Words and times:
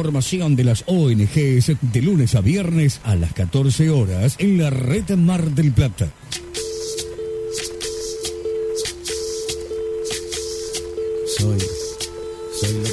Formación 0.00 0.54
de 0.54 0.62
las 0.62 0.84
ONGs 0.86 1.72
de 1.80 2.02
lunes 2.02 2.36
a 2.36 2.40
viernes 2.40 3.00
a 3.02 3.16
las 3.16 3.32
14 3.32 3.90
horas 3.90 4.36
en 4.38 4.56
la 4.56 4.70
red 4.70 5.10
Mar 5.16 5.42
del 5.42 5.72
Plata. 5.72 6.12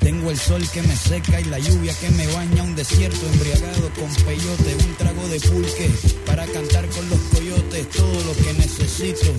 tengo 0.00 0.30
el 0.30 0.38
sol 0.38 0.62
que 0.72 0.82
me 0.82 0.94
seca 0.96 1.40
y 1.40 1.44
la 1.44 1.58
lluvia 1.58 1.94
que 1.94 2.10
me 2.10 2.26
baña, 2.28 2.62
un 2.62 2.76
desierto 2.76 3.26
embriagado 3.32 3.90
con 3.98 4.08
peyote, 4.24 4.84
un 4.86 4.94
trago 4.96 5.28
de 5.28 5.40
pulque 5.40 5.90
para 6.26 6.44
cantar 6.46 6.86
con 6.88 7.08
los 7.08 7.18
coyotes, 7.32 7.88
todo 7.90 8.24
lo 8.24 8.34
que 8.34 8.52
necesito, 8.54 9.32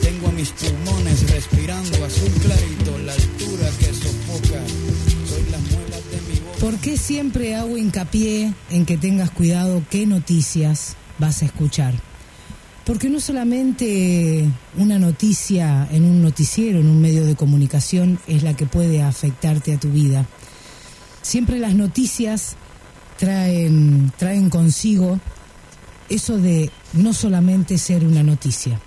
tengo 0.00 0.28
a 0.28 0.32
mis 0.32 0.50
pulmones 0.50 1.30
respirando 1.30 2.04
azul 2.04 2.30
clarito, 2.40 2.98
la 2.98 3.12
altura 3.12 3.70
que 3.78 3.86
sofoca, 3.86 4.60
soy 5.28 5.50
las 5.50 5.60
muelas 5.72 6.10
de 6.10 6.32
mi 6.32 6.40
boca. 6.40 6.58
¿Por 6.60 6.76
qué 6.76 6.96
siempre 6.96 7.56
hago 7.56 7.76
hincapié 7.76 8.54
en 8.70 8.86
que 8.86 8.96
tengas 8.96 9.30
cuidado 9.30 9.82
qué 9.90 10.06
noticias 10.06 10.96
vas 11.18 11.42
a 11.42 11.46
escuchar? 11.46 11.94
Porque 12.84 13.08
no 13.08 13.20
solamente 13.20 14.44
una 14.76 14.98
noticia 14.98 15.88
en 15.92 16.04
un 16.04 16.20
noticiero, 16.20 16.80
en 16.80 16.88
un 16.88 17.00
medio 17.00 17.24
de 17.24 17.36
comunicación, 17.36 18.18
es 18.26 18.42
la 18.42 18.54
que 18.54 18.66
puede 18.66 19.02
afectarte 19.02 19.72
a 19.72 19.78
tu 19.78 19.90
vida. 19.90 20.26
Siempre 21.22 21.60
las 21.60 21.74
noticias 21.74 22.56
traen, 23.18 24.12
traen 24.18 24.50
consigo 24.50 25.20
eso 26.08 26.38
de 26.38 26.70
no 26.92 27.12
solamente 27.12 27.78
ser 27.78 28.04
una 28.04 28.24
noticia. 28.24 28.80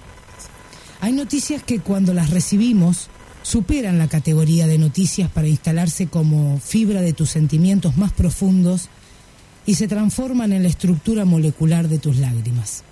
Hay 0.99 1.13
noticias 1.13 1.63
que 1.63 1.79
cuando 1.79 2.13
las 2.13 2.31
recibimos 2.31 3.09
superan 3.43 3.97
la 3.97 4.07
categoría 4.07 4.67
de 4.67 4.77
noticias 4.77 5.29
para 5.29 5.47
instalarse 5.47 6.07
como 6.07 6.59
fibra 6.59 7.01
de 7.01 7.13
tus 7.13 7.29
sentimientos 7.29 7.95
más 7.95 8.11
profundos 8.11 8.89
y 9.65 9.75
se 9.75 9.87
transforman 9.87 10.51
en 10.51 10.63
la 10.63 10.69
estructura 10.69 11.25
molecular 11.25 11.87
de 11.87 11.99
tus 11.99 12.17
lágrimas. 12.17 12.83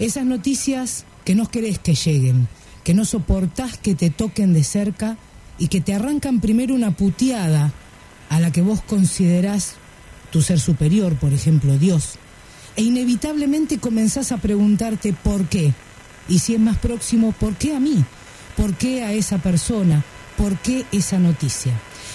Esas 0.00 0.24
noticias 0.24 1.04
que 1.26 1.34
no 1.34 1.50
querés 1.50 1.78
que 1.78 1.94
lleguen, 1.94 2.48
que 2.84 2.94
no 2.94 3.04
soportás 3.04 3.76
que 3.76 3.94
te 3.94 4.08
toquen 4.08 4.54
de 4.54 4.64
cerca 4.64 5.18
y 5.58 5.68
que 5.68 5.82
te 5.82 5.92
arrancan 5.92 6.40
primero 6.40 6.74
una 6.74 6.96
puteada 6.96 7.70
a 8.30 8.40
la 8.40 8.50
que 8.50 8.62
vos 8.62 8.80
considerás 8.80 9.74
tu 10.32 10.40
ser 10.40 10.58
superior, 10.58 11.16
por 11.16 11.34
ejemplo, 11.34 11.76
Dios, 11.76 12.14
e 12.76 12.82
inevitablemente 12.82 13.76
comenzás 13.76 14.32
a 14.32 14.38
preguntarte 14.38 15.12
por 15.12 15.46
qué. 15.48 15.74
Y 16.30 16.38
si 16.38 16.54
es 16.54 16.60
más 16.60 16.78
próximo, 16.78 17.32
¿por 17.32 17.56
qué 17.56 17.76
a 17.76 17.80
mí? 17.80 18.02
¿Por 18.56 18.74
qué 18.76 19.02
a 19.04 19.12
esa 19.12 19.36
persona? 19.36 20.02
¿Por 20.38 20.56
qué 20.60 20.86
esa 20.92 21.18
noticia? 21.18 21.72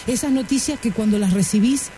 Esas 0.07 0.31
noticias 0.31 0.79
que 0.79 0.91
cuando 0.91 1.19
las 1.19 1.33
recibís, 1.33 1.89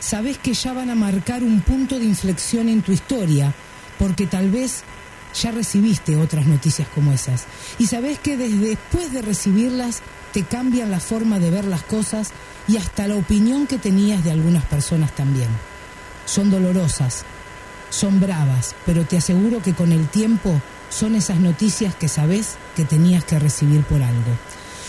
sabés 0.00 0.36
que 0.36 0.52
ya 0.52 0.74
van 0.74 0.90
a 0.90 0.94
marcar 0.94 1.42
un 1.42 1.62
punto 1.62 1.98
de 1.98 2.04
inflexión 2.04 2.68
en 2.68 2.82
tu 2.82 2.92
historia, 2.92 3.54
porque 3.98 4.26
tal 4.26 4.50
vez 4.50 4.82
ya 5.34 5.50
recibiste 5.50 6.16
otras 6.16 6.46
noticias 6.46 6.88
como 6.94 7.12
esas. 7.12 7.44
Y 7.78 7.86
sabés 7.86 8.18
que 8.18 8.36
desde 8.36 8.68
después 8.68 9.12
de 9.12 9.22
recibirlas 9.22 10.02
te 10.32 10.44
cambian 10.44 10.90
la 10.90 11.00
forma 11.00 11.38
de 11.38 11.50
ver 11.50 11.64
las 11.64 11.82
cosas 11.82 12.30
y 12.68 12.76
hasta 12.76 13.08
la 13.08 13.16
opinión 13.16 13.66
que 13.66 13.78
tenías 13.78 14.24
de 14.24 14.30
algunas 14.30 14.64
personas 14.64 15.14
también. 15.14 15.48
Son 16.26 16.50
dolorosas, 16.50 17.24
son 17.90 18.20
bravas, 18.20 18.74
pero 18.86 19.04
te 19.04 19.16
aseguro 19.16 19.62
que 19.62 19.74
con 19.74 19.92
el 19.92 20.08
tiempo 20.08 20.60
son 20.88 21.14
esas 21.14 21.38
noticias 21.38 21.94
que 21.94 22.08
sabés 22.08 22.56
que 22.76 22.84
tenías 22.84 23.24
que 23.24 23.38
recibir 23.38 23.82
por 23.82 24.02
algo. 24.02 24.36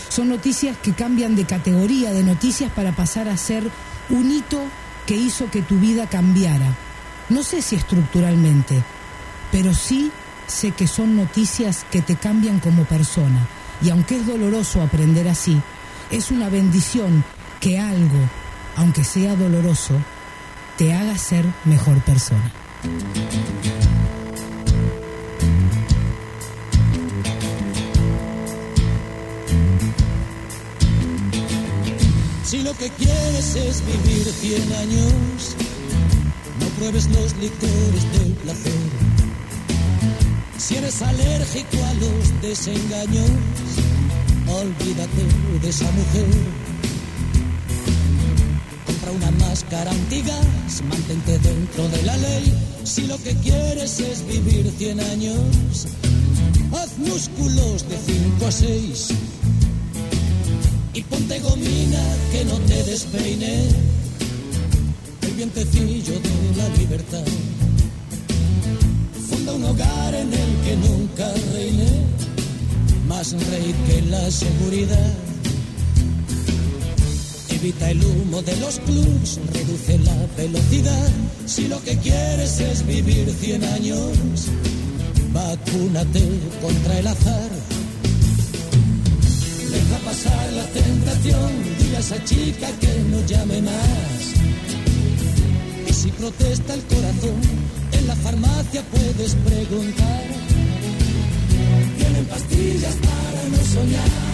Son 0.08 0.28
noticias 0.28 0.76
que 0.76 0.92
cambian 0.92 1.34
de 1.34 1.44
categoría 1.44 2.12
de 2.12 2.22
noticias 2.22 2.70
para 2.70 2.92
pasar 2.92 3.28
a 3.28 3.36
ser 3.36 3.64
un 4.10 4.30
hito 4.30 4.60
que 5.06 5.16
hizo 5.16 5.50
que 5.50 5.62
tu 5.62 5.78
vida 5.78 6.08
cambiara. 6.08 6.76
No 7.28 7.42
sé 7.42 7.62
si 7.62 7.76
estructuralmente, 7.76 8.82
pero 9.50 9.74
sí 9.74 10.12
sé 10.46 10.72
que 10.72 10.86
son 10.86 11.16
noticias 11.16 11.86
que 11.90 12.02
te 12.02 12.16
cambian 12.16 12.60
como 12.60 12.84
persona. 12.84 13.46
Y 13.82 13.90
aunque 13.90 14.16
es 14.16 14.26
doloroso 14.26 14.80
aprender 14.82 15.28
así, 15.28 15.60
es 16.10 16.30
una 16.30 16.48
bendición 16.48 17.24
que 17.60 17.78
algo, 17.78 18.18
aunque 18.76 19.04
sea 19.04 19.34
doloroso, 19.34 19.94
te 20.76 20.92
haga 20.92 21.16
ser 21.16 21.44
mejor 21.64 22.00
persona. 22.02 22.52
Si 32.44 32.62
lo 32.62 32.76
que 32.76 32.90
quieres 32.90 33.54
es 33.54 33.82
vivir 33.86 34.26
100 34.26 34.72
años, 34.74 35.56
no 36.60 36.66
pruebes 36.78 37.08
los 37.08 37.34
licores 37.36 38.12
del 38.12 38.32
placer. 38.34 38.91
Si 40.62 40.76
eres 40.76 41.02
alérgico 41.02 41.76
a 41.84 41.94
los 41.94 42.40
desengaños, 42.40 43.30
olvídate 44.46 45.22
de 45.60 45.68
esa 45.68 45.90
mujer. 45.90 46.28
Compra 48.86 49.10
una 49.10 49.30
máscara 49.44 49.90
antigas, 49.90 50.82
mantente 50.88 51.36
dentro 51.40 51.88
de 51.88 52.02
la 52.04 52.16
ley. 52.16 52.54
Si 52.84 53.08
lo 53.08 53.20
que 53.24 53.34
quieres 53.38 53.98
es 53.98 54.24
vivir 54.24 54.72
100 54.78 55.00
años, 55.00 55.88
haz 56.78 56.96
músculos 56.96 57.88
de 57.88 57.98
5 57.98 58.46
a 58.46 58.52
6 58.52 59.08
y 60.94 61.02
ponte 61.02 61.40
gomina 61.40 62.04
que 62.30 62.44
no 62.44 62.56
te 62.68 62.84
despeine 62.84 63.66
el 65.22 65.32
vientecillo 65.32 66.20
de 66.20 66.56
la 66.56 66.68
libertad. 66.76 67.24
Funda 69.28 69.52
un 69.54 69.64
hogar 69.64 70.01
en 70.22 70.32
el 70.32 70.52
que 70.64 70.76
nunca 70.76 71.26
reine 71.52 71.88
más 73.08 73.32
rey 73.50 73.74
que 73.86 74.02
la 74.02 74.30
seguridad. 74.30 75.14
Evita 77.50 77.90
el 77.90 78.04
humo 78.04 78.42
de 78.42 78.56
los 78.56 78.78
clubs, 78.80 79.40
reduce 79.52 79.98
la 79.98 80.16
velocidad. 80.36 81.08
Si 81.46 81.68
lo 81.68 81.82
que 81.82 81.96
quieres 81.98 82.60
es 82.60 82.86
vivir 82.86 83.28
100 83.30 83.64
años, 83.64 84.10
vacúnate 85.32 86.22
contra 86.62 86.98
el 86.98 87.06
azar. 87.06 87.50
Deja 89.70 89.98
pasar 90.04 90.52
la 90.52 90.66
tentación, 90.66 91.50
dile 91.78 91.96
a 91.96 92.00
esa 92.00 92.24
chica 92.24 92.68
que 92.80 92.92
no 93.10 93.26
llame 93.26 93.62
más. 93.62 94.41
Si 96.02 96.10
protesta 96.10 96.74
el 96.74 96.82
corazón, 96.82 97.40
en 97.92 98.06
la 98.08 98.16
farmacia 98.16 98.82
puedes 98.90 99.36
preguntar. 99.36 100.24
Tienen 101.96 102.24
pastillas 102.24 102.96
para 102.96 103.48
no 103.48 103.64
soñar. 103.72 104.31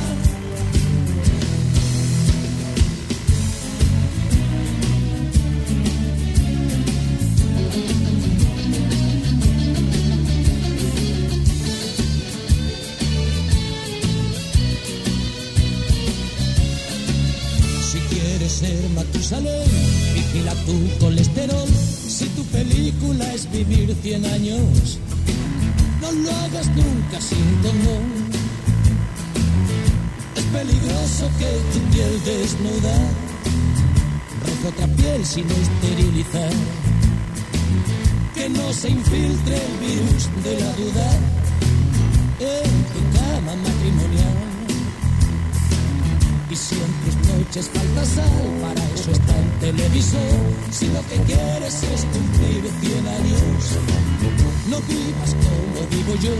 Vivir 23.46 23.94
100 24.02 24.24
años, 24.26 24.98
no 26.00 26.12
lo 26.12 26.30
hagas 26.30 26.66
nunca 26.68 27.20
sin 27.20 27.54
condón. 27.62 28.06
Es 30.36 30.44
peligroso 30.44 31.30
que 31.38 31.50
tu 31.72 31.80
piel 31.92 32.24
desnuda 32.24 32.96
roce 34.44 34.68
otra 34.68 34.86
piel 34.96 35.24
sin 35.24 35.46
esterilizar. 35.50 36.52
Que 38.34 38.48
no 38.48 38.72
se 38.72 38.90
infiltre 38.90 39.56
el 39.56 39.76
virus 39.86 40.28
de 40.44 40.60
la 40.60 40.72
duda 40.72 41.08
en 42.40 42.70
tu 42.92 43.07
Y 46.58 46.60
si 46.60 46.74
en 46.74 46.92
tus 47.04 47.14
noches 47.28 47.70
falta 47.72 48.04
sal, 48.04 48.46
para 48.60 48.84
eso 48.92 49.10
está 49.12 49.34
el 49.38 49.50
televisor. 49.60 50.40
Si 50.72 50.86
lo 50.88 51.00
que 51.06 51.16
quieres 51.28 51.82
es 51.94 52.04
cumplir 52.12 52.62
100 52.80 53.08
años, 53.08 53.62
no 54.68 54.80
vivas 54.80 55.36
como 55.44 55.86
vivo 55.88 56.14
yo. 56.16 56.34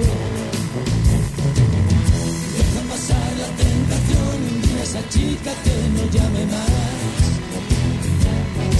Deja 2.57 2.81
pasar 2.91 3.31
la 3.43 3.49
tentación, 3.63 4.37
dile 4.63 4.81
a 4.81 4.83
esa 4.83 5.03
chica 5.09 5.53
que 5.63 5.77
no 5.95 6.03
llame 6.11 6.47
más. 6.47 7.21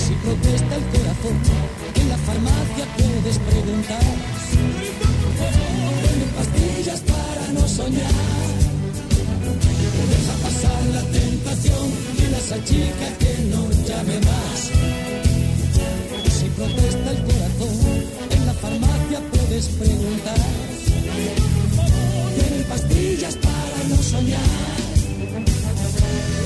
Si 0.05 0.15
protesta 0.15 0.75
el 0.75 0.85
corazón, 0.93 1.37
en 1.95 2.09
la 2.09 2.19
farmacia 2.19 2.85
puedes 2.97 3.39
preguntar. 3.39 4.15
Pastillas 6.37 7.01
para 7.01 7.53
no 7.53 7.69
soñar. 7.69 8.48
Deja 10.07 10.35
pasar 10.43 10.85
la 10.95 11.03
tentación, 11.11 11.91
dile 12.17 12.37
a 12.37 12.39
esa 12.39 12.65
chica 12.65 13.07
que 13.19 13.33
no 13.51 13.69
llame 13.87 14.21
más. 14.21 14.71
Si 16.39 16.47
protesta 16.51 17.11
el 17.11 17.21
corazón, 17.25 17.77
en 18.31 18.47
la 18.47 18.55
farmacia 18.55 19.21
puedes 19.33 19.67
preguntar. 19.69 20.39
Tienen 22.37 22.65
pastillas 22.69 23.37
para 23.37 23.79
no 23.89 23.97
soñar. 23.97 24.79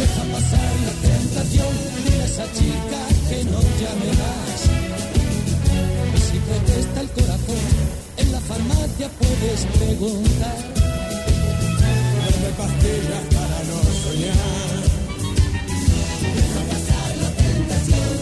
Deja 0.01 0.23
pasar 0.33 0.73
la 0.89 0.95
tentación, 1.09 1.73
dile 2.05 2.23
a 2.23 2.25
esa 2.25 2.47
chica 2.53 3.01
que 3.29 3.45
no 3.45 3.61
llame 3.81 4.11
más. 4.23 4.59
Si 6.27 6.39
protesta 6.39 7.01
el 7.03 7.09
corazón, 7.11 7.65
en 8.17 8.33
la 8.33 8.41
farmacia 8.41 9.11
puedes 9.21 9.61
preguntar. 9.79 10.82
Pastillas 12.63 13.25
para 13.35 13.59
no 13.69 13.79
soñar. 14.05 14.77
Deja 16.37 16.61
pasar 16.71 17.11
la 17.23 17.31
tentación. 17.43 18.15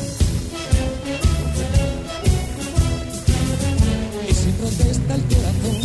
Y 4.29 4.33
si 4.33 4.51
protesta 4.61 5.13
el 5.15 5.25
corazón, 5.33 5.77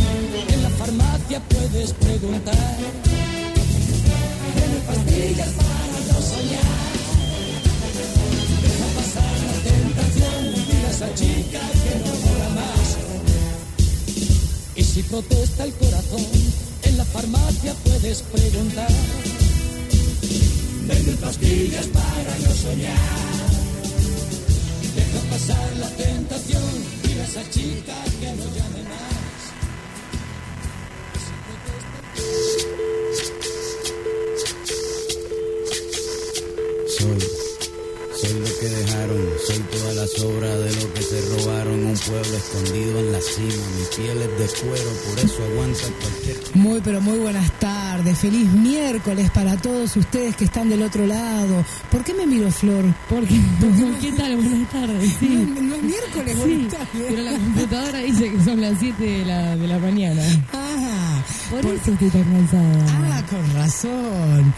en 0.54 0.60
la 0.64 0.70
farmacia 0.70 1.38
puedes 1.50 1.90
preguntar. 1.94 2.78
Dame 4.56 4.80
pastillas 4.88 5.52
para 5.60 5.98
no 6.08 6.18
soñar. 6.32 6.94
Deja 8.64 8.88
pasar 8.96 9.36
la 9.50 9.58
tentación, 9.68 10.40
dile 10.56 10.86
a 10.88 10.92
esa 10.92 11.10
chica 11.14 11.62
que 11.84 11.94
no 12.06 12.14
mola 12.24 12.50
más. 12.62 12.88
Y 14.78 14.84
si 14.84 15.04
protesta 15.04 15.66
el 15.66 15.74
corazón, 15.74 16.26
farmacia 17.16 17.74
puedes 17.86 18.22
preguntar. 18.24 18.92
Venden 20.88 21.18
pastillas 21.18 21.88
para 21.88 22.34
no 22.44 22.52
soñar. 22.64 22.98
Deja 24.96 25.20
pasar 25.32 25.78
la 25.78 25.90
tentación, 26.04 26.74
a 27.20 27.24
esa 27.24 27.44
chica 27.50 27.96
que 28.20 28.30
no 28.40 28.46
llame 28.56 28.65
soy 39.86 39.96
todas 39.96 39.96
las 39.96 40.24
obras 40.24 40.60
de 40.60 40.82
lo 40.86 40.94
que 40.94 41.02
se 41.02 41.22
robaron. 41.22 41.86
Un 41.86 41.98
pueblo 41.98 42.38
escondido 42.38 43.00
en 43.00 43.12
la 43.12 43.20
cima, 43.22 43.64
mi 43.78 43.96
piel 43.96 44.18
es 44.22 44.40
de 44.40 44.60
cuero, 44.68 44.90
por 45.08 45.20
eso 45.20 45.44
aguanta 45.52 45.80
cualquier 46.02 46.38
Muy, 46.56 46.82
pero 46.82 47.02
muy 47.02 47.18
buenas 47.20 47.52
tardes. 47.60 48.18
Feliz 48.20 48.50
miércoles 48.52 49.30
para 49.32 49.58
todos 49.58 49.96
ustedes 49.96 50.36
que 50.36 50.46
están 50.46 50.70
del 50.70 50.82
otro 50.84 51.06
lado. 51.06 51.64
¿Por 51.92 52.04
qué 52.04 52.14
me 52.14 52.26
miro 52.26 52.52
Flor? 52.52 52.84
Porque, 53.10 53.36
¿qué 54.02 54.12
tal? 54.14 54.36
Buenas 54.38 54.70
tardes, 54.72 55.14
sí. 55.20 55.28
No, 55.30 55.62
no 55.62 55.76
es 55.76 55.84
miércoles, 55.84 56.36
Sí, 56.36 56.40
buenas 56.40 56.72
tardes. 56.74 57.06
pero 57.10 57.22
la 57.24 57.32
computadora 57.32 58.00
dice 58.00 58.32
que 58.32 58.44
son 58.44 58.62
las 58.62 58.80
7 58.80 59.04
de 59.04 59.26
la, 59.26 59.56
de 59.56 59.68
la 59.68 59.80
mañana. 59.80 60.22
Ah, 60.54 61.24
Por, 61.52 61.62
por- 61.62 61.74
eso 61.76 61.92
estoy 61.92 62.10
tan 62.10 62.24
cansada. 62.24 62.86
Ah, 62.90 63.24
con 63.30 63.54
razón. 63.54 64.54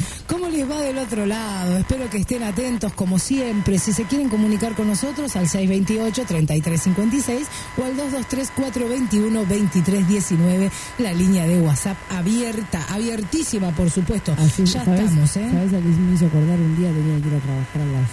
¿Cómo 0.47 0.59
les 0.59 0.71
va 0.71 0.79
del 0.79 0.97
otro 0.97 1.25
lado? 1.25 1.77
Espero 1.77 2.09
que 2.09 2.19
estén 2.19 2.41
atentos 2.41 2.93
como 2.93 3.19
siempre. 3.19 3.77
Si 3.79 3.91
se 3.91 4.05
quieren 4.05 4.29
comunicar 4.29 4.75
con 4.75 4.87
nosotros 4.87 5.35
al 5.35 5.49
628-3356 5.49 7.45
o 7.77 7.83
al 7.83 7.97
223-421-2319, 7.97 10.71
la 10.99 11.11
línea 11.11 11.45
de 11.45 11.59
WhatsApp 11.59 11.97
abierta, 12.09 12.81
abiertísima 12.89 13.71
por 13.71 13.89
supuesto. 13.89 14.33
Así, 14.37 14.63
ya 14.63 14.85
¿sabes, 14.85 15.01
estamos, 15.01 15.35
¿eh? 15.35 15.49
¿Sabes 15.51 15.73
a 15.73 15.79
qué 15.79 15.83
me 15.83 16.15
hizo 16.15 16.27
acordar? 16.27 16.57
Un 16.57 16.77
día 16.77 16.93
tenía 16.93 17.21
que 17.21 17.27
ir 17.27 17.35
a 17.35 17.39
trabajar 17.39 17.81
a 17.81 17.85
las 17.85 18.09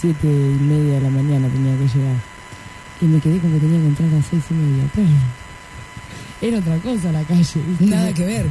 7 0.00 0.16
y 0.22 0.62
media 0.62 0.94
de 0.94 1.00
la 1.00 1.10
mañana, 1.10 1.48
tenía 1.48 1.76
que 1.76 1.88
llegar. 1.98 2.14
Y 3.00 3.06
me 3.06 3.18
quedé 3.18 3.40
como 3.40 3.54
que 3.54 3.60
tenía 3.60 3.80
que 3.80 3.86
entrar 3.86 4.10
a 4.10 4.12
las 4.12 4.26
6 4.30 4.44
y 4.48 4.54
media. 4.54 4.84
Pero 4.94 5.08
era 6.40 6.58
otra 6.58 6.78
cosa 6.78 7.10
la 7.10 7.24
calle. 7.24 7.60
¿viste? 7.66 7.86
Nada 7.86 8.12
que 8.12 8.24
ver. 8.24 8.46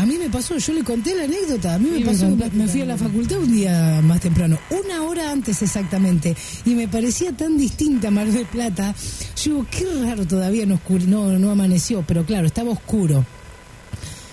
A 0.00 0.06
mí 0.06 0.16
me 0.16 0.30
pasó, 0.30 0.56
yo 0.56 0.72
le 0.74 0.84
conté 0.84 1.14
la 1.16 1.24
anécdota, 1.24 1.74
a 1.74 1.78
mí 1.78 1.90
me 1.90 2.04
pasó, 2.06 2.26
me, 2.52 2.68
fui 2.68 2.82
a 2.82 2.86
la 2.86 2.96
facultad 2.96 3.38
un 3.38 3.50
día 3.52 4.00
más 4.02 4.20
temprano, 4.20 4.56
una 4.70 5.02
hora 5.02 5.32
antes 5.32 5.60
exactamente, 5.60 6.36
y 6.64 6.74
me 6.76 6.86
parecía 6.86 7.32
tan 7.32 7.58
distinta 7.58 8.06
a 8.06 8.10
Mar 8.12 8.28
del 8.30 8.46
Plata. 8.46 8.94
Yo 9.42 9.42
digo, 9.54 9.66
qué 9.70 9.84
raro 10.04 10.24
todavía 10.24 10.66
no, 10.66 10.76
oscure- 10.78 11.06
no, 11.06 11.36
no 11.38 11.50
amaneció, 11.50 12.04
pero 12.06 12.24
claro, 12.24 12.46
estaba 12.46 12.70
oscuro. 12.70 13.24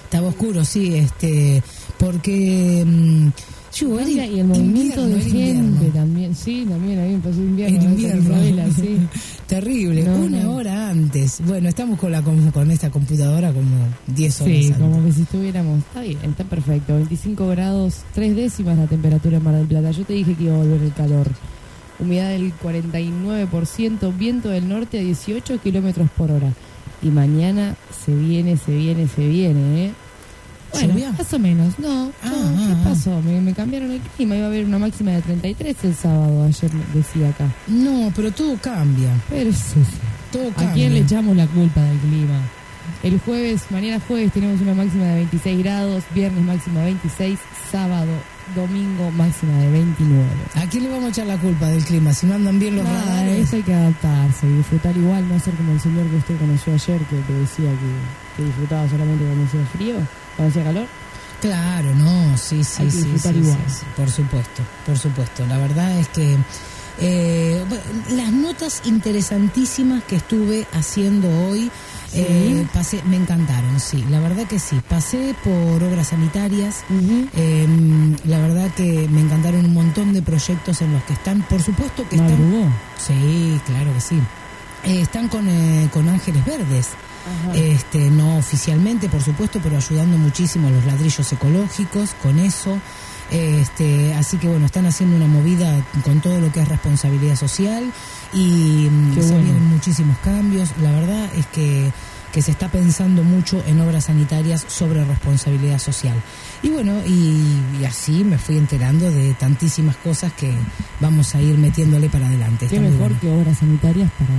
Estaba 0.03 0.27
oscuro, 0.27 0.63
sí, 0.63 0.93
este, 0.95 1.63
porque... 1.97 2.83
mm, 2.85 3.27
yo 3.75 3.99
era 3.99 4.25
y 4.25 4.39
el 4.39 4.47
movimiento 4.47 5.01
invierno, 5.01 5.15
de 5.15 5.21
gente 5.21 5.85
también. 5.89 6.35
Sí, 6.35 6.65
también 6.67 6.99
a 6.99 7.03
mí 7.03 7.13
me 7.13 7.19
pasó 7.19 7.39
invierno. 7.41 7.77
¿ves? 7.79 7.89
invierno. 7.89 8.73
Sí. 8.75 8.97
Terrible, 9.47 10.03
No, 10.03 10.15
una 10.17 10.39
no. 10.43 10.55
hora 10.55 10.89
antes. 10.89 11.41
Bueno, 11.45 11.69
estamos 11.69 11.99
con 11.99 12.11
la 12.11 12.21
con, 12.21 12.51
con 12.51 12.71
esta 12.71 12.89
computadora 12.89 13.51
como 13.51 13.69
10 14.07 14.41
horas 14.41 14.53
Sí, 14.55 14.65
antes. 14.67 14.77
como 14.81 15.03
que 15.05 15.11
si 15.11 15.21
estuviéramos. 15.23 15.79
Está 15.79 16.01
bien, 16.01 16.17
está 16.23 16.43
perfecto. 16.45 16.95
25 16.95 17.47
grados, 17.49 18.01
3 18.13 18.35
décimas 18.35 18.77
la 18.77 18.87
temperatura 18.87 19.37
en 19.37 19.43
Mar 19.43 19.55
del 19.55 19.67
Plata. 19.67 19.91
Yo 19.91 20.03
te 20.05 20.13
dije 20.13 20.33
que 20.35 20.45
iba 20.45 20.55
a 20.55 20.57
volver 20.59 20.81
el 20.81 20.93
calor. 20.93 21.27
Humedad 21.99 22.29
del 22.29 22.51
49%, 22.57 24.17
viento 24.17 24.49
del 24.49 24.67
norte 24.67 24.99
a 24.99 25.01
18 25.01 25.59
kilómetros 25.61 26.09
por 26.17 26.31
hora. 26.31 26.51
Y 27.01 27.07
mañana 27.09 27.75
se 28.05 28.15
viene, 28.15 28.57
se 28.57 28.75
viene, 28.75 29.07
se 29.07 29.27
viene, 29.27 29.85
¿eh? 29.85 29.91
Bueno, 30.75 30.93
¿Lluvia? 30.93 31.11
más 31.11 31.33
o 31.33 31.39
menos. 31.39 31.79
No, 31.79 32.11
Ah, 32.23 32.29
no, 32.29 32.35
ah, 32.35 32.65
¿qué 32.67 32.73
ah. 32.73 32.83
pasó? 32.83 33.21
Me, 33.21 33.41
me 33.41 33.53
cambiaron 33.53 33.91
el 33.91 33.99
clima. 34.01 34.35
Iba 34.35 34.45
a 34.45 34.47
haber 34.47 34.65
una 34.65 34.79
máxima 34.79 35.11
de 35.11 35.21
33 35.21 35.75
el 35.83 35.95
sábado, 35.95 36.43
ayer 36.43 36.71
decía 36.93 37.29
acá. 37.29 37.45
No, 37.67 38.11
pero 38.15 38.31
todo 38.31 38.55
cambia. 38.61 39.09
Pero 39.29 39.51
sí, 39.51 39.59
sí. 39.75 39.83
Todo 40.31 40.49
¿a 40.49 40.53
cambia. 40.53 40.73
quién 40.73 40.93
le 40.93 40.99
echamos 41.01 41.35
la 41.35 41.47
culpa 41.47 41.81
del 41.81 41.97
clima? 41.99 42.39
El 43.03 43.19
jueves, 43.19 43.63
mañana 43.71 43.99
jueves, 44.07 44.31
tenemos 44.31 44.61
una 44.61 44.73
máxima 44.73 45.05
de 45.05 45.15
26 45.15 45.59
grados, 45.63 46.03
viernes 46.13 46.43
máxima 46.43 46.79
de 46.81 46.85
26, 46.87 47.39
sábado, 47.71 48.11
domingo 48.55 49.09
máxima 49.11 49.57
de 49.57 49.71
29. 49.71 50.23
¿A 50.55 50.61
quién 50.69 50.83
le 50.83 50.89
vamos 50.89 51.05
a 51.05 51.09
echar 51.09 51.27
la 51.27 51.37
culpa 51.37 51.67
del 51.67 51.83
clima? 51.83 52.13
Si 52.13 52.25
no 52.27 52.35
andan 52.35 52.59
bien 52.59 52.75
los 52.75 52.85
Nada, 52.85 53.01
radares. 53.05 53.47
eso 53.47 53.55
hay 53.57 53.63
que 53.63 53.73
adaptarse 53.73 54.47
y 54.47 54.53
disfrutar 54.57 54.95
igual, 54.97 55.27
no 55.27 55.39
ser 55.39 55.53
como 55.55 55.73
el 55.73 55.79
señor 55.81 56.05
que 56.07 56.15
usted 56.15 56.37
conoció 56.37 56.73
ayer 56.73 56.99
que 57.09 57.15
te 57.17 57.33
decía 57.33 57.69
que, 57.71 58.37
que 58.37 58.45
disfrutaba 58.45 58.87
solamente 58.89 59.25
cuando 59.25 59.45
hacía 59.45 59.65
frío, 59.73 59.95
cuando 60.35 60.51
hacía 60.51 60.63
calor. 60.63 60.87
Claro, 61.41 61.93
no, 61.95 62.37
sí, 62.37 62.63
sí, 62.63 62.83
Hay 62.83 62.87
que 62.87 62.91
sí, 62.91 63.19
sí, 63.19 63.29
igual. 63.29 63.57
sí, 63.67 63.73
sí, 63.79 63.85
por 63.95 64.09
supuesto, 64.09 64.63
por 64.85 64.97
supuesto. 64.97 65.45
La 65.47 65.57
verdad 65.57 65.99
es 65.99 66.07
que 66.09 66.37
eh, 66.99 67.63
las 68.11 68.31
notas 68.31 68.81
interesantísimas 68.85 70.03
que 70.05 70.15
estuve 70.15 70.65
haciendo 70.73 71.27
hoy, 71.47 71.69
eh, 72.13 72.65
pasé, 72.73 73.03
me 73.03 73.17
encantaron, 73.17 73.79
sí, 73.79 74.03
la 74.09 74.21
verdad 74.21 74.47
que 74.47 74.59
sí. 74.59 74.79
Pasé 74.87 75.35
por 75.43 75.83
obras 75.83 76.07
sanitarias, 76.07 76.83
eh, 77.35 77.67
la 78.23 78.39
verdad 78.39 78.71
que 78.71 79.07
me 79.09 79.21
encantaron 79.21 79.65
un 79.65 79.73
montón 79.73 80.13
de 80.13 80.21
proyectos 80.21 80.81
en 80.81 80.93
los 80.93 81.03
que 81.03 81.13
están, 81.13 81.41
por 81.43 81.61
supuesto 81.61 82.07
que 82.07 82.15
están... 82.15 82.31
Madrugó. 82.31 82.69
Sí, 82.97 83.59
claro 83.65 83.93
que 83.93 84.01
sí. 84.01 84.19
Eh, 84.85 85.01
están 85.01 85.27
con, 85.27 85.47
eh, 85.49 85.89
con 85.91 86.07
Ángeles 86.07 86.45
Verdes. 86.45 86.89
Ajá. 87.25 87.55
Este, 87.55 88.09
no 88.11 88.37
oficialmente, 88.37 89.09
por 89.09 89.21
supuesto, 89.21 89.59
pero 89.63 89.77
ayudando 89.77 90.17
muchísimo 90.17 90.67
a 90.67 90.71
los 90.71 90.85
ladrillos 90.85 91.31
ecológicos 91.33 92.11
con 92.21 92.39
eso. 92.39 92.77
Este, 93.31 94.13
así 94.13 94.37
que 94.37 94.47
bueno, 94.47 94.67
están 94.67 94.85
haciendo 94.85 95.15
una 95.15 95.25
movida 95.27 95.83
con 96.03 96.21
todo 96.21 96.39
lo 96.39 96.51
que 96.51 96.59
es 96.61 96.67
responsabilidad 96.67 97.35
social 97.35 97.91
y 98.33 98.87
mm, 98.91 99.15
Qué 99.15 99.21
se 99.23 99.29
bueno. 99.31 99.43
vienen 99.43 99.65
muchísimos 99.69 100.17
cambios. 100.19 100.69
La 100.79 100.91
verdad 100.91 101.27
es 101.35 101.47
que, 101.47 101.91
que 102.31 102.41
se 102.43 102.51
está 102.51 102.67
pensando 102.69 103.23
mucho 103.23 103.63
en 103.65 103.81
obras 103.81 104.05
sanitarias 104.05 104.63
sobre 104.67 105.03
responsabilidad 105.05 105.79
social. 105.79 106.21
Y 106.61 106.69
bueno, 106.69 106.93
y, 107.05 107.41
y 107.81 107.85
así 107.85 108.23
me 108.23 108.37
fui 108.37 108.57
enterando 108.57 109.09
de 109.09 109.33
tantísimas 109.33 109.95
cosas 109.97 110.31
que 110.33 110.53
vamos 110.99 111.33
a 111.33 111.41
ir 111.41 111.57
metiéndole 111.57 112.09
para 112.09 112.27
adelante. 112.27 112.67
Qué 112.67 112.75
Está 112.75 112.87
mejor 112.89 113.09
bueno. 113.09 113.19
que 113.21 113.31
obras 113.31 113.57
sanitarias 113.57 114.11
para, 114.19 114.29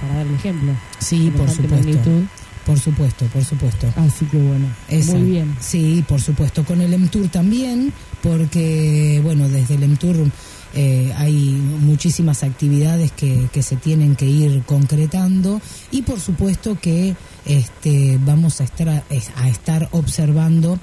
para 0.00 0.14
dar 0.14 0.26
el 0.26 0.34
ejemplo. 0.34 0.72
Sí, 0.98 1.30
por 1.36 1.48
supuesto. 1.48 1.76
magnitud. 1.76 2.22
Por 2.66 2.78
supuesto, 2.78 3.24
por 3.26 3.44
supuesto. 3.44 3.92
Así 3.96 4.26
que 4.26 4.36
bueno, 4.36 4.66
Esa. 4.88 5.12
muy 5.12 5.30
bien. 5.30 5.56
Sí, 5.60 6.04
por 6.06 6.20
supuesto. 6.20 6.64
Con 6.64 6.80
el 6.80 6.92
EMTUR 6.92 7.28
también, 7.28 7.92
porque, 8.22 9.20
bueno, 9.24 9.48
desde 9.48 9.74
el 9.74 9.82
EMTUR 9.82 10.30
eh, 10.74 11.12
hay 11.16 11.32
muchísimas 11.32 12.44
actividades 12.44 13.12
que, 13.12 13.48
que 13.52 13.62
se 13.62 13.76
tienen 13.76 14.14
que 14.14 14.26
ir 14.26 14.62
concretando 14.66 15.60
y, 15.90 16.02
por 16.02 16.20
supuesto, 16.20 16.78
que 16.78 17.16
este, 17.46 18.18
vamos 18.24 18.60
a 18.60 18.64
estar, 18.64 18.88
a 18.88 19.48
estar 19.48 19.88
observando 19.92 20.78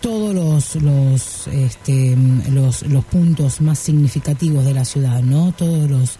todos 0.00 0.34
los 0.34 0.82
los, 0.82 1.46
este, 1.46 2.14
los 2.50 2.82
los 2.82 3.04
puntos 3.06 3.62
más 3.62 3.78
significativos 3.78 4.62
de 4.66 4.74
la 4.74 4.84
ciudad, 4.84 5.22
¿no? 5.22 5.52
Todos 5.52 5.90
los 5.90 6.18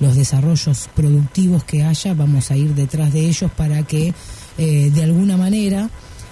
los 0.00 0.14
desarrollos 0.16 0.88
productivos 0.94 1.64
que 1.64 1.82
haya, 1.84 2.14
vamos 2.14 2.50
a 2.50 2.56
ir 2.56 2.74
detrás 2.74 3.12
de 3.12 3.26
ellos 3.26 3.50
para 3.56 3.82
que 3.84 4.12
eh, 4.58 4.90
de 4.94 5.02
alguna 5.04 5.36
manera 5.36 5.88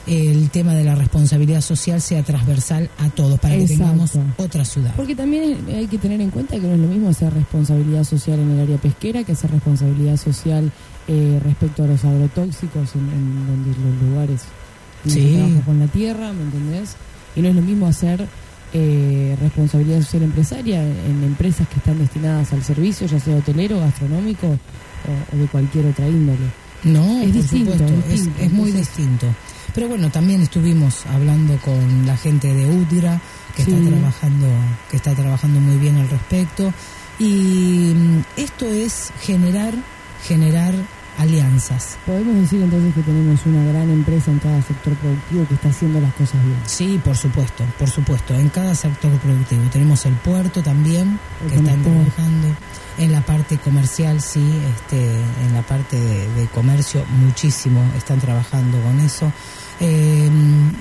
el 0.07 0.51
tema 0.51 0.75
de 0.75 0.85
la 0.85 0.95
responsabilidad 0.95 1.63
social 1.63 1.99
sea 2.03 2.23
transversal 2.23 2.91
a 2.99 3.09
todos, 3.09 3.41
para 3.41 3.57
que 3.57 3.67
tengamos 3.67 4.13
otra 4.37 4.63
ciudad. 4.67 4.93
Porque 4.97 5.15
también 5.17 5.65
hay 5.75 5.87
que 5.87 5.97
tener 5.97 6.21
en 6.21 6.29
cuenta 6.31 6.57
que 6.57 6.61
no 6.67 6.75
es 6.75 6.81
lo 6.81 6.89
mismo 6.89 7.09
hacer 7.09 7.33
responsabilidad 7.33 8.05
social 8.05 8.39
en 8.39 8.51
el 8.51 8.61
área 8.61 8.77
pesquera 8.77 9.25
que 9.25 9.33
hacer 9.33 9.51
responsabilidad 9.51 10.19
social 10.19 10.71
eh, 11.09 11.41
respecto 11.43 11.85
a 11.85 11.87
los 11.87 12.05
agrotóxicos 12.05 12.95
en, 12.97 13.01
en 13.01 13.47
donde 13.47 13.71
los 13.71 14.11
lugares 14.11 14.41
Sí. 15.07 15.35
trabaja 15.37 15.61
con 15.67 15.79
la 15.81 15.87
tierra, 15.87 16.33
¿me 16.33 16.43
entendés? 16.43 16.97
Y 17.37 17.41
no 17.43 17.49
es 17.49 17.55
lo 17.55 17.61
mismo 17.63 17.87
hacer 17.87 18.27
eh, 18.75 19.37
responsabilidad 19.41 20.03
social 20.03 20.25
empresaria 20.25 20.83
en 20.83 21.23
empresas 21.25 21.67
que 21.69 21.77
están 21.77 21.99
destinadas 21.99 22.53
al 22.53 22.63
servicio, 22.63 23.07
ya 23.07 23.19
sea 23.21 23.37
hotelero, 23.37 23.79
gastronómico 23.81 24.47
o, 24.49 25.35
o 25.37 25.39
de 25.39 25.47
cualquier 25.47 25.87
otra 25.87 26.07
índole. 26.09 26.51
No, 26.83 27.19
Es 27.21 27.25
por 27.29 27.33
distinto, 27.33 27.73
supuesto, 27.73 27.95
es 27.99 28.05
es, 28.05 28.11
distinto, 28.11 28.43
es 28.43 28.53
muy 28.53 28.71
entonces- 28.71 28.97
distinto. 28.97 29.27
Pero 29.75 29.89
bueno, 29.89 30.11
también 30.11 30.43
estuvimos 30.43 31.07
hablando 31.07 31.57
con 31.59 32.05
la 32.07 32.17
gente 32.17 32.53
de 32.53 32.67
UDRA, 32.67 33.21
que 33.57 33.65
Sí. 33.65 33.73
está 33.73 33.89
trabajando, 33.91 34.47
que 34.91 34.97
está 34.97 35.15
trabajando 35.15 35.61
muy 35.61 35.77
bien 35.79 35.97
al 35.97 36.09
respecto. 36.11 36.73
Y 37.19 37.93
mm, 37.95 38.19
esto 38.37 38.67
es 38.67 39.11
generar, 39.23 39.73
generar 40.27 40.75
alianzas. 41.19 41.97
Podemos 42.07 42.35
decir 42.37 42.63
entonces 42.63 42.95
que 42.95 43.03
tenemos 43.03 43.41
una 43.47 43.65
gran 43.65 43.91
empresa 43.91 44.31
en 44.31 44.39
cada 44.39 44.61
sector 44.63 44.95
productivo 44.95 45.47
que 45.49 45.55
está 45.55 45.69
haciendo 45.69 46.01
las 46.01 46.13
cosas 46.15 46.43
bien. 46.45 46.57
Sí, 46.67 47.01
por 47.05 47.17
supuesto, 47.17 47.65
por 47.79 47.89
supuesto, 47.89 48.35
en 48.35 48.49
cada 48.49 48.75
sector 48.75 49.11
productivo. 49.19 49.63
Tenemos 49.73 50.05
el 50.07 50.15
puerto 50.15 50.63
también, 50.63 51.19
El 51.45 51.51
que 51.51 51.57
están 51.57 51.83
trabajando. 51.83 52.49
En 52.97 53.11
la 53.11 53.23
parte 53.23 53.59
comercial, 53.59 54.21
sí, 54.21 54.45
este, 54.77 55.05
en 55.47 55.53
la 55.53 55.63
parte 55.63 55.99
de, 55.99 56.29
de 56.35 56.47
comercio, 56.49 57.05
muchísimo 57.25 57.83
están 57.97 58.21
trabajando 58.21 58.81
con 58.83 59.01
eso. 59.01 59.33
Eh, 59.81 60.31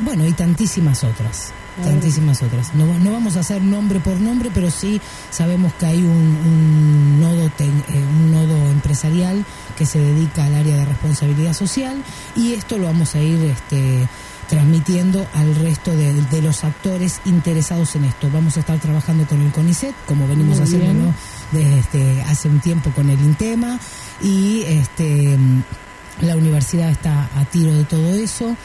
bueno, 0.04 0.25
y 0.28 0.34
tantísimas 0.34 1.04
otras. 1.04 1.52
Tantísimas 1.84 2.40
otras. 2.44 2.75
No, 2.75 2.86
no 3.00 3.12
vamos 3.12 3.36
a 3.36 3.40
hacer 3.40 3.63
nombre 3.63 4.00
por 4.00 4.20
nombre, 4.22 4.52
pero 4.54 4.70
sí 4.70 5.02
sabemos 5.32 5.74
que 5.74 5.88
hay 5.88 5.98
un, 5.98 6.06
un 6.46 7.20
nodo 7.20 7.50
ten- 7.58 7.84
eh, 7.90 7.98
un 7.98 8.32
nodo 8.32 8.56
empresarial 8.70 9.44
que 9.77 9.86
se 9.86 10.00
dedica 10.00 10.46
al 10.46 10.56
área 10.56 10.77
de 10.77 10.86
responsabilidad 10.86 11.53
social 11.53 12.03
y 12.36 12.53
esto 12.53 12.77
lo 12.77 12.86
vamos 12.86 13.15
a 13.15 13.20
ir 13.20 13.39
este, 13.46 14.08
transmitiendo 14.48 15.25
al 15.34 15.56
resto 15.56 15.96
de, 15.96 16.13
de 16.13 16.42
los 16.42 16.63
actores 16.63 17.22
interesados 17.25 17.96
en 17.96 18.06
esto. 18.06 18.30
Vamos 18.32 18.58
a 18.58 18.60
estar 18.62 18.80
trabajando 18.80 19.25
con 19.25 19.42
el 19.42 19.51
CONICET, 19.51 19.96
como 20.06 20.27
venimos 20.27 20.58
Muy 20.58 20.68
haciendo 20.68 21.13
desde 21.51 21.80
este, 21.80 22.22
hace 22.24 22.50
un 22.50 22.60
tiempo 22.60 22.92
con 22.92 23.10
el 23.10 23.20
INTEMA 23.20 23.80
y 24.22 24.63
este, 24.63 25.38
la 26.22 26.36
universidad 26.36 26.89
está 26.89 27.30
a 27.36 27.46
tiro 27.46 27.74
de 27.74 27.84
todo 27.86 28.13
eso. 28.13 28.56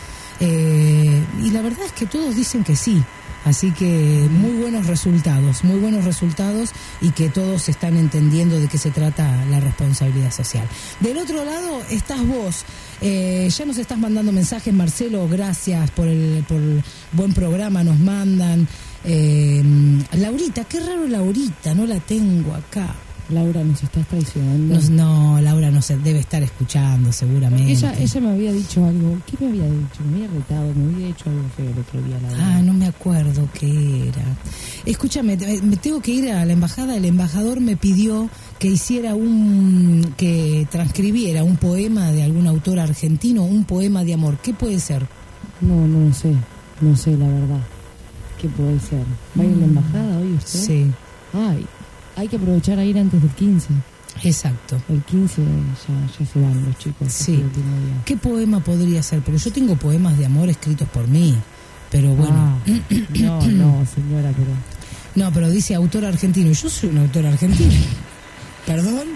Eh, 0.41 1.25
y 1.43 1.51
la 1.51 1.63
verdad 1.63 1.87
es 1.87 1.93
que 1.93 2.07
todos 2.07 2.37
dicen 2.37 2.65
que 2.65 2.77
sí. 2.77 3.03
Así 3.45 3.71
que 3.73 4.29
muy 4.31 4.53
buenos 4.53 4.87
resultados, 4.87 5.65
muy 5.65 5.79
buenos 5.79 6.05
resultados 6.05 6.71
y 7.01 7.11
que 7.11 7.29
todos 7.29 7.69
están 7.69 7.97
entendiendo 7.97 8.59
de 8.61 8.69
qué 8.69 8.79
se 8.79 8.91
trata 8.91 9.45
la 9.47 9.61
responsabilidad 9.61 10.33
social. 10.33 10.69
Del 11.01 11.19
otro 11.19 11.45
lado 11.45 11.83
estás 11.91 12.27
vos. 12.27 12.65
Eh, 13.01 13.49
ya 13.51 13.65
nos 13.65 13.79
estás 13.79 13.99
mandando 13.99 14.33
mensajes, 14.33 14.75
Marcelo, 14.75 15.29
gracias 15.29 15.91
por 15.93 16.09
el, 16.09 16.45
por 16.49 16.59
el 16.59 16.83
buen 17.13 17.33
programa, 17.33 17.85
nos 17.85 17.99
mandan. 17.99 18.67
Eh, 19.05 19.63
Laurita, 20.13 20.65
qué 20.65 20.81
raro 20.81 21.07
Laurita, 21.07 21.75
no 21.75 21.87
la 21.87 22.01
tengo 22.01 22.55
acá. 22.55 22.95
Laura, 23.31 23.63
nos 23.63 23.83
estás 23.83 24.07
traicionando. 24.09 24.81
No, 24.91 25.35
no, 25.35 25.41
Laura 25.43 25.71
no 25.71 25.83
se 25.83 25.99
debe 25.99 26.21
estar 26.21 26.43
escuchando 26.43 27.13
seguramente. 27.13 27.73
Ella, 27.73 27.93
ella 27.99 28.21
me 28.23 28.31
había 28.31 28.53
dicho 28.53 28.83
algo. 28.85 29.19
¿Qué 29.27 29.37
me 29.45 29.49
había 29.51 29.65
dicho? 29.65 30.01
Me 30.11 30.17
había 30.25 30.29
retado, 30.39 30.73
me 30.75 30.95
había 30.95 31.09
hecho 31.09 31.29
algo 31.29 31.43
feo 31.55 31.67
el 31.71 31.79
otro 31.79 32.01
día, 32.03 32.19
Laura. 32.23 32.37
Ah, 32.57 32.63
no 32.63 32.73
me 32.73 32.87
acuerdo 32.87 33.47
qué 33.53 34.09
era. 34.09 34.25
Escúchame, 34.87 35.37
te- 35.37 35.61
me 35.61 35.77
tengo 35.77 36.01
que 36.01 36.11
ir 36.13 36.31
a 36.33 36.45
la 36.47 36.53
embajada. 36.55 36.97
El 36.97 37.05
embajador 37.05 37.61
me 37.61 37.77
pidió 37.77 38.31
que 38.59 38.69
hiciera 38.69 39.15
un. 39.15 40.15
que 40.17 40.67
transcribiera 40.71 41.45
un 41.45 41.57
poema 41.59 42.11
de 42.13 42.23
algún 42.23 42.47
autor 42.47 42.79
argentino, 42.79 43.43
un 43.45 43.65
poema 43.65 44.05
de 44.05 44.15
amor. 44.15 44.39
¿Qué 44.43 44.55
puede 44.55 44.81
ser? 44.81 45.07
No, 45.61 45.87
no 45.87 46.15
sé. 46.15 46.33
No 46.81 46.97
sé, 46.97 47.17
la 47.17 47.27
verdad. 47.29 47.61
¿Qué 48.41 48.49
puede 48.49 48.79
ser? 48.81 49.03
¿Va 49.39 49.43
a 49.43 49.47
ir 49.47 49.53
a 49.53 49.57
la 49.57 49.67
Mm, 49.67 49.69
embajada 49.69 50.19
hoy 50.19 50.33
usted? 50.35 50.59
Sí, 50.61 50.91
Ay, 51.35 51.67
hay 52.19 52.27
que 52.27 52.37
aprovechar 52.37 52.79
a 52.79 52.85
ir 52.85 52.99
antes 52.99 53.23
del 53.23 53.31
15. 53.31 53.69
exacto. 54.25 54.81
El 54.89 55.03
15 55.03 55.43
ya, 55.43 56.19
ya 56.19 56.27
se 56.27 56.41
van 56.41 56.65
los 56.65 56.77
chicos. 56.79 57.13
Sí. 57.13 57.35
el 57.35 57.53
día. 57.53 58.03
¿Qué 58.05 58.17
poema 58.17 58.59
podría 58.59 59.03
ser? 59.03 59.21
Porque 59.21 59.39
yo 59.39 59.53
tengo 59.53 59.77
poemas 59.77 60.19
de 60.19 60.27
amor 60.27 60.49
escritos 60.49 60.89
por 60.89 61.07
mí. 61.07 61.37
Pero 61.91 62.15
bueno. 62.15 62.35
Ah, 62.35 62.59
no, 63.21 63.41
no, 63.43 63.87
señora, 63.87 64.33
pero... 64.37 64.51
No, 65.15 65.33
pero 65.33 65.49
dice 65.49 65.75
autor 65.75 66.05
argentino. 66.05 66.51
Yo 66.53 66.69
soy 66.69 66.91
un 66.91 66.99
autor 66.99 67.27
argentino. 67.27 67.73
¿Perdón? 68.67 69.07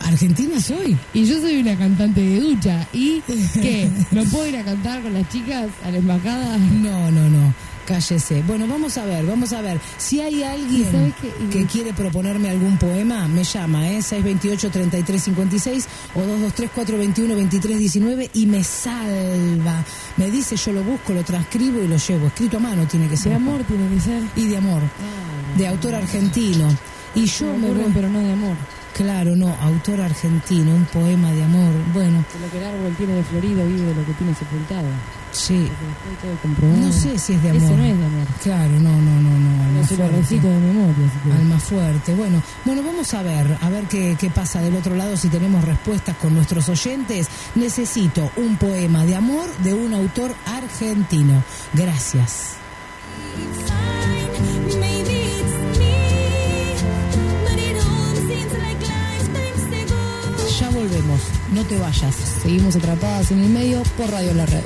¿Argentina 0.00 0.60
soy? 0.60 0.96
Y 1.14 1.24
yo 1.24 1.40
soy 1.40 1.60
una 1.60 1.76
cantante 1.76 2.20
de 2.20 2.40
ducha. 2.40 2.86
¿Y 2.92 3.22
qué? 3.54 3.90
¿No 4.12 4.22
puedo 4.24 4.46
ir 4.46 4.56
a 4.58 4.64
cantar 4.64 5.02
con 5.02 5.14
las 5.14 5.28
chicas 5.30 5.68
a 5.84 5.90
la 5.90 5.98
embajada? 5.98 6.58
No, 6.58 7.10
no, 7.10 7.28
no. 7.30 7.54
Cállese. 7.86 8.42
Bueno, 8.42 8.66
vamos 8.66 8.98
a 8.98 9.04
ver, 9.04 9.24
vamos 9.24 9.52
a 9.52 9.62
ver. 9.62 9.80
Si 9.96 10.20
hay 10.20 10.42
alguien 10.42 11.14
que 11.52 11.66
quiere 11.66 11.94
proponerme 11.94 12.50
algún 12.50 12.76
poema, 12.78 13.28
me 13.28 13.44
llama, 13.44 13.88
¿eh? 13.88 14.00
628-3356 14.00 15.86
o 16.14 16.20
223-421-2319 16.20 18.30
y 18.34 18.46
me 18.46 18.64
salva. 18.64 19.84
Me 20.16 20.30
dice, 20.30 20.56
yo 20.56 20.72
lo 20.72 20.82
busco, 20.82 21.12
lo 21.12 21.22
transcribo 21.22 21.80
y 21.82 21.88
lo 21.88 21.96
llevo. 21.96 22.26
Escrito 22.26 22.56
a 22.56 22.60
mano 22.60 22.86
tiene 22.86 23.08
que 23.08 23.16
ser. 23.16 23.30
De 23.30 23.36
amor 23.36 23.62
tiene 23.64 23.88
que 23.94 24.00
ser. 24.00 24.22
Y 24.34 24.46
de 24.46 24.56
amor. 24.56 24.82
Ah, 24.82 25.58
De 25.58 25.68
autor 25.68 25.94
argentino. 25.94 26.68
Y 27.14 27.26
yo 27.26 27.46
Me 27.56 27.68
voy... 27.68 27.90
pero 27.94 28.08
no 28.10 28.18
de 28.18 28.32
amor. 28.32 28.56
Claro, 28.94 29.36
no, 29.36 29.54
autor 29.60 30.00
argentino, 30.00 30.74
un 30.74 30.86
poema 30.86 31.30
de 31.30 31.44
amor. 31.44 31.70
Bueno, 31.92 32.24
De 32.32 32.40
lo 32.40 32.50
que 32.50 32.58
el 32.58 32.64
árbol 32.64 32.94
tiene 32.96 33.14
de 33.14 33.22
florido 33.24 33.64
vive 33.66 33.82
de 33.82 33.94
lo 33.94 34.04
que 34.06 34.12
tiene 34.14 34.34
sepultado. 34.34 34.88
Sí. 35.36 35.68
No 36.60 36.92
sé 36.92 37.18
si 37.18 37.34
es 37.34 37.42
de 37.42 37.50
amor. 37.50 37.62
Ese 37.62 37.76
no 37.76 37.84
es 37.84 37.98
de 37.98 38.04
amor. 38.06 38.26
Claro, 38.42 38.70
no, 38.80 38.90
no, 39.00 39.20
no, 39.20 39.30
no. 39.38 39.62
Alma 39.64 39.80
No 39.80 39.86
fuerte. 39.86 40.34
de 40.40 40.48
memoria. 40.48 40.94
que- 41.24 41.32
Alma 41.32 41.58
fuerte. 41.60 42.14
Bueno, 42.14 42.42
bueno, 42.64 42.82
vamos 42.82 43.14
a 43.14 43.22
ver, 43.22 43.58
a 43.60 43.68
ver 43.70 43.84
qué, 43.84 44.16
qué 44.18 44.30
pasa 44.30 44.60
del 44.60 44.74
otro 44.76 44.94
lado 44.94 45.16
si 45.16 45.28
tenemos 45.28 45.64
respuestas 45.64 46.16
con 46.16 46.34
nuestros 46.34 46.68
oyentes. 46.68 47.28
Necesito 47.54 48.30
un 48.36 48.56
poema 48.56 49.04
de 49.04 49.14
amor 49.16 49.46
de 49.58 49.74
un 49.74 49.94
autor 49.94 50.34
argentino. 50.46 51.42
Gracias. 51.72 52.54
Ya 60.60 60.70
volvemos, 60.70 61.20
no 61.52 61.62
te 61.64 61.76
vayas. 61.78 62.14
Seguimos 62.42 62.76
atrapadas 62.76 63.30
en 63.30 63.40
el 63.42 63.50
medio 63.50 63.82
por 63.96 64.10
Radio 64.10 64.32
La 64.34 64.46
Red. 64.46 64.62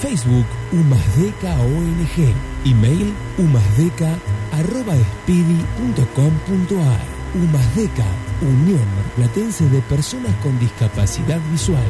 Facebook 0.04 0.46
Umasdeca 0.74 1.56
ONG. 1.62 2.36
Email 2.66 3.14
umasdeca 3.38 4.20
arroba 4.52 4.96
speedy.com.ar. 5.24 7.02
Umasdeca, 7.34 8.06
Unión 8.42 8.86
Marplatense 8.98 9.70
de 9.70 9.82
Personas 9.84 10.36
con 10.44 10.60
Discapacidad 10.60 11.40
Visual. 11.52 11.88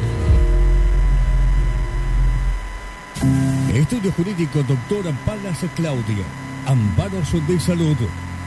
Estudio 3.74 4.12
Jurídico 4.12 4.62
Doctora 4.62 5.10
Palas 5.26 5.66
Claudia. 5.74 6.24
Amparos 6.66 7.32
de 7.48 7.58
Salud. 7.58 7.96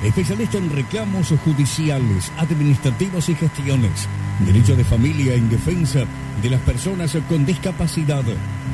Especialista 0.04 0.60
en 0.60 0.70
reclamos 0.70 1.34
judiciales, 1.44 2.32
administrativos 2.38 3.30
y 3.30 3.36
gestiones. 3.36 4.08
Derecho 4.46 4.76
de 4.76 4.84
familia 4.84 5.34
en 5.34 5.50
defensa 5.50 6.04
de 6.42 6.50
las 6.52 6.62
personas 6.62 7.18
con 7.28 7.48
discapacidad. 7.48 8.24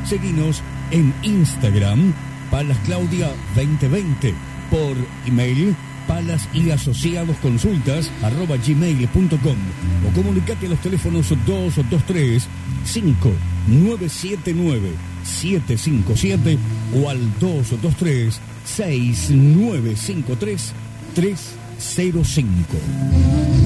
Seguinos 0.05 0.61
en 0.91 1.13
Instagram, 1.23 2.13
Palas 2.51 2.77
Claudia 2.85 3.31
2020. 3.55 4.33
Por 4.69 4.97
email, 5.25 5.73
palas 6.07 6.47
y 6.53 6.69
asociados 6.71 7.37
consultas 7.37 8.11
arroba 8.21 8.57
gmail.com 8.57 9.57
o 10.05 10.11
comunicate 10.13 10.65
a 10.65 10.71
los 10.71 10.79
teléfonos 10.79 11.29
223 11.45 12.49
5979 12.83 14.91
757 15.23 16.57
o 16.95 17.09
al 17.09 17.39
223 17.39 18.41
6953 18.65 20.73
305. 21.13 23.62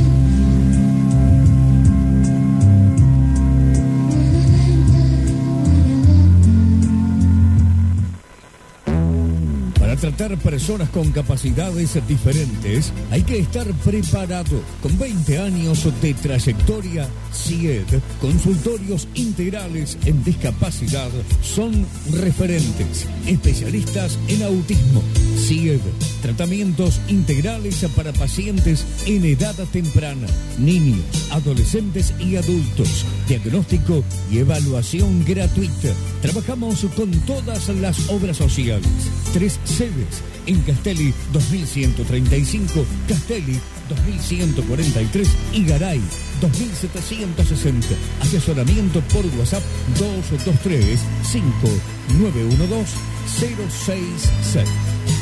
tratar 9.98 10.38
personas 10.38 10.90
con 10.90 11.12
capacidades 11.12 11.98
diferentes 12.08 12.94
hay 13.12 13.24
que 13.24 13.40
estar 13.40 13.66
preparado. 13.84 14.62
Con 14.82 14.98
20 14.98 15.40
años 15.40 15.88
de 16.02 16.14
trayectoria, 16.14 17.08
CIED, 17.34 17.86
consultorios 18.22 19.08
integrales 19.16 19.98
en 20.06 20.24
discapacidad, 20.24 21.10
son 21.42 21.86
referentes, 22.12 23.08
especialistas 23.26 24.18
en 24.28 24.44
autismo. 24.44 25.04
CIED, 25.38 25.82
tratamientos 26.22 27.00
integrales 27.08 27.86
para 27.96 28.14
pacientes 28.14 28.86
en 29.06 29.26
edad 29.26 29.56
temprana, 29.72 30.28
niños, 30.60 31.02
adolescentes 31.32 32.14
y 32.20 32.36
adultos, 32.36 33.06
diagnóstico 33.28 34.04
y 34.32 34.40
evaluación 34.40 35.26
gratuita. 35.26 35.90
Trabajamos 36.22 36.86
con 36.96 37.12
todas 37.22 37.70
las 37.70 38.10
obras 38.10 38.38
sociales. 38.38 38.88
3C 39.34 39.87
en 40.46 40.62
Castelli 40.62 41.14
2135, 41.34 42.86
Castelli 43.08 43.60
2143 43.90 45.28
y 45.54 45.66
Garay 45.66 46.02
2760. 46.42 47.88
Asesoramiento 48.22 49.02
por 49.14 49.26
WhatsApp 49.38 49.64
223 49.98 51.00
5912 51.24 52.96
066. 53.28 55.17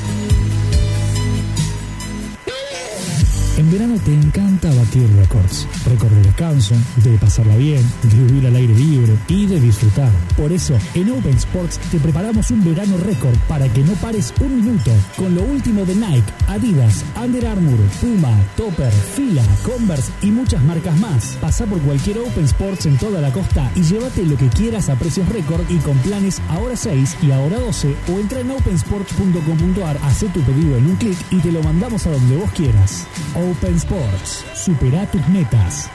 En 3.66 3.72
verano 3.72 3.96
te 4.06 4.14
encanta 4.14 4.72
batir 4.76 5.10
récords. 5.18 5.68
Récord 5.88 6.12
de 6.12 6.22
descanso, 6.22 6.76
de 6.98 7.18
pasarla 7.18 7.56
bien, 7.56 7.82
de 8.04 8.10
vivir 8.10 8.46
al 8.46 8.56
aire 8.58 8.76
libre 8.76 9.18
y 9.28 9.48
de 9.48 9.60
disfrutar. 9.60 10.12
Por 10.38 10.52
eso, 10.52 10.78
en 10.94 11.10
Open 11.10 11.36
Sports 11.36 11.80
te 11.90 11.98
preparamos 11.98 12.52
un 12.52 12.64
verano 12.64 12.96
récord 12.98 13.36
para 13.48 13.68
que 13.70 13.82
no 13.82 13.94
pares 13.94 14.32
un 14.40 14.58
minuto. 14.58 14.92
Con 15.18 15.34
lo 15.34 15.42
último 15.42 15.84
de 15.84 15.96
Nike, 15.96 16.32
Adidas, 16.48 17.04
Under 17.20 17.48
Armour, 17.48 17.80
Puma, 18.00 18.38
Topper, 18.56 18.92
Fila, 18.92 19.42
Converse 19.64 20.12
y 20.22 20.28
muchas 20.28 20.64
marcas 20.64 21.00
más. 21.00 21.36
Pasa 21.42 21.66
por 21.66 21.80
cualquier 21.80 22.20
Open 22.20 22.46
Sports 22.46 22.86
en 22.86 23.00
toda 23.00 23.20
la 23.20 23.34
costa 23.34 23.72
y 23.76 23.82
llévate 23.82 24.28
lo 24.28 24.38
que 24.38 24.50
quieras 24.50 24.90
a 24.90 24.96
precios 24.96 25.28
récord 25.30 25.68
y 25.72 25.78
con 25.78 25.98
planes 26.00 26.40
ahora 26.50 26.76
6 26.76 27.18
y 27.24 27.32
ahora 27.32 27.58
12 27.58 27.96
o 28.14 28.20
entra 28.20 28.42
en 28.42 28.52
opensports.com.ar, 28.52 29.98
hace 30.04 30.28
tu 30.28 30.42
pedido 30.42 30.78
en 30.78 30.86
un 30.86 30.96
clic 30.98 31.18
y 31.32 31.38
te 31.40 31.52
lo 31.52 31.64
mandamos 31.64 32.06
a 32.06 32.12
donde 32.12 32.38
vos 32.38 32.52
quieras. 32.52 33.08
Sports, 33.64 34.46
supera 34.54 35.10
tus 35.10 35.26
metas. 35.30 35.90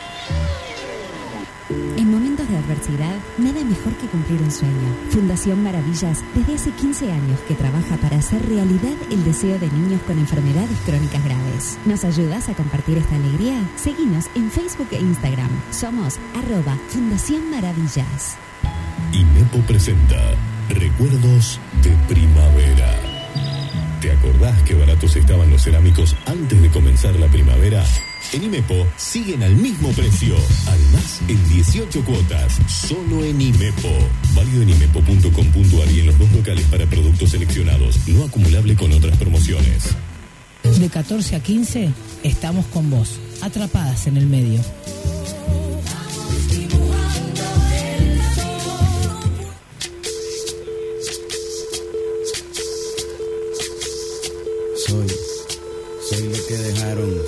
En 1.68 2.10
momentos 2.10 2.48
de 2.48 2.56
adversidad, 2.56 3.14
nada 3.38 3.62
mejor 3.62 3.92
que 3.94 4.06
cumplir 4.06 4.40
un 4.42 4.50
sueño. 4.50 4.96
Fundación 5.10 5.62
Maravillas, 5.62 6.24
desde 6.34 6.54
hace 6.54 6.70
15 6.70 7.12
años 7.12 7.38
que 7.46 7.54
trabaja 7.54 7.96
para 7.98 8.16
hacer 8.16 8.44
realidad 8.48 8.94
el 9.10 9.24
deseo 9.24 9.58
de 9.58 9.70
niños 9.70 10.00
con 10.06 10.18
enfermedades 10.18 10.78
crónicas 10.84 11.24
graves. 11.24 11.78
¿Nos 11.84 12.04
ayudas 12.04 12.48
a 12.48 12.54
compartir 12.54 12.98
esta 12.98 13.14
alegría? 13.14 13.60
Seguinos 13.76 14.26
en 14.34 14.50
Facebook 14.50 14.88
e 14.90 15.00
Instagram. 15.00 15.50
Somos 15.70 16.18
arroba 16.34 16.76
Fundación 16.88 17.50
Maravillas. 17.50 18.36
INEPO 19.12 19.58
presenta 19.66 20.16
Recuerdos 20.70 21.60
de 21.82 21.90
Primavera. 22.08 22.99
¿Te 24.00 24.10
acordás 24.10 24.62
qué 24.62 24.74
baratos 24.74 25.14
estaban 25.16 25.50
los 25.50 25.62
cerámicos 25.62 26.16
antes 26.24 26.60
de 26.62 26.70
comenzar 26.70 27.14
la 27.16 27.26
primavera? 27.28 27.84
En 28.32 28.44
IMEPO 28.44 28.86
siguen 28.96 29.42
al 29.42 29.54
mismo 29.54 29.90
precio. 29.90 30.36
Además, 30.66 31.20
en 31.28 31.48
18 31.50 32.02
cuotas. 32.06 32.58
Solo 32.66 33.22
en 33.24 33.38
IMEPO. 33.38 33.90
Válido 34.34 34.62
en 34.62 34.70
imepo.com.ar 34.70 35.92
y 35.92 36.00
en 36.00 36.06
los 36.06 36.18
dos 36.18 36.32
locales 36.32 36.64
para 36.70 36.86
productos 36.86 37.30
seleccionados. 37.30 38.08
No 38.08 38.24
acumulable 38.24 38.74
con 38.74 38.90
otras 38.92 39.18
promociones. 39.18 39.94
De 40.78 40.88
14 40.88 41.36
a 41.36 41.40
15 41.40 41.90
estamos 42.22 42.64
con 42.66 42.88
vos, 42.88 43.20
atrapadas 43.42 44.06
en 44.06 44.16
el 44.16 44.26
medio. 44.26 44.60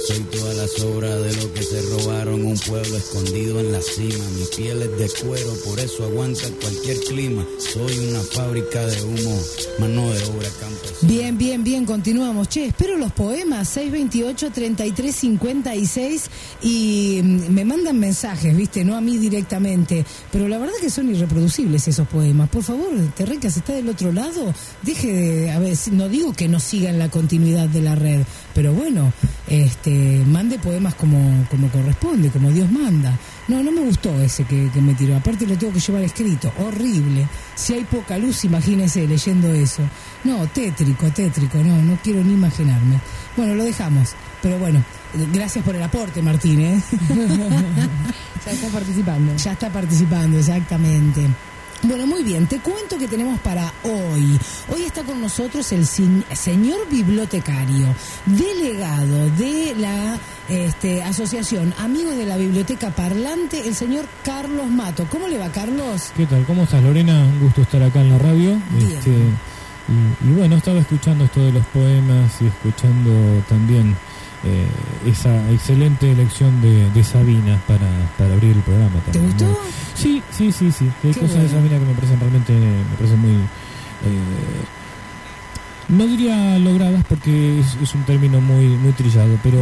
Soy 0.06 0.20
toda 0.52 0.62
la 0.62 0.68
sobra 0.68 1.16
de 1.18 1.34
lo 1.36 1.52
que 1.54 1.62
se 1.62 1.80
robaron. 1.82 2.44
Un 2.44 2.58
pueblo 2.58 2.96
escondido 2.96 3.60
en 3.60 3.72
la 3.72 3.80
cima, 3.80 4.24
mi 4.38 4.44
piel 4.56 4.82
es 4.82 4.98
de 4.98 5.08
cuero, 5.24 5.54
por 5.64 5.78
eso 5.80 6.04
aguanta 6.04 6.42
cualquier 6.60 6.98
clima. 7.00 7.44
Soy 7.58 7.98
una 8.08 8.20
fábrica 8.20 8.84
de 8.86 9.02
humo, 9.02 9.40
mano 9.78 10.10
de 10.12 10.22
obra 10.24 10.48
campesina. 10.60 10.98
Bien, 11.12 11.38
bien, 11.38 11.64
bien, 11.64 11.84
continuamos. 11.84 12.48
Che, 12.48 12.66
espero 12.66 12.96
los 12.96 13.12
poemas 13.12 13.76
628-3356 13.76 16.22
y 16.62 17.20
mm, 17.22 17.50
me 17.52 17.64
mandan 17.64 17.98
mensajes, 17.98 18.54
viste, 18.56 18.84
no 18.84 18.96
a 18.96 19.00
mí 19.00 19.18
directamente, 19.18 20.04
pero 20.30 20.48
la 20.48 20.58
verdad 20.58 20.74
que 20.80 20.90
son 20.90 21.10
irreproducibles 21.14 21.88
esos 21.88 22.06
poemas. 22.08 22.48
Por 22.50 22.62
favor, 22.62 22.88
Terrecas, 23.16 23.56
está 23.56 23.72
del 23.72 23.88
otro 23.88 24.12
lado, 24.12 24.52
deje 24.82 25.12
de, 25.12 25.50
a 25.50 25.58
ver, 25.58 25.76
si- 25.76 25.90
no 25.92 26.08
digo 26.08 26.32
que 26.32 26.48
no 26.48 26.60
siga 26.60 26.90
en 26.90 26.98
la 26.98 27.10
continuidad 27.10 27.68
de 27.68 27.82
la 27.82 27.94
red, 27.94 28.22
pero 28.54 28.72
bueno, 28.72 29.12
este, 29.48 30.22
mande 30.42 30.58
poemas 30.58 30.94
como, 30.96 31.46
como 31.48 31.68
corresponde, 31.68 32.28
como 32.28 32.50
Dios 32.50 32.68
manda. 32.68 33.16
No, 33.46 33.62
no 33.62 33.70
me 33.70 33.82
gustó 33.82 34.20
ese 34.20 34.42
que, 34.42 34.68
que 34.74 34.80
me 34.80 34.92
tiró. 34.94 35.16
Aparte 35.16 35.46
lo 35.46 35.56
tengo 35.56 35.72
que 35.72 35.78
llevar 35.78 36.02
escrito. 36.02 36.52
Horrible. 36.58 37.28
Si 37.54 37.74
hay 37.74 37.84
poca 37.84 38.18
luz, 38.18 38.44
imagínese 38.44 39.06
leyendo 39.06 39.54
eso. 39.54 39.82
No, 40.24 40.44
tétrico, 40.48 41.08
tétrico. 41.12 41.58
No, 41.58 41.80
no 41.80 41.96
quiero 42.02 42.24
ni 42.24 42.32
imaginarme. 42.32 42.98
Bueno, 43.36 43.54
lo 43.54 43.62
dejamos. 43.62 44.16
Pero 44.42 44.58
bueno, 44.58 44.82
gracias 45.32 45.64
por 45.64 45.76
el 45.76 45.82
aporte, 45.84 46.20
Martín. 46.22 46.60
¿eh? 46.60 46.82
Ya 48.44 48.50
está 48.50 48.66
participando. 48.70 49.36
Ya 49.36 49.52
está 49.52 49.70
participando, 49.70 50.36
exactamente. 50.36 51.28
Bueno, 51.84 52.06
muy 52.06 52.22
bien, 52.22 52.46
te 52.46 52.60
cuento 52.60 52.96
que 52.96 53.08
tenemos 53.08 53.40
para 53.40 53.72
hoy. 53.82 54.38
Hoy 54.68 54.84
está 54.84 55.02
con 55.02 55.20
nosotros 55.20 55.72
el 55.72 55.84
señor 55.84 56.88
bibliotecario, 56.88 57.92
delegado 58.24 59.28
de 59.30 59.74
la 59.76 60.16
este, 60.48 61.02
asociación 61.02 61.74
Amigos 61.78 62.14
de 62.14 62.26
la 62.26 62.36
Biblioteca 62.36 62.90
Parlante, 62.90 63.66
el 63.66 63.74
señor 63.74 64.06
Carlos 64.24 64.70
Mato. 64.70 65.08
¿Cómo 65.10 65.26
le 65.26 65.38
va, 65.38 65.50
Carlos? 65.50 66.12
¿Qué 66.16 66.24
tal? 66.26 66.44
¿Cómo 66.44 66.62
estás, 66.62 66.84
Lorena? 66.84 67.24
Un 67.24 67.40
gusto 67.40 67.62
estar 67.62 67.82
acá 67.82 68.00
en 68.00 68.10
la 68.10 68.18
radio. 68.18 68.56
Bien. 68.70 68.92
Este, 68.92 69.10
y, 69.10 70.28
y 70.28 70.32
bueno, 70.34 70.56
estaba 70.58 70.78
escuchando 70.78 71.24
esto 71.24 71.40
de 71.40 71.50
los 71.50 71.66
poemas 71.66 72.30
y 72.40 72.46
escuchando 72.46 73.42
también 73.48 73.96
eh, 74.44 74.66
esa 75.06 75.50
excelente 75.50 76.10
elección 76.10 76.60
de, 76.62 76.90
de 76.90 77.04
Sabina 77.04 77.60
para, 77.66 77.88
para 78.18 78.34
abrir 78.34 78.52
el 78.56 78.62
programa. 78.62 78.98
¿Te 79.06 79.12
también, 79.12 79.26
gustó? 79.32 79.44
¿no? 79.46 79.58
Sí, 79.94 80.22
sí, 80.30 80.52
sí, 80.52 80.72
sí. 80.72 80.90
Hay 81.04 81.12
Qué 81.12 81.20
cosas 81.20 81.42
de. 81.42 81.48
Sabina 81.48 81.78
que 81.78 81.84
me 81.84 81.94
parecen 81.94 82.20
realmente, 82.20 82.52
me 82.52 82.96
parecen 82.96 83.18
muy... 83.20 83.32
eh, 83.32 84.64
no 85.92 86.06
diría 86.06 86.58
logradas 86.58 87.04
porque 87.08 87.60
es, 87.60 87.76
es 87.82 87.94
un 87.94 88.02
término 88.04 88.40
muy 88.40 88.66
muy 88.66 88.92
trillado, 88.92 89.38
pero 89.42 89.58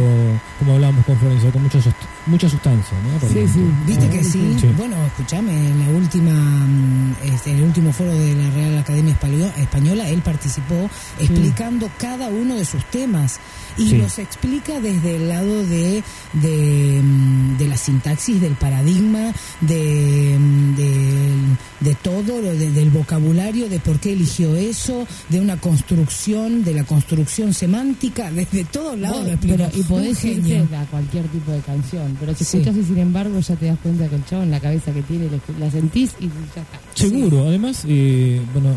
como 0.59 0.73
hablábamos 0.73 1.05
con 1.05 1.17
Florencia, 1.17 1.51
con 1.51 1.63
mucha, 1.63 1.79
sust- 1.79 2.07
mucha 2.25 2.49
sustancia, 2.49 2.97
¿no? 3.03 3.19
Realmente. 3.19 3.59
¿Viste 3.85 4.09
que 4.09 4.23
sí? 4.23 4.55
Sí. 4.59 4.67
Bueno, 4.77 4.95
escúchame, 5.07 5.51
en 5.69 5.79
la 5.79 5.89
última, 5.89 6.31
mm, 6.31 7.15
este, 7.33 7.51
en 7.51 7.57
el 7.57 7.63
último 7.63 7.91
foro 7.91 8.13
de 8.13 8.33
la 8.35 8.49
Real 8.51 8.77
Academia 8.77 9.13
Española, 9.57 10.07
él 10.09 10.21
participó 10.21 10.89
explicando 11.19 11.89
cada 11.97 12.29
uno 12.29 12.55
de 12.55 12.65
sus 12.65 12.83
temas 12.85 13.39
y 13.77 13.89
Sí. 13.89 13.97
los 13.97 14.17
explica 14.19 14.79
desde 14.79 15.15
el 15.17 15.27
lado 15.29 15.63
de, 15.65 16.03
de, 16.33 17.01
mm, 17.03 17.57
de 17.57 17.67
la 17.67 17.77
sintaxis, 17.77 18.39
del 18.41 18.53
paradigma, 18.55 19.31
de, 19.61 20.37
mm, 20.39 20.75
del- 20.75 21.57
de 21.81 21.95
todo, 21.95 22.41
lo 22.41 22.53
de- 22.53 22.71
del 22.71 22.89
vocabulario, 22.89 23.67
de 23.69 23.79
por 23.79 23.99
qué 23.99 24.13
eligió 24.13 24.55
eso, 24.55 25.07
de 25.29 25.39
una 25.39 25.57
construcción, 25.57 26.20
de 26.27 26.73
la 26.75 26.83
construcción 26.83 27.51
semántica, 27.51 28.29
desde 28.31 28.63
todos 28.65 28.97
lados 28.99 29.25
lo 29.27 29.37
pero, 29.39 29.67
y 29.75 29.81
podés 29.81 30.23
irte 30.23 30.59
a 30.75 30.85
cualquier 30.85 31.25
tipo 31.29 31.51
de 31.51 31.59
canción, 31.61 32.15
pero 32.19 32.35
si 32.35 32.43
Sí. 32.45 32.57
escuchas 32.57 32.77
y 32.77 32.83
sin 32.83 32.99
embargo 32.99 33.39
ya 33.39 33.55
te 33.55 33.65
das 33.65 33.79
cuenta 33.81 34.07
que 34.07 34.15
el 34.17 34.25
chavo 34.25 34.43
en 34.43 34.51
la 34.51 34.59
cabeza 34.59 34.91
que 34.93 35.01
tiene 35.01 35.25
la- 35.25 35.65
la 35.65 35.71
sentís 35.71 36.11
y 36.19 36.25
ya 36.25 36.61
está. 36.61 36.79
Seguro, 36.93 37.47
además, 37.47 37.83
eh, 37.87 38.39
bueno, 38.53 38.69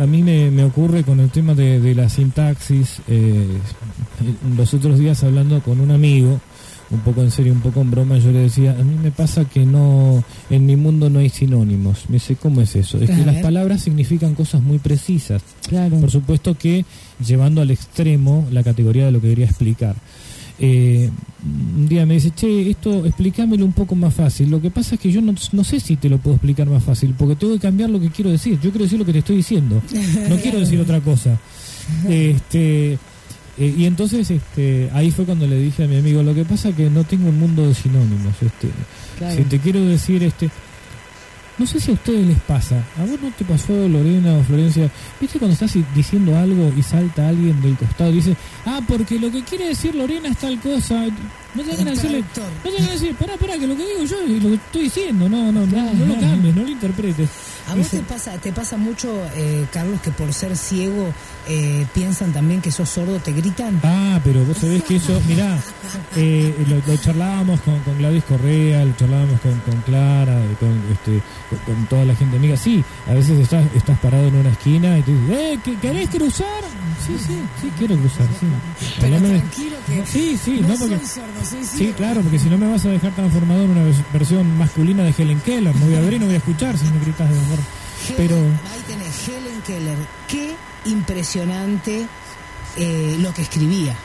a 0.00 0.06
mí 0.06 0.22
me, 0.22 0.48
me 0.52 0.62
ocurre 0.62 1.02
con 1.02 1.18
el 1.18 1.30
tema 1.30 1.54
de, 1.54 1.80
de 1.80 1.94
la 1.94 2.08
sintaxis, 2.08 3.00
eh, 3.08 3.46
los 4.56 4.72
otros 4.72 4.96
días 4.98 5.24
hablando 5.24 5.60
con 5.62 5.80
un 5.80 5.90
amigo, 5.90 6.40
un 6.90 7.00
poco 7.00 7.22
en 7.22 7.30
serio, 7.30 7.52
un 7.52 7.60
poco 7.60 7.80
en 7.80 7.90
broma, 7.90 8.18
yo 8.18 8.32
le 8.32 8.40
decía, 8.40 8.72
a 8.72 8.82
mí 8.82 8.96
me 9.00 9.10
pasa 9.10 9.44
que 9.44 9.64
no, 9.64 10.24
en 10.50 10.66
mi 10.66 10.76
mundo 10.76 11.08
no 11.08 11.20
hay 11.20 11.28
sinónimos. 11.28 12.08
Me 12.08 12.14
dice, 12.14 12.36
¿cómo 12.36 12.60
es 12.60 12.74
eso? 12.74 12.98
Es 12.98 13.10
que 13.10 13.24
las 13.24 13.36
palabras 13.36 13.82
significan 13.82 14.34
cosas 14.34 14.60
muy 14.60 14.78
precisas. 14.78 15.42
Claro. 15.68 16.00
Por 16.00 16.10
supuesto 16.10 16.56
que 16.56 16.84
llevando 17.24 17.60
al 17.60 17.70
extremo 17.70 18.46
la 18.50 18.62
categoría 18.62 19.06
de 19.06 19.12
lo 19.12 19.20
que 19.20 19.28
quería 19.28 19.46
explicar. 19.46 19.94
Eh, 20.62 21.08
un 21.42 21.88
día 21.88 22.04
me 22.04 22.14
dice, 22.14 22.32
che, 22.32 22.68
esto 22.68 23.06
explícamelo 23.06 23.64
un 23.64 23.72
poco 23.72 23.94
más 23.94 24.12
fácil. 24.12 24.50
Lo 24.50 24.60
que 24.60 24.70
pasa 24.70 24.96
es 24.96 25.00
que 25.00 25.10
yo 25.10 25.22
no, 25.22 25.34
no 25.52 25.64
sé 25.64 25.80
si 25.80 25.96
te 25.96 26.08
lo 26.08 26.18
puedo 26.18 26.36
explicar 26.36 26.68
más 26.68 26.82
fácil, 26.82 27.14
porque 27.16 27.36
tengo 27.36 27.54
que 27.54 27.60
cambiar 27.60 27.88
lo 27.88 28.00
que 28.00 28.10
quiero 28.10 28.30
decir. 28.30 28.54
Yo 28.60 28.70
quiero 28.70 28.84
decir 28.84 28.98
lo 28.98 29.06
que 29.06 29.12
te 29.12 29.20
estoy 29.20 29.36
diciendo. 29.36 29.80
No 30.28 30.36
quiero 30.36 30.58
decir 30.58 30.80
otra 30.80 31.00
cosa. 31.00 31.38
Este, 32.08 32.98
eh, 33.60 33.74
y 33.76 33.84
entonces 33.84 34.30
este, 34.30 34.88
ahí 34.94 35.10
fue 35.10 35.26
cuando 35.26 35.46
le 35.46 35.56
dije 35.56 35.84
a 35.84 35.86
mi 35.86 35.98
amigo, 35.98 36.22
lo 36.22 36.34
que 36.34 36.46
pasa 36.46 36.70
es 36.70 36.74
que 36.74 36.88
no 36.88 37.04
tengo 37.04 37.28
un 37.28 37.38
mundo 37.38 37.68
de 37.68 37.74
sinónimos. 37.74 38.34
Este, 38.40 38.68
Claro. 39.18 39.36
Si 39.36 39.42
te 39.42 39.58
quiero 39.58 39.84
decir, 39.84 40.22
este, 40.22 40.48
no 41.58 41.66
sé 41.66 41.78
si 41.78 41.90
a 41.90 41.94
ustedes 41.94 42.26
les 42.26 42.40
pasa, 42.40 42.82
a 42.96 43.04
vos 43.04 43.20
no 43.20 43.30
te 43.36 43.44
pasó 43.44 43.86
Lorena 43.86 44.32
o 44.38 44.42
Florencia, 44.44 44.90
viste 45.20 45.38
cuando 45.38 45.52
estás 45.52 45.76
diciendo 45.94 46.34
algo 46.38 46.72
y 46.74 46.82
salta 46.82 47.28
alguien 47.28 47.60
del 47.60 47.76
costado 47.76 48.10
y 48.12 48.14
dice, 48.14 48.34
ah, 48.64 48.80
porque 48.88 49.18
lo 49.18 49.30
que 49.30 49.42
quiere 49.42 49.68
decir 49.68 49.94
Lorena 49.94 50.30
es 50.30 50.38
tal 50.38 50.58
cosa, 50.58 51.04
no 51.54 51.62
te 51.62 51.76
van 51.76 51.88
a 51.88 51.90
decirle, 51.90 52.24
no 52.64 52.70
a 52.88 52.92
decir, 52.92 53.14
pará, 53.16 53.36
pará, 53.36 53.54
que 53.58 53.66
lo 53.66 53.76
que 53.76 53.86
digo 53.86 54.04
yo 54.04 54.20
es 54.22 54.42
lo 54.42 54.48
que 54.50 54.54
estoy 54.54 54.82
diciendo, 54.82 55.28
no, 55.28 55.50
no, 55.52 55.66
no, 55.66 55.94
no 55.94 56.06
lo 56.06 56.20
cambies, 56.20 56.54
no 56.56 56.62
lo 56.62 56.68
interpretes. 56.68 57.28
¿A 57.68 57.74
vos 57.74 57.88
te 57.88 58.00
pasa, 58.00 58.32
te 58.38 58.52
pasa 58.52 58.76
mucho, 58.76 59.08
eh, 59.36 59.64
Carlos, 59.72 60.00
que 60.00 60.10
por 60.10 60.32
ser 60.32 60.56
ciego 60.56 61.12
eh, 61.48 61.86
piensan 61.94 62.32
también 62.32 62.60
que 62.60 62.70
sos 62.72 62.88
sordo, 62.88 63.18
te 63.20 63.32
gritan? 63.32 63.80
Ah, 63.84 64.20
pero 64.24 64.44
vos 64.44 64.56
sabés 64.58 64.82
que 64.84 64.96
eso, 64.96 65.20
mirá, 65.28 65.56
eh, 66.16 66.54
lo, 66.68 66.76
lo 66.92 66.96
charlábamos 67.00 67.60
con, 67.60 67.78
con 67.80 67.96
Gladys 67.98 68.24
Correa, 68.24 68.84
lo 68.84 68.96
charlábamos 68.96 69.40
con, 69.40 69.54
con 69.60 69.80
Clara, 69.82 70.40
con, 70.58 70.82
este, 70.90 71.20
con, 71.48 71.58
con 71.74 71.86
toda 71.86 72.04
la 72.04 72.14
gente 72.16 72.36
amiga. 72.36 72.56
Sí, 72.56 72.82
a 73.08 73.12
veces 73.14 73.38
estás, 73.38 73.64
estás 73.74 73.98
parado 74.00 74.26
en 74.28 74.34
una 74.36 74.50
esquina 74.50 74.98
y 74.98 75.02
te 75.02 75.12
dicen, 75.12 75.32
eh, 75.32 75.58
¿que- 75.64 75.76
¿querés 75.78 76.08
cruzar? 76.10 76.62
Sí, 77.06 77.16
sí, 77.26 77.38
sí, 77.60 77.70
quiero 77.78 77.96
cruzar, 77.96 78.26
sí. 78.38 78.46
Pero 79.00 79.16
tranquilo 79.18 79.76
que 79.86 80.06
Sí, 80.06 80.38
sí, 80.42 80.58
no, 80.60 80.68
no, 80.68 80.74
porque... 80.76 80.98
soy 80.98 81.06
sordo, 81.06 81.44
soy 81.48 81.64
Sí, 81.64 81.92
claro, 81.96 82.20
porque 82.20 82.38
si 82.38 82.48
no 82.50 82.58
me 82.58 82.68
vas 82.68 82.84
a 82.84 82.88
dejar 82.90 83.12
transformado 83.14 83.64
en 83.64 83.70
una 83.70 83.82
vers- 83.84 84.04
versión 84.12 84.58
masculina 84.58 85.02
de 85.04 85.14
Helen 85.16 85.40
Keller. 85.40 85.74
No 85.76 85.86
voy 85.86 85.94
a 85.96 86.00
ver 86.00 86.14
y 86.14 86.18
no 86.18 86.26
voy 86.26 86.34
a 86.34 86.38
escuchar 86.38 86.76
si 86.78 86.84
me 86.86 87.00
gritas 87.00 87.28
de 87.30 87.38
amor. 87.38 87.58
Pero... 88.16 88.36
Ahí 88.36 88.82
tenés 88.86 89.28
Helen 89.28 89.60
Keller. 89.66 89.96
Qué 90.28 90.54
impresionante 90.84 92.06
eh, 92.76 93.16
lo 93.20 93.32
que 93.34 93.42
escribía. 93.42 93.96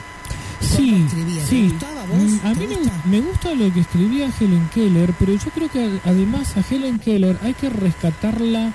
Sí, 0.61 1.03
escribía? 1.05 1.43
¿Te 1.43 1.49
sí. 1.49 1.69
gustaba 1.69 2.05
vos? 2.05 2.17
Mm, 2.17 2.39
A 2.47 2.53
¿Te 2.53 2.59
mí 2.61 2.67
me, 2.67 2.75
gusta? 2.75 2.91
gu- 2.93 3.05
me 3.09 3.19
gusta 3.21 3.53
lo 3.53 3.73
que 3.73 3.79
escribía 3.81 4.29
Helen 4.39 4.69
Keller, 4.73 5.13
pero 5.19 5.33
yo 5.33 5.49
creo 5.53 5.69
que 5.69 5.99
además 6.05 6.55
a 6.57 6.63
Helen 6.73 6.97
Keller 6.99 7.37
hay 7.43 7.53
que 7.53 7.69
rescatarla 7.69 8.73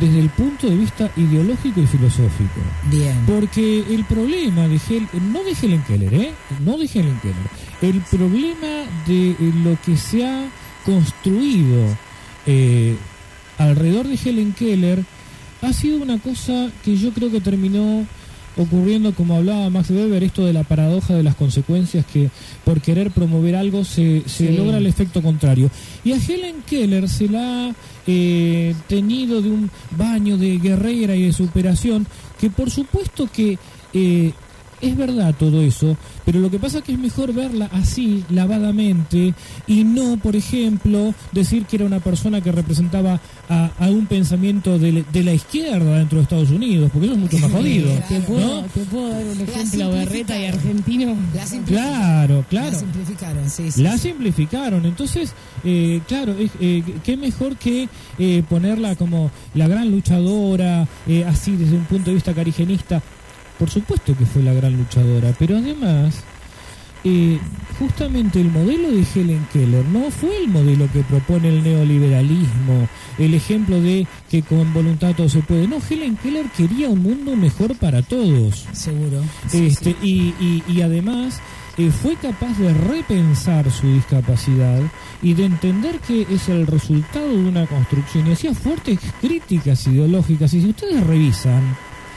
desde 0.00 0.20
el 0.20 0.30
punto 0.30 0.68
de 0.68 0.76
vista 0.76 1.10
ideológico 1.16 1.80
y 1.80 1.86
filosófico. 1.86 2.60
Bien. 2.90 3.18
Porque 3.26 3.84
el 3.90 4.04
problema 4.04 4.68
de 4.68 4.80
Hel 4.88 5.08
no 5.32 5.42
de 5.44 5.54
Helen 5.60 5.82
Keller, 5.82 6.14
¿eh? 6.14 6.32
No 6.60 6.78
de 6.78 6.84
Helen 6.84 7.18
Keller. 7.20 7.36
El 7.82 8.00
problema 8.02 8.88
de 9.06 9.30
eh, 9.30 9.36
lo 9.62 9.76
que 9.84 9.96
se 9.96 10.26
ha 10.26 10.48
construido 10.84 11.96
eh, 12.46 12.96
alrededor 13.58 14.08
de 14.08 14.18
Helen 14.22 14.52
Keller 14.52 15.04
ha 15.60 15.72
sido 15.72 15.98
una 15.98 16.18
cosa 16.18 16.70
que 16.84 16.96
yo 16.96 17.12
creo 17.12 17.30
que 17.30 17.40
terminó 17.40 18.06
ocurriendo, 18.56 19.12
como 19.14 19.36
hablaba 19.36 19.70
Max 19.70 19.90
Weber, 19.90 20.22
esto 20.22 20.44
de 20.44 20.52
la 20.52 20.62
paradoja 20.64 21.14
de 21.14 21.22
las 21.22 21.34
consecuencias 21.34 22.04
que 22.06 22.30
por 22.64 22.80
querer 22.80 23.10
promover 23.10 23.56
algo 23.56 23.84
se, 23.84 24.22
se 24.26 24.48
Sí. 24.48 24.56
logra 24.56 24.78
el 24.78 24.86
efecto 24.86 25.22
contrario. 25.22 25.70
Y 26.04 26.12
a 26.12 26.16
Helen 26.16 26.56
Keller 26.66 27.08
se 27.08 27.28
la 27.28 27.68
ha 27.68 27.74
eh, 28.06 28.74
tenido 28.88 29.40
de 29.40 29.50
un 29.50 29.70
baño 29.96 30.36
de 30.36 30.58
guerrera 30.58 31.14
y 31.16 31.22
de 31.24 31.32
superación, 31.32 32.06
que 32.40 32.50
por 32.50 32.70
supuesto 32.70 33.28
que 33.32 33.58
eh, 33.94 34.32
es 34.82 34.96
verdad 34.96 35.34
todo 35.38 35.62
eso, 35.62 35.96
pero 36.26 36.40
lo 36.40 36.50
que 36.50 36.58
pasa 36.58 36.78
es 36.78 36.84
que 36.84 36.92
es 36.92 36.98
mejor 36.98 37.32
verla 37.32 37.68
así, 37.72 38.22
lavadamente, 38.30 39.32
y 39.66 39.84
no, 39.84 40.16
por 40.18 40.36
ejemplo, 40.36 41.14
decir 41.32 41.64
que 41.66 41.76
era 41.76 41.84
una 41.86 42.00
persona 42.00 42.40
que 42.40 42.52
representaba 42.52 43.20
a, 43.48 43.70
a 43.78 43.86
un 43.90 44.06
pensamiento 44.06 44.78
de, 44.78 44.92
la- 44.92 45.02
de 45.12 45.22
la 45.22 45.32
izquierda 45.34 45.98
dentro 45.98 46.18
de 46.18 46.24
Estados 46.24 46.50
Unidos, 46.50 46.90
porque 46.92 47.06
eso 47.06 47.14
es 47.14 47.20
mucho 47.20 47.38
más 47.38 47.50
jodido. 47.52 47.90
¿Te 48.08 48.20
puedo, 48.20 48.62
¿no? 48.62 48.68
te 48.68 48.80
puedo 48.80 49.08
dar 49.08 49.24
un 49.24 49.40
ejemplo 49.40 49.90
berreta 49.90 50.38
y 50.38 50.44
argentino? 50.46 51.16
La 51.34 51.46
simplificaron. 51.46 51.64
Claro, 52.02 52.36
La 52.38 52.44
claro. 52.48 52.78
simplificaron, 52.78 53.50
sí, 53.50 53.70
sí. 53.70 53.82
La 53.82 53.92
sí. 53.98 54.08
simplificaron, 54.08 54.84
entonces, 54.86 55.32
eh, 55.64 56.00
claro, 56.08 56.34
eh, 56.38 56.82
qué 57.04 57.16
mejor 57.16 57.56
que 57.56 57.88
eh, 58.18 58.42
ponerla 58.48 58.96
como 58.96 59.30
la 59.54 59.68
gran 59.68 59.90
luchadora, 59.90 60.86
eh, 61.06 61.24
así 61.26 61.56
desde 61.56 61.76
un 61.76 61.84
punto 61.84 62.10
de 62.10 62.14
vista 62.14 62.34
carigenista. 62.34 63.00
Por 63.62 63.70
supuesto 63.70 64.16
que 64.18 64.26
fue 64.26 64.42
la 64.42 64.52
gran 64.54 64.76
luchadora, 64.76 65.32
pero 65.38 65.56
además, 65.58 66.24
eh, 67.04 67.38
justamente 67.78 68.40
el 68.40 68.50
modelo 68.50 68.90
de 68.90 69.04
Helen 69.14 69.46
Keller 69.52 69.84
no 69.84 70.10
fue 70.10 70.36
el 70.36 70.48
modelo 70.48 70.88
que 70.92 71.02
propone 71.02 71.48
el 71.48 71.62
neoliberalismo, 71.62 72.88
el 73.18 73.34
ejemplo 73.34 73.80
de 73.80 74.04
que 74.28 74.42
con 74.42 74.72
voluntad 74.74 75.14
todo 75.14 75.28
se 75.28 75.42
puede. 75.42 75.68
No, 75.68 75.76
Helen 75.88 76.16
Keller 76.16 76.46
quería 76.56 76.88
un 76.88 77.04
mundo 77.04 77.36
mejor 77.36 77.76
para 77.76 78.02
todos. 78.02 78.66
Seguro. 78.72 79.22
Sí, 79.48 79.66
Este, 79.66 79.94
sí. 80.02 80.34
Y, 80.40 80.44
y- 80.44 80.64
y 80.66 80.82
además 80.82 81.40
eh, 81.78 81.92
fue 81.92 82.16
capaz 82.16 82.58
de 82.58 82.74
repensar 82.74 83.70
su 83.70 83.86
discapacidad 83.94 84.80
y 85.22 85.34
de 85.34 85.44
entender 85.44 86.00
que 86.00 86.26
es 86.28 86.48
el 86.48 86.66
resultado 86.66 87.28
de 87.28 87.44
una 87.48 87.64
construcción 87.68 88.26
y 88.26 88.32
hacía 88.32 88.54
fuertes 88.54 88.98
críticas 89.20 89.86
ideológicas. 89.86 90.52
Y 90.52 90.62
si 90.62 90.68
ustedes 90.70 91.06
revisan, 91.06 91.62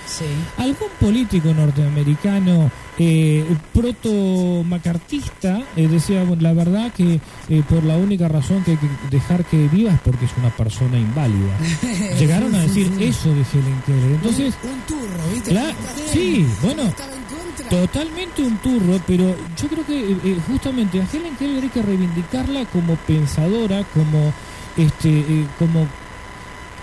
Sí. 0.07 0.25
algún 0.57 0.89
político 0.99 1.53
norteamericano 1.53 2.69
eh, 2.97 3.43
proto-macartista 3.73 5.61
eh, 5.75 5.87
decía, 5.87 6.23
bueno, 6.23 6.41
la 6.41 6.53
verdad 6.53 6.91
que 6.93 7.19
eh, 7.49 7.63
por 7.67 7.83
la 7.83 7.97
única 7.97 8.27
razón 8.27 8.63
que 8.63 8.71
hay 8.71 8.77
que 8.77 8.87
dejar 9.09 9.43
que 9.45 9.67
viva 9.67 9.91
es 9.91 9.99
porque 10.01 10.25
es 10.25 10.31
una 10.37 10.49
persona 10.55 10.97
inválida. 10.97 11.57
Llegaron 12.19 12.55
a 12.55 12.59
decir 12.59 12.91
eso 12.99 13.29
de 13.29 13.43
Helen 13.53 13.81
Keller. 13.85 14.11
Entonces, 14.11 14.55
un, 14.63 14.69
un 14.69 14.79
turro, 14.81 15.31
¿viste? 15.33 15.51
Claro, 15.51 15.75
sí, 16.11 16.45
bueno. 16.61 16.83
Totalmente 17.69 18.43
un 18.43 18.57
turro, 18.57 19.01
pero 19.07 19.35
yo 19.57 19.67
creo 19.67 19.85
que 19.85 20.11
eh, 20.11 20.37
justamente 20.47 21.01
a 21.01 21.07
Helen 21.11 21.35
Keller 21.35 21.63
hay 21.63 21.69
que 21.69 21.81
reivindicarla 21.81 22.65
como 22.65 22.95
pensadora, 22.95 23.83
como 23.93 24.33
este, 24.77 25.45
como 25.57 25.87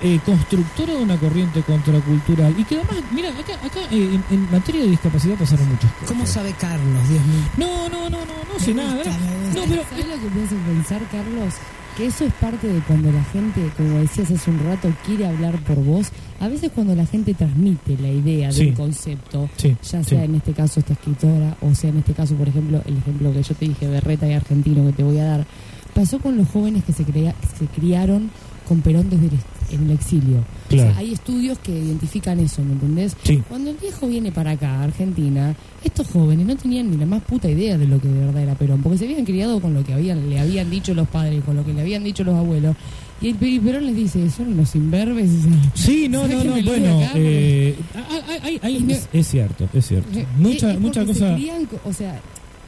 eh, 0.03 0.19
constructora 0.25 0.95
de 0.95 1.03
una 1.03 1.17
corriente 1.17 1.63
contracultural 1.63 2.55
y 2.59 2.65
que 2.65 2.77
además, 2.77 2.97
mira, 3.13 3.29
acá, 3.31 3.55
acá 3.65 3.81
eh, 3.91 4.19
en, 4.31 4.35
en 4.35 4.51
materia 4.51 4.83
de 4.83 4.91
discapacidad 4.91 5.37
pasaron 5.37 5.69
muchas 5.69 5.93
cosas. 5.93 6.09
¿Cómo 6.09 6.27
sabe 6.27 6.53
Carlos, 6.59 7.09
Dios 7.09 7.25
mío? 7.25 7.43
No, 7.57 7.89
no, 7.89 8.11
no, 8.11 8.19
no, 8.19 8.35
no 8.53 8.59
sé 8.61 8.75
nada. 8.75 8.95
No, 8.95 9.63
pero 9.69 9.83
¿Sabes 9.89 10.07
lo 10.07 10.15
que 10.33 10.45
hace 10.45 10.57
pensar, 10.67 11.01
Carlos? 11.11 11.55
Que 11.97 12.07
eso 12.07 12.25
es 12.25 12.33
parte 12.35 12.67
de 12.69 12.81
cuando 12.81 13.13
la 13.13 13.23
gente, 13.25 13.71
como 13.77 13.99
decías 13.99 14.31
hace 14.31 14.51
un 14.51 14.59
rato, 14.65 14.91
quiere 15.05 15.27
hablar 15.27 15.63
por 15.63 15.77
vos. 15.77 16.09
A 16.41 16.49
veces 16.49 16.71
cuando 16.75 16.95
la 16.95 17.05
gente 17.05 17.35
transmite 17.35 17.99
la 17.99 18.09
idea 18.09 18.51
Sí. 18.51 18.65
del 18.67 18.75
concepto, 18.75 19.51
Sí, 19.59 19.77
ya 19.83 20.03
sí. 20.03 20.09
sea 20.11 20.25
en 20.25 20.35
este 20.37 20.53
caso 20.55 20.81
esta 20.81 20.95
escritora, 20.95 21.55
o 21.61 21.75
sea 21.75 21.91
en 21.91 21.99
este 21.99 22.15
caso, 22.15 22.35
por 22.35 22.49
ejemplo, 22.49 22.81
el 22.87 22.97
ejemplo 22.97 23.31
que 23.35 23.43
yo 23.43 23.55
te 23.55 23.67
dije, 23.69 23.87
Berreta 23.89 24.27
y 24.27 24.33
Argentino, 24.33 24.87
que 24.87 24.93
te 24.95 25.03
voy 25.03 25.19
a 25.19 25.25
dar, 25.27 25.47
pasó 25.95 26.19
con 26.19 26.39
los 26.39 26.49
jóvenes 26.49 26.83
que 26.85 26.95
se, 26.95 27.05
crea- 27.05 27.35
que 27.35 27.47
se 27.59 27.67
criaron 27.67 28.31
con 28.73 28.81
Perón 28.81 29.11
desde 29.11 29.27
el, 29.27 29.33
en 29.75 29.85
el 29.85 29.91
exilio. 29.93 30.39
O 30.39 30.69
Claro. 30.69 30.91
sea, 30.93 30.99
hay 31.01 31.13
estudios 31.13 31.59
que 31.59 31.71
identifican 31.79 32.41
eso, 32.41 32.63
¿me 32.65 32.73
entendés? 32.73 33.15
Sí. 33.23 33.43
Cuando 33.49 33.71
el 33.71 33.77
viejo 33.77 34.07
viene 34.09 34.33
para 34.33 34.53
acá, 34.53 34.81
a 34.81 34.85
Argentina, 34.85 35.55
estos 35.85 36.07
jóvenes 36.09 36.47
no 36.47 36.57
tenían 36.57 36.91
ni 36.91 36.97
la 36.97 37.05
más 37.05 37.23
puta 37.23 37.51
idea 37.51 37.77
de 37.77 37.87
lo 37.87 38.01
que 38.01 38.09
de 38.09 38.25
verdad 38.25 38.43
era 38.43 38.55
Perón, 38.55 38.81
porque 38.83 38.97
se 38.99 39.05
habían 39.05 39.25
criado 39.27 39.61
con 39.61 39.75
lo 39.75 39.85
que 39.85 39.93
habían, 39.93 40.31
le 40.31 40.41
habían 40.41 40.71
dicho 40.71 40.95
los 40.95 41.07
padres, 41.09 41.45
con 41.45 41.57
lo 41.57 41.65
que 41.65 41.75
le 41.75 41.83
habían 41.83 42.03
dicho 42.05 42.25
los 42.25 42.35
abuelos. 42.35 42.75
Y 43.21 43.29
el 43.29 43.37
y 43.41 43.61
Perón 43.61 43.85
les 43.87 43.95
dice, 43.97 44.31
son 44.31 44.49
unos 44.55 44.75
imberbes. 44.75 45.31
Sí, 45.75 46.09
no, 46.09 46.27
no, 46.27 46.43
no, 46.43 46.53
bueno, 46.63 47.01
eh, 47.15 47.77
hay- 47.95 48.41
hay- 48.43 48.61
hay- 48.63 48.77
Y 48.77 48.81
no- 48.81 48.93
es, 48.95 49.09
es 49.13 49.27
cierto, 49.29 49.69
es 49.75 49.87
cierto. 49.87 50.09
Mucha, 50.39 50.73
es 50.73 50.81
mucha 50.81 51.05
cosa... 51.05 51.35
crían 51.35 51.69
o 51.85 51.93
sea, 51.93 52.19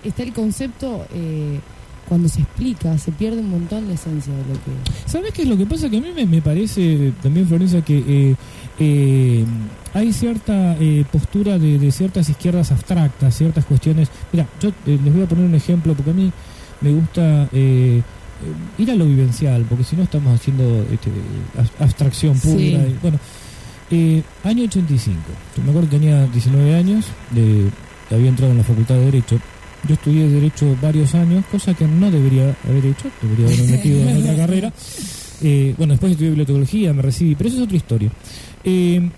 está 0.04 0.22
el 0.22 0.32
concepto, 0.34 1.06
eh, 1.14 1.58
cuando 2.08 2.28
se 2.28 2.40
explica, 2.42 2.96
se 2.98 3.12
pierde 3.12 3.40
un 3.40 3.50
montón 3.50 3.88
de 3.88 3.94
esencia 3.94 4.32
de 4.32 4.40
lo 4.42 4.54
que... 4.54 4.70
¿Sabes 5.10 5.32
qué 5.32 5.42
es 5.42 5.48
lo 5.48 5.56
que 5.56 5.66
pasa? 5.66 5.88
Que 5.88 5.96
a 5.98 6.00
mí 6.00 6.08
me, 6.14 6.26
me 6.26 6.42
parece 6.42 7.12
también, 7.22 7.46
Florencia, 7.48 7.82
que 7.82 7.98
eh, 8.06 8.34
eh, 8.78 9.44
hay 9.94 10.12
cierta 10.12 10.76
eh, 10.80 11.04
postura 11.10 11.58
de, 11.58 11.78
de 11.78 11.90
ciertas 11.92 12.28
izquierdas 12.28 12.70
abstractas, 12.72 13.34
ciertas 13.36 13.64
cuestiones. 13.64 14.08
Mira, 14.32 14.46
yo 14.60 14.70
eh, 14.86 14.98
les 15.02 15.12
voy 15.14 15.22
a 15.22 15.26
poner 15.28 15.44
un 15.46 15.54
ejemplo, 15.54 15.94
porque 15.94 16.10
a 16.10 16.14
mí 16.14 16.30
me 16.80 16.90
gusta 16.92 17.44
eh, 17.52 18.00
eh, 18.02 18.02
ir 18.82 18.90
a 18.90 18.94
lo 18.94 19.06
vivencial, 19.06 19.64
porque 19.68 19.84
si 19.84 19.96
no 19.96 20.02
estamos 20.02 20.34
haciendo 20.34 20.84
este, 20.92 21.10
ab- 21.56 21.82
abstracción 21.84 22.38
pura. 22.38 22.54
Sí. 22.58 22.66
y- 22.74 22.98
bueno, 23.00 23.18
eh, 23.90 24.22
año 24.44 24.64
85. 24.64 25.16
Yo 25.56 25.62
me 25.62 25.70
acuerdo 25.70 25.88
que 25.90 25.98
tenía 25.98 26.26
19 26.26 26.74
años, 26.74 27.06
de, 27.30 27.70
había 28.10 28.28
entrado 28.28 28.52
en 28.52 28.58
la 28.58 28.64
Facultad 28.64 28.96
de 28.96 29.04
Derecho. 29.06 29.38
Yo 29.88 29.94
estudié 29.94 30.28
Derecho 30.28 30.76
varios 30.80 31.14
años, 31.14 31.44
cosa 31.50 31.74
que 31.74 31.86
no 31.86 32.10
debería 32.10 32.56
haber 32.68 32.86
hecho, 32.86 33.10
debería 33.20 33.46
haberme 33.46 33.76
metido 33.76 34.00
en 34.08 34.16
otra 34.18 34.36
carrera. 34.36 34.72
Eh, 35.42 35.74
bueno, 35.76 35.92
después 35.92 36.12
estudié 36.12 36.30
bibliotecología, 36.30 36.92
me 36.92 37.02
recibí, 37.02 37.34
pero 37.34 37.48
eso 37.48 37.58
es 37.58 37.64
otra 37.64 37.76
historia. 37.76 38.10
Eh, 38.64 39.10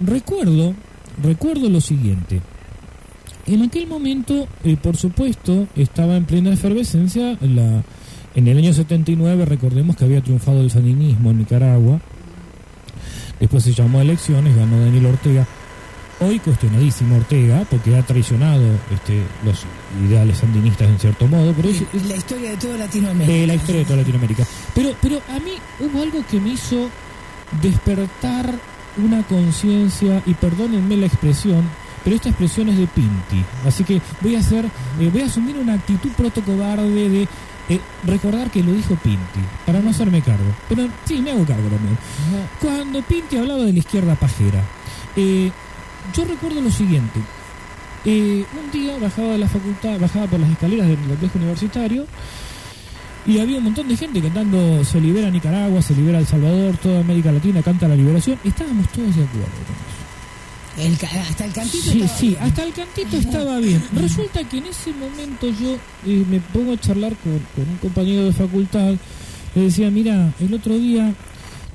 recuerdo, 0.00 0.74
recuerdo 1.22 1.68
lo 1.68 1.80
siguiente. 1.80 2.40
En 3.46 3.62
aquel 3.62 3.86
momento, 3.86 4.48
eh, 4.64 4.76
por 4.80 4.96
supuesto, 4.96 5.68
estaba 5.76 6.16
en 6.16 6.24
plena 6.24 6.52
efervescencia 6.52 7.36
la, 7.42 7.82
en 8.34 8.48
el 8.48 8.56
año 8.56 8.72
79, 8.72 9.44
recordemos 9.44 9.96
que 9.96 10.04
había 10.04 10.22
triunfado 10.22 10.62
el 10.62 10.70
sandinismo 10.70 11.30
en 11.30 11.38
Nicaragua. 11.38 12.00
Después 13.38 13.62
se 13.64 13.74
llamó 13.74 13.98
a 13.98 14.02
elecciones, 14.02 14.56
ganó 14.56 14.80
Daniel 14.80 15.06
Ortega. 15.06 15.46
Hoy 16.20 16.38
cuestionadísimo 16.38 17.16
Ortega, 17.16 17.64
porque 17.68 17.96
ha 17.96 18.02
traicionado 18.02 18.62
este, 18.92 19.22
los 19.44 19.64
ideales 20.06 20.38
sandinistas 20.38 20.88
en 20.88 20.98
cierto 20.98 21.26
modo, 21.26 21.52
pero 21.54 21.68
es- 21.68 21.82
La 22.08 22.16
historia 22.16 22.50
de 22.50 22.56
toda 22.56 22.76
Latinoamérica. 22.78 23.32
de 23.32 23.46
la 23.46 23.54
historia 23.54 23.78
de 23.80 23.84
toda 23.84 23.96
Latinoamérica. 23.98 24.44
Pero, 24.74 24.94
pero 25.02 25.20
a 25.28 25.38
mí 25.40 25.52
hubo 25.80 26.02
algo 26.02 26.24
que 26.30 26.40
me 26.40 26.50
hizo 26.50 26.88
despertar 27.60 28.54
una 29.04 29.22
conciencia, 29.24 30.22
y 30.24 30.34
perdónenme 30.34 30.96
la 30.96 31.06
expresión, 31.06 31.62
pero 32.04 32.14
esta 32.16 32.28
expresión 32.28 32.68
es 32.68 32.78
de 32.78 32.86
Pinti. 32.86 33.44
Así 33.66 33.82
que 33.82 34.00
voy 34.20 34.36
a 34.36 34.38
hacer, 34.38 34.66
eh, 35.00 35.10
voy 35.12 35.22
a 35.22 35.26
asumir 35.26 35.56
una 35.56 35.74
actitud 35.74 36.10
protocobarde 36.16 37.08
de 37.08 37.28
eh, 37.68 37.80
recordar 38.04 38.50
que 38.50 38.62
lo 38.62 38.72
dijo 38.72 38.94
Pinti, 38.96 39.40
para 39.66 39.80
no 39.80 39.90
hacerme 39.90 40.20
cargo. 40.22 40.44
Pero 40.68 40.86
sí, 41.06 41.20
me 41.20 41.32
hago 41.32 41.44
cargo 41.44 41.68
también. 41.68 41.98
Cuando 42.60 43.02
Pinti 43.02 43.36
hablaba 43.36 43.64
de 43.64 43.72
la 43.72 43.78
izquierda 43.80 44.14
pajera, 44.14 44.62
eh, 45.16 45.50
yo 46.14 46.24
recuerdo 46.24 46.60
lo 46.60 46.70
siguiente. 46.70 47.20
Eh, 48.04 48.44
un 48.62 48.70
día 48.70 48.98
bajaba 48.98 49.28
de 49.32 49.38
la 49.38 49.48
facultad, 49.48 49.98
bajaba 49.98 50.26
por 50.26 50.38
las 50.40 50.50
escaleras 50.50 50.88
del 50.88 50.98
complejo 50.98 51.38
universitario 51.38 52.06
y 53.26 53.38
había 53.38 53.56
un 53.56 53.64
montón 53.64 53.88
de 53.88 53.96
gente 53.96 54.20
cantando 54.20 54.84
Se 54.84 55.00
libera 55.00 55.30
Nicaragua, 55.30 55.80
se 55.80 55.94
libera 55.94 56.18
El 56.18 56.26
Salvador, 56.26 56.76
toda 56.76 57.00
América 57.00 57.32
Latina 57.32 57.62
canta 57.62 57.88
la 57.88 57.96
liberación. 57.96 58.38
Estábamos 58.44 58.88
todos 58.90 59.16
de 59.16 59.24
acuerdo 59.24 59.46
con 59.46 59.76
eso. 59.76 60.04
El 60.76 61.20
hasta 61.20 61.44
el 61.46 61.52
cantito 61.52 61.84
Sí, 61.92 62.00
estaba 62.02 62.18
sí, 62.18 62.28
bien. 62.28 62.42
hasta 62.42 62.64
el 62.64 62.72
cantito 62.74 63.16
estaba 63.16 63.58
bien. 63.58 63.82
Resulta 63.94 64.44
que 64.44 64.58
en 64.58 64.66
ese 64.66 64.92
momento 64.92 65.46
yo 65.48 65.76
eh, 66.06 66.24
me 66.28 66.40
pongo 66.40 66.72
a 66.72 66.76
charlar 66.80 67.14
con, 67.16 67.38
con 67.54 67.68
un 67.70 67.76
compañero 67.78 68.24
de 68.24 68.32
facultad. 68.32 68.94
Le 69.54 69.62
decía, 69.62 69.88
mira, 69.90 70.32
el 70.40 70.52
otro 70.52 70.76
día 70.76 71.14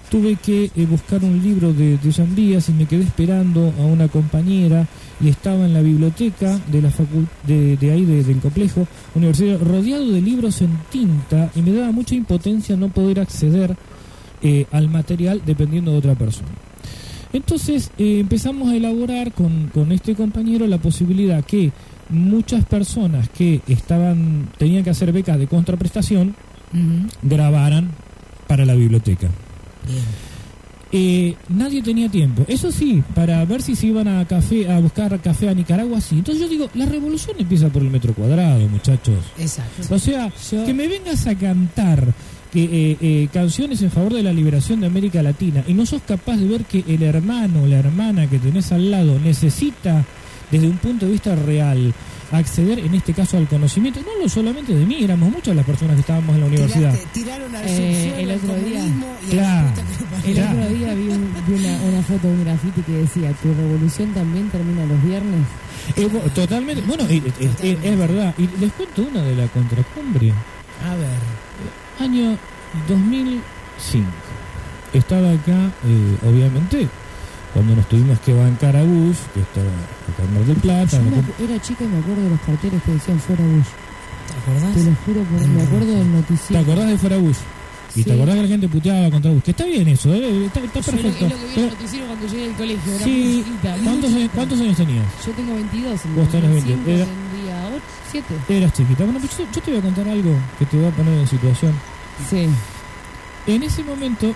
tuve 0.09 0.35
que 0.37 0.71
eh, 0.75 0.85
buscar 0.89 1.23
un 1.23 1.41
libro 1.41 1.71
de, 1.73 1.97
de 1.97 2.11
Sandías 2.11 2.67
y 2.69 2.73
me 2.73 2.85
quedé 2.85 3.03
esperando 3.03 3.73
a 3.79 3.85
una 3.85 4.07
compañera 4.07 4.87
y 5.21 5.27
estaba 5.29 5.65
en 5.65 5.73
la 5.73 5.81
biblioteca 5.81 6.59
de 6.71 6.81
la 6.81 6.89
facul 6.89 7.27
de, 7.45 7.77
de 7.77 7.91
ahí 7.91 8.05
de- 8.05 8.23
del 8.23 8.39
complejo 8.39 8.87
universitario 9.15 9.59
rodeado 9.63 10.11
de 10.11 10.21
libros 10.21 10.61
en 10.61 10.71
tinta 10.91 11.51
y 11.55 11.61
me 11.61 11.73
daba 11.73 11.91
mucha 11.91 12.15
impotencia 12.15 12.75
no 12.75 12.89
poder 12.89 13.19
acceder 13.19 13.75
eh, 14.41 14.65
al 14.71 14.89
material 14.89 15.41
dependiendo 15.45 15.91
de 15.91 15.97
otra 15.99 16.15
persona. 16.15 16.49
Entonces 17.31 17.91
eh, 17.99 18.19
empezamos 18.19 18.69
a 18.69 18.75
elaborar 18.75 19.31
con, 19.33 19.67
con 19.73 19.91
este 19.91 20.15
compañero 20.15 20.65
la 20.65 20.79
posibilidad 20.79 21.43
que 21.45 21.71
muchas 22.09 22.65
personas 22.65 23.29
que 23.29 23.61
estaban 23.67 24.49
tenían 24.57 24.83
que 24.83 24.89
hacer 24.89 25.11
becas 25.11 25.37
de 25.37 25.45
contraprestación 25.45 26.33
grabaran 27.21 27.91
para 28.47 28.65
la 28.65 28.73
biblioteca. 28.73 29.29
Eh, 30.91 31.35
nadie 31.49 31.83
tenía 31.83 32.09
tiempo. 32.09 32.43
Eso 32.47 32.71
sí, 32.71 33.03
para 33.13 33.45
ver 33.45 33.61
si 33.61 33.75
se 33.75 33.87
iban 33.87 34.07
a 34.07 34.25
café 34.25 34.71
a 34.71 34.79
buscar 34.79 35.19
café 35.21 35.49
a 35.49 35.53
Nicaragua, 35.53 36.01
sí. 36.01 36.15
Entonces 36.15 36.41
yo 36.41 36.49
digo, 36.49 36.69
la 36.73 36.85
revolución 36.85 37.35
empieza 37.39 37.69
por 37.69 37.83
el 37.83 37.91
metro 37.91 38.13
cuadrado, 38.13 38.67
muchachos. 38.67 39.23
Exacto. 39.37 39.93
O 39.93 39.99
sea, 39.99 40.31
que 40.65 40.73
me 40.73 40.87
vengas 40.87 41.27
a 41.27 41.35
cantar 41.35 42.13
que 42.51 42.63
eh, 42.63 42.97
eh, 42.99 43.27
canciones 43.31 43.81
en 43.83 43.91
favor 43.91 44.13
de 44.13 44.23
la 44.23 44.33
liberación 44.33 44.79
de 44.79 44.87
América 44.87 45.21
Latina 45.21 45.63
y 45.67 45.73
no 45.75 45.85
sos 45.85 46.01
capaz 46.01 46.37
de 46.37 46.47
ver 46.47 46.65
que 46.65 46.83
el 46.87 47.03
hermano 47.03 47.63
o 47.63 47.67
la 47.67 47.77
hermana 47.77 48.27
que 48.27 48.39
tenés 48.39 48.71
al 48.71 48.89
lado 48.89 49.19
necesita, 49.19 50.03
desde 50.49 50.67
un 50.67 50.77
punto 50.77 51.05
de 51.05 51.11
vista 51.11 51.35
real, 51.35 51.93
acceder 52.31 52.79
en 52.79 52.93
este 52.95 53.13
caso 53.13 53.37
al 53.37 53.47
conocimiento, 53.47 54.01
no 54.01 54.21
lo 54.21 54.29
solamente 54.29 54.73
de 54.75 54.85
mí, 54.85 55.03
éramos 55.03 55.31
muchas 55.31 55.55
las 55.55 55.65
personas 55.65 55.95
que 55.95 56.01
estábamos 56.01 56.35
en 56.35 56.41
la 56.41 56.47
universidad. 56.47 56.93
Tiraste- 56.93 57.07
tiraron 57.13 57.55
al 57.55 57.63
Eh, 57.67 58.21
el 58.21 58.31
otro 58.31 58.55
día. 58.55 58.85
y 58.85 59.29
Claro. 59.31 59.67
El 60.25 60.33
Claro. 60.35 60.59
otro 60.61 60.69
día 60.75 60.93
vi, 60.93 61.07
un- 61.09 61.33
vi 61.47 61.53
una, 61.65 61.81
una 61.83 62.01
foto 62.03 62.27
de 62.27 62.33
un 62.33 62.43
grafiti 62.45 62.81
que 62.81 62.91
decía, 62.91 63.31
tu 63.41 63.53
revolución 63.53 64.13
también 64.13 64.49
termina 64.49 64.85
los 64.85 65.03
viernes. 65.03 65.41
Eh, 65.95 66.07
totalmente, 66.35 66.83
bueno, 66.85 67.03
eh, 67.09 67.21
es 67.83 67.97
verdad. 67.97 68.33
Y 68.37 68.47
les 68.59 68.71
cuento 68.73 69.03
una 69.11 69.21
de 69.23 69.35
la 69.35 69.47
contracumbre. 69.47 70.31
A 70.85 70.95
ver. 70.95 72.07
Año 72.07 72.37
2005. 72.87 74.05
Estaba 74.93 75.31
acá, 75.31 75.71
eh, 75.85 76.17
obviamente, 76.27 76.87
cuando 77.53 77.75
nos 77.75 77.87
tuvimos 77.89 78.19
que 78.19 78.33
bancar 78.33 78.75
a 78.75 78.83
Bush, 78.83 79.17
que 79.33 79.39
estaba 79.41 79.65
acá 79.67 80.23
en 80.23 80.33
Mar 80.35 80.43
del 80.45 80.55
Plata. 80.57 80.97
Yo 80.97 81.03
me 81.03 81.45
era 81.53 81.61
chica 81.61 81.83
y 81.83 81.87
me 81.87 81.97
acuerdo 81.99 82.21
de 82.23 82.29
los 82.29 82.39
carteles 82.41 82.83
que 82.83 82.91
decían 82.91 83.19
fuera 83.19 83.43
Bush. 83.43 83.65
¿Te 84.29 84.37
acordás? 84.51 84.73
Te 84.75 84.83
lo 84.83 84.95
juro, 85.05 85.21
por, 85.23 85.47
me 85.47 85.61
acuerdo 85.63 85.91
del 85.95 86.03
¿Te 86.03 86.09
noticiero. 86.09 86.61
acordás 86.61 86.87
de 86.89 86.97
fuera 86.97 87.17
Bush? 87.17 87.37
Y 87.95 88.03
te 88.03 88.09
Sí. 88.11 88.15
acordás 88.15 88.35
que 88.35 88.41
la 88.43 88.47
gente 88.47 88.69
puteaba 88.69 89.09
contra 89.09 89.31
Bush. 89.31 89.41
Que 89.41 89.51
está 89.51 89.65
bien 89.65 89.87
eso, 89.87 90.13
eh, 90.13 90.45
está, 90.45 90.59
está 90.59 90.79
Yo 90.79 90.91
perfecto. 90.91 91.25
Es 91.25 91.31
lo 91.31 91.37
que 91.39 91.45
vi 91.47 91.53
en 91.57 91.63
el 91.65 91.69
noticiero 91.71 92.05
cuando 92.05 92.27
llegué 92.27 92.45
al 92.45 92.53
colegio. 92.55 92.93
Era 92.93 93.03
sí, 93.03 93.43
muy 93.47 93.57
¿cuántos, 93.83 94.13
años. 94.13 94.29
¿cuántos 94.35 94.59
años 94.61 94.77
tenías? 94.77 95.05
Yo 95.25 95.31
tengo 95.33 95.53
22. 95.55 96.05
En 96.05 96.15
Vos 96.15 96.29
tenés 96.29 96.51
20. 96.51 96.69
2005 96.71 96.89
Era- 96.91 97.05
tendría 97.05 97.67
8, 97.73 97.83
7. 98.11 98.35
Eras 98.57 98.73
chiquita. 98.73 99.03
Bueno, 99.05 99.19
pues 99.19 99.37
yo, 99.37 99.43
yo 99.51 99.61
te 99.61 99.71
voy 99.71 99.79
a 99.79 99.83
contar 99.83 100.07
algo 100.07 100.31
que 100.59 100.65
te 100.65 100.77
va 100.81 100.87
a 100.87 100.91
poner 100.91 101.13
en 101.19 101.27
situación. 101.27 101.73
Sí. 102.29 102.47
En 103.47 103.63
ese 103.63 103.83
momento 103.83 104.35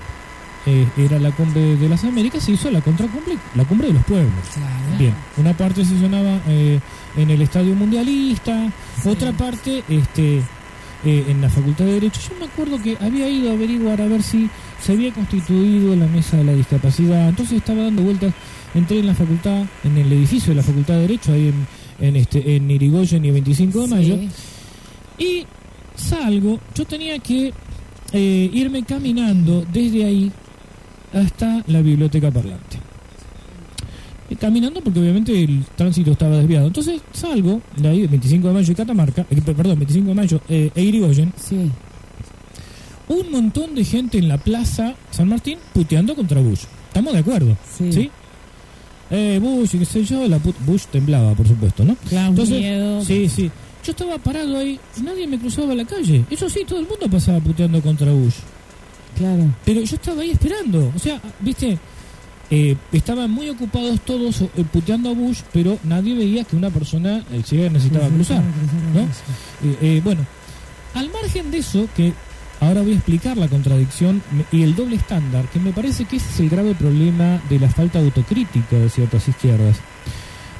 eh, 0.66 0.88
era 0.98 1.20
la 1.20 1.32
cumbre 1.32 1.76
de 1.76 1.90
las 1.90 2.04
Américas, 2.04 2.44
se 2.44 2.54
hizo 2.54 2.72
la 2.72 2.82
contracumbre, 2.82 3.38
la 3.56 3.66
cumbre 3.66 3.88
de 3.88 3.94
los 3.94 4.04
pueblos. 4.06 4.32
Claro. 4.54 4.98
Bien, 4.98 5.14
una 5.38 5.56
parte 5.56 5.84
se 5.84 5.96
llenaba 5.96 6.40
eh, 6.48 6.80
en 7.18 7.30
el 7.30 7.42
Estadio 7.42 7.76
Mundialista, 7.76 8.72
otra 9.06 9.34
parte 9.34 9.84
este, 9.90 10.38
eh, 11.06 11.26
en 11.28 11.42
la 11.42 11.50
Facultad 11.50 11.86
de 11.86 11.94
Derecho. 11.94 12.22
Yo 12.30 12.40
me 12.40 12.46
acuerdo 12.46 12.82
que 12.82 12.98
había 13.02 13.28
ido 13.28 13.50
a 13.50 13.54
averiguar 13.54 14.02
a 14.02 14.08
ver 14.08 14.24
si 14.24 14.50
se 14.82 14.94
había 14.94 15.12
constituido 15.14 15.96
la 15.96 16.08
mesa 16.08 16.38
de 16.38 16.46
la 16.46 16.54
discapacidad. 16.54 17.28
Entonces 17.28 17.58
estaba 17.58 17.84
dando 17.84 18.04
vueltas, 18.04 18.34
entré 18.74 19.00
en 19.00 19.08
la 19.08 19.16
facultad, 19.16 19.66
en 19.84 19.98
el 19.98 20.12
edificio 20.14 20.52
de 20.52 20.56
la 20.56 20.64
Facultad 20.64 20.94
de 20.96 21.02
Derecho, 21.02 21.34
ahí 21.34 21.50
en, 21.50 22.08
en, 22.08 22.16
este, 22.16 22.56
en 22.56 22.72
Irigoyen 22.72 23.26
y 23.26 23.32
25 23.32 23.82
de 23.82 23.88
mayo. 23.88 24.18
Sí. 24.18 24.30
Y 25.26 25.46
salgo, 25.96 26.60
yo 26.74 26.86
tenía 26.86 27.20
que 27.20 27.54
eh, 28.14 28.50
irme 28.54 28.84
caminando 28.84 29.66
desde 29.74 30.06
ahí 30.06 30.32
hasta 31.14 31.64
la 31.68 31.82
biblioteca 31.82 32.32
parlante. 32.32 32.78
Caminando 34.40 34.82
porque 34.82 35.00
obviamente 35.00 35.44
el 35.44 35.64
tránsito 35.76 36.12
estaba 36.12 36.38
desviado. 36.38 36.66
Entonces 36.68 37.02
salgo 37.12 37.62
de 37.78 37.88
ahí, 37.88 38.08
25 38.08 38.48
de 38.48 38.54
mayo 38.54 38.72
y 38.72 38.76
Catamarca, 38.76 39.26
eh, 39.30 39.42
perdón, 39.46 39.78
25 39.80 40.08
de 40.10 40.14
mayo 40.16 40.42
eh, 40.50 40.72
e 40.74 40.82
Irigoyen, 40.84 41.32
Sí. 41.38 41.70
un 43.10 43.32
montón 43.32 43.76
de 43.76 43.86
gente 43.86 44.18
en 44.18 44.28
la 44.28 44.40
plaza 44.40 44.96
San 45.12 45.28
Martín 45.30 45.60
puteando 45.74 46.16
contra 46.16 46.42
Bush. 46.42 46.62
¿Estamos 46.88 47.14
de 47.14 47.20
acuerdo? 47.20 47.56
Sí. 47.78 48.10
Eh, 49.12 49.40
Bush 49.40 49.76
y 49.76 49.80
qué 49.80 49.86
sé 49.86 50.04
yo, 50.04 50.28
la 50.28 50.40
put- 50.40 50.56
Bush 50.66 50.86
temblaba, 50.92 51.34
por 51.36 51.48
supuesto, 51.48 51.86
¿no? 51.86 51.96
Claro, 52.10 52.30
Entonces, 52.30 52.58
miedo. 52.60 53.04
sí, 53.06 53.30
sí. 53.30 53.52
Yo 53.86 53.92
estaba 53.92 54.18
parado 54.18 54.58
ahí 54.58 54.80
y 54.98 55.02
nadie 55.04 55.28
me 55.28 55.38
cruzaba 55.38 55.76
la 55.76 55.86
calle. 55.86 56.24
Eso 56.32 56.50
sí, 56.50 56.62
todo 56.68 56.80
el 56.80 56.88
mundo 56.88 57.08
pasaba 57.12 57.40
puteando 57.40 57.80
contra 57.82 58.12
Bush. 58.12 58.36
Claro. 59.18 59.46
Pero 59.66 59.82
yo 59.82 59.96
estaba 59.96 60.22
ahí 60.22 60.32
esperando. 60.32 60.92
O 60.96 61.00
sea, 61.00 61.22
viste, 61.40 61.78
Eh, 62.52 62.76
estaban 62.92 63.32
muy 63.32 63.50
ocupados 63.50 64.02
todos 64.02 64.42
eh, 64.42 64.50
puteando 64.72 65.10
a 65.10 65.14
Bush, 65.14 65.42
pero 65.52 65.80
nadie 65.86 66.14
veía 66.14 66.44
que 66.44 66.56
una 66.56 66.70
persona 66.70 67.24
eh, 67.32 67.42
ciega 67.44 67.70
necesitaba 67.70 68.08
cruzar. 68.10 68.44
¿no? 68.94 69.02
Eh, 69.02 69.78
eh, 69.82 70.02
bueno, 70.04 70.22
al 70.94 71.10
margen 71.10 71.50
de 71.50 71.60
eso, 71.60 71.88
que 71.96 72.14
ahora 72.60 72.82
voy 72.82 72.92
a 72.92 72.96
explicar 72.96 73.38
la 73.38 73.48
contradicción 73.48 74.22
y 74.52 74.62
el 74.62 74.76
doble 74.76 74.98
estándar, 74.98 75.48
que 75.52 75.58
me 75.60 75.72
parece 75.72 76.06
que 76.06 76.18
ese 76.18 76.30
es 76.30 76.40
el 76.42 76.50
grave 76.50 76.76
problema 76.76 77.42
de 77.50 77.58
la 77.60 77.70
falta 77.70 78.00
de 78.00 78.06
autocrítica 78.06 78.76
de 78.76 78.90
ciertas 78.90 79.28
izquierdas. 79.28 79.78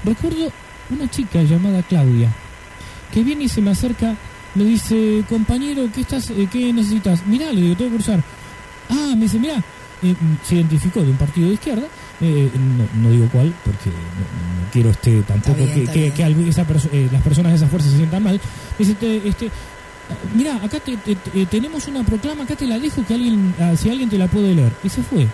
Recuerdo 0.04 0.52
una 0.90 1.08
chica 1.12 1.44
llamada 1.44 1.84
Claudia, 1.84 2.34
que 3.14 3.24
viene 3.24 3.44
y 3.44 3.50
se 3.50 3.62
me 3.62 3.70
acerca, 3.72 4.16
me 4.56 4.64
dice, 4.64 5.24
compañero, 5.30 5.88
¿qué, 5.94 6.02
estás, 6.02 6.32
eh, 6.32 6.48
¿qué 6.52 6.74
necesitas? 6.74 7.28
Mirá, 7.28 7.52
le 7.52 7.62
digo, 7.62 7.76
tengo 7.76 7.92
que 7.92 7.98
cruzar. 7.98 8.24
Ah, 8.90 9.14
me 9.16 9.24
dice, 9.24 9.40
mirá, 9.40 9.56
eh, 10.02 10.14
mm, 10.20 10.36
se 10.48 10.56
identificó 10.56 11.02
de 11.02 11.12
un 11.12 11.18
partido 11.18 11.48
de 11.48 11.54
izquierda, 11.56 11.88
eh, 12.22 12.50
no, 12.56 13.02
no 13.02 13.10
digo 13.12 13.28
cuál, 13.32 13.54
porque 13.64 13.90
no, 13.90 13.96
no 13.96 14.72
quiero 14.72 14.90
este 14.90 15.22
tampoco 15.24 15.56
bien, 15.66 15.88
que, 15.88 16.12
que- 16.12 16.50
esa 16.50 16.66
perso- 16.68 16.90
eh, 16.92 17.10
las 17.12 17.22
personas 17.22 17.52
de 17.54 17.58
esa 17.58 17.68
fuerza 17.68 17.90
se 17.90 17.98
sientan 17.98 18.24
mal. 18.24 18.40
Dice, 18.78 18.94
te- 18.96 19.28
este, 19.28 19.50
mira, 20.36 20.56
acá 20.58 20.80
te- 20.80 20.98
te- 20.98 21.16
te- 21.16 21.42
eh, 21.42 21.46
tenemos 21.50 21.88
una 21.88 22.04
proclama, 22.04 22.44
acá 22.44 22.56
te 22.56 22.68
la 22.68 22.80
dejo 22.80 23.06
que 23.06 23.14
alguien, 23.14 23.54
ah, 23.60 23.74
si 23.78 23.90
alguien 23.90 24.10
te 24.10 24.18
la 24.18 24.28
puede 24.28 24.54
leer. 24.54 24.72
Y 24.84 24.90
se 24.90 25.02
fue. 25.04 25.28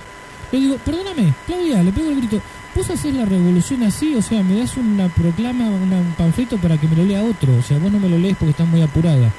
Le 0.52 0.60
digo, 0.60 0.78
perdóname, 0.84 1.34
Claudia, 1.46 1.84
le 1.84 1.92
pego 1.92 2.10
el 2.10 2.18
grito, 2.18 2.42
¿vos 2.76 2.90
haces 2.90 3.14
la 3.14 3.26
revolución 3.26 3.84
así? 3.84 4.16
O 4.16 4.22
sea, 4.22 4.42
me 4.42 4.58
das 4.60 4.78
una 4.78 5.08
proclama, 5.10 5.66
una- 5.70 5.98
un 5.98 6.14
panfleto 6.18 6.58
para 6.58 6.78
que 6.78 6.88
me 6.88 6.96
lo 6.96 7.06
lea 7.06 7.22
otro. 7.24 7.56
O 7.58 7.62
sea, 7.62 7.78
vos 7.78 7.92
no 7.92 8.00
me 8.00 8.10
lo 8.10 8.18
lees 8.18 8.36
porque 8.38 8.52
estás 8.52 8.68
muy 8.68 8.82
apurada. 8.82 9.32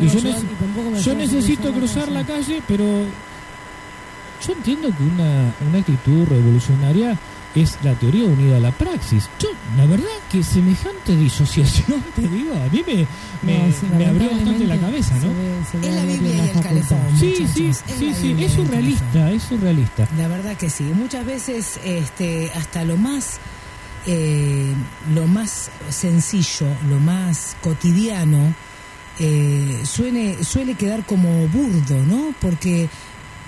Y 0.00 0.06
yo, 0.08 0.18
yo- 1.00 1.14
necesito 1.14 1.72
cruzar 1.72 2.08
la 2.10 2.24
calle, 2.24 2.62
pero 2.68 2.84
yo 4.46 4.52
entiendo 4.52 4.88
que 4.96 5.02
una, 5.02 5.52
una 5.68 5.78
actitud 5.78 6.24
revolucionaria 6.28 7.18
es 7.54 7.78
la 7.82 7.94
teoría 7.94 8.24
unida 8.26 8.58
a 8.58 8.60
la 8.60 8.70
praxis. 8.70 9.28
Yo, 9.40 9.48
la 9.76 9.86
verdad, 9.86 10.06
que 10.30 10.42
semejante 10.44 11.16
disociación, 11.16 12.04
te 12.14 12.22
digo, 12.22 12.52
a 12.54 12.72
mí 12.72 12.84
me, 12.86 13.06
me, 13.42 13.58
No, 13.68 13.72
sí, 13.74 13.86
me 13.96 14.06
abrió 14.06 14.30
bastante 14.30 14.64
la 14.66 14.76
cabeza, 14.76 15.14
¿no? 15.16 15.20
se 15.22 15.28
ve- 15.28 15.64
se 15.72 15.78
ve 15.78 15.88
Es 15.88 15.94
la 15.94 16.04
Biblia 16.04 16.30
en 16.38 16.44
y 16.46 16.48
el 16.50 16.60
calefón. 16.60 16.98
Sí, 17.18 17.34
sí, 17.52 17.66
es 17.68 17.82
sí, 17.98 18.14
sí, 18.14 18.36
es 18.44 18.52
surrealista, 18.52 19.32
es 19.32 19.42
surrealista. 19.42 20.06
La 20.18 20.28
verdad 20.28 20.56
que 20.56 20.70
sí. 20.70 20.84
Muchas 20.84 21.24
veces 21.24 21.80
este, 21.82 22.52
hasta 22.54 22.84
lo 22.84 22.96
más, 22.96 23.38
eh, 24.06 24.72
lo 25.14 25.26
más 25.26 25.70
sencillo, 25.88 26.66
lo 26.88 27.00
más 27.00 27.56
cotidiano, 27.62 28.54
eh, 29.20 29.82
suene, 29.84 30.42
suele 30.44 30.74
quedar 30.74 31.04
como 31.04 31.48
burdo, 31.48 31.96
¿no? 32.06 32.34
Porque, 32.40 32.88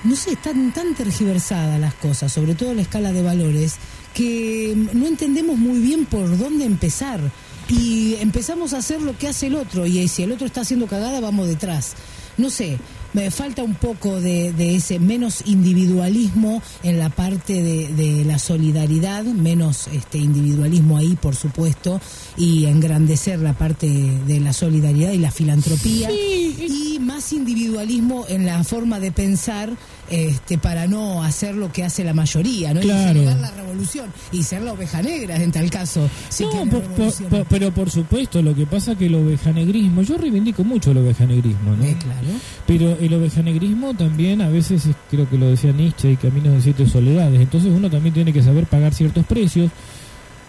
no 0.04 0.16
sé, 0.16 0.32
están 0.32 0.72
tan 0.72 0.94
tergiversadas 0.94 1.78
las 1.80 1.94
cosas, 1.94 2.32
sobre 2.32 2.54
todo 2.54 2.74
la 2.74 2.82
escala 2.82 3.12
de 3.12 3.22
valores, 3.22 3.76
que 4.14 4.74
no 4.92 5.06
entendemos 5.06 5.56
muy 5.58 5.78
bien 5.78 6.06
por 6.06 6.36
dónde 6.36 6.64
empezar. 6.64 7.20
Y 7.68 8.16
empezamos 8.16 8.74
a 8.74 8.78
hacer 8.78 9.00
lo 9.00 9.16
que 9.16 9.28
hace 9.28 9.46
el 9.46 9.54
otro, 9.54 9.86
y 9.86 10.08
si 10.08 10.24
el 10.24 10.32
otro 10.32 10.46
está 10.46 10.62
haciendo 10.62 10.86
cagada, 10.86 11.20
vamos 11.20 11.46
detrás. 11.46 11.94
No 12.36 12.50
sé, 12.50 12.78
me 13.12 13.30
falta 13.30 13.62
un 13.62 13.74
poco 13.74 14.20
de, 14.20 14.52
de 14.52 14.76
ese 14.76 14.98
menos 14.98 15.42
individualismo 15.46 16.62
en 16.82 16.98
la 16.98 17.08
parte 17.10 17.62
de, 17.62 17.88
de 17.88 18.24
la 18.24 18.38
solidaridad, 18.38 19.24
menos 19.24 19.88
este 19.88 20.18
individualismo 20.18 20.96
ahí, 20.96 21.16
por 21.16 21.34
supuesto, 21.34 22.00
y 22.36 22.66
engrandecer 22.66 23.40
la 23.40 23.54
parte 23.54 23.88
de 23.88 24.40
la 24.40 24.52
solidaridad 24.52 25.12
y 25.12 25.18
la 25.18 25.30
filantropía, 25.30 26.10
y 26.10 26.98
más 27.00 27.32
individualismo 27.32 28.26
en 28.28 28.46
la 28.46 28.62
forma 28.64 29.00
de 29.00 29.12
pensar 29.12 29.70
este 30.10 30.58
para 30.58 30.86
no 30.86 31.22
hacer 31.22 31.54
lo 31.54 31.72
que 31.72 31.84
hace 31.84 32.02
la 32.04 32.12
mayoría, 32.12 32.74
¿no? 32.74 32.80
Y 32.80 32.84
Claro. 32.84 33.14
generar 33.20 33.38
la 33.38 33.50
revolución 33.52 34.06
y 34.32 34.42
ser 34.42 34.62
la 34.62 34.72
oveja 34.72 35.00
negra 35.02 35.36
en 35.36 35.52
tal 35.52 35.70
caso. 35.70 36.08
si 36.28 36.44
No, 36.44 36.50
por- 36.50 36.68
por- 36.68 36.82
revolución. 36.82 37.28
por- 37.30 37.44
pero 37.46 37.70
por 37.72 37.90
supuesto, 37.90 38.42
lo 38.42 38.54
que 38.54 38.66
pasa 38.66 38.94
que 38.96 39.06
el 39.06 39.14
ovejanegrismo, 39.14 40.02
yo 40.02 40.16
reivindico 40.18 40.64
mucho 40.64 40.90
el 40.90 40.98
ovejanegrismo, 40.98 41.76
¿no? 41.76 41.84
Eh, 41.84 41.96
claro. 41.98 42.28
Pero 42.66 42.96
el 43.00 43.14
ovejanegrismo 43.14 43.94
también 43.94 44.40
a 44.42 44.48
veces, 44.48 44.86
es- 44.86 44.96
creo 45.10 45.28
que 45.30 45.38
lo 45.38 45.48
decía 45.48 45.72
Nietzsche, 45.72 46.12
y 46.12 46.16
Caminos 46.16 46.54
de 46.54 46.62
Siete 46.62 46.86
Soledades, 46.88 47.40
entonces 47.40 47.70
uno 47.74 47.88
también 47.88 48.12
tiene 48.14 48.32
que 48.32 48.42
saber 48.42 48.66
pagar 48.66 48.92
ciertos 48.94 49.24
precios, 49.26 49.70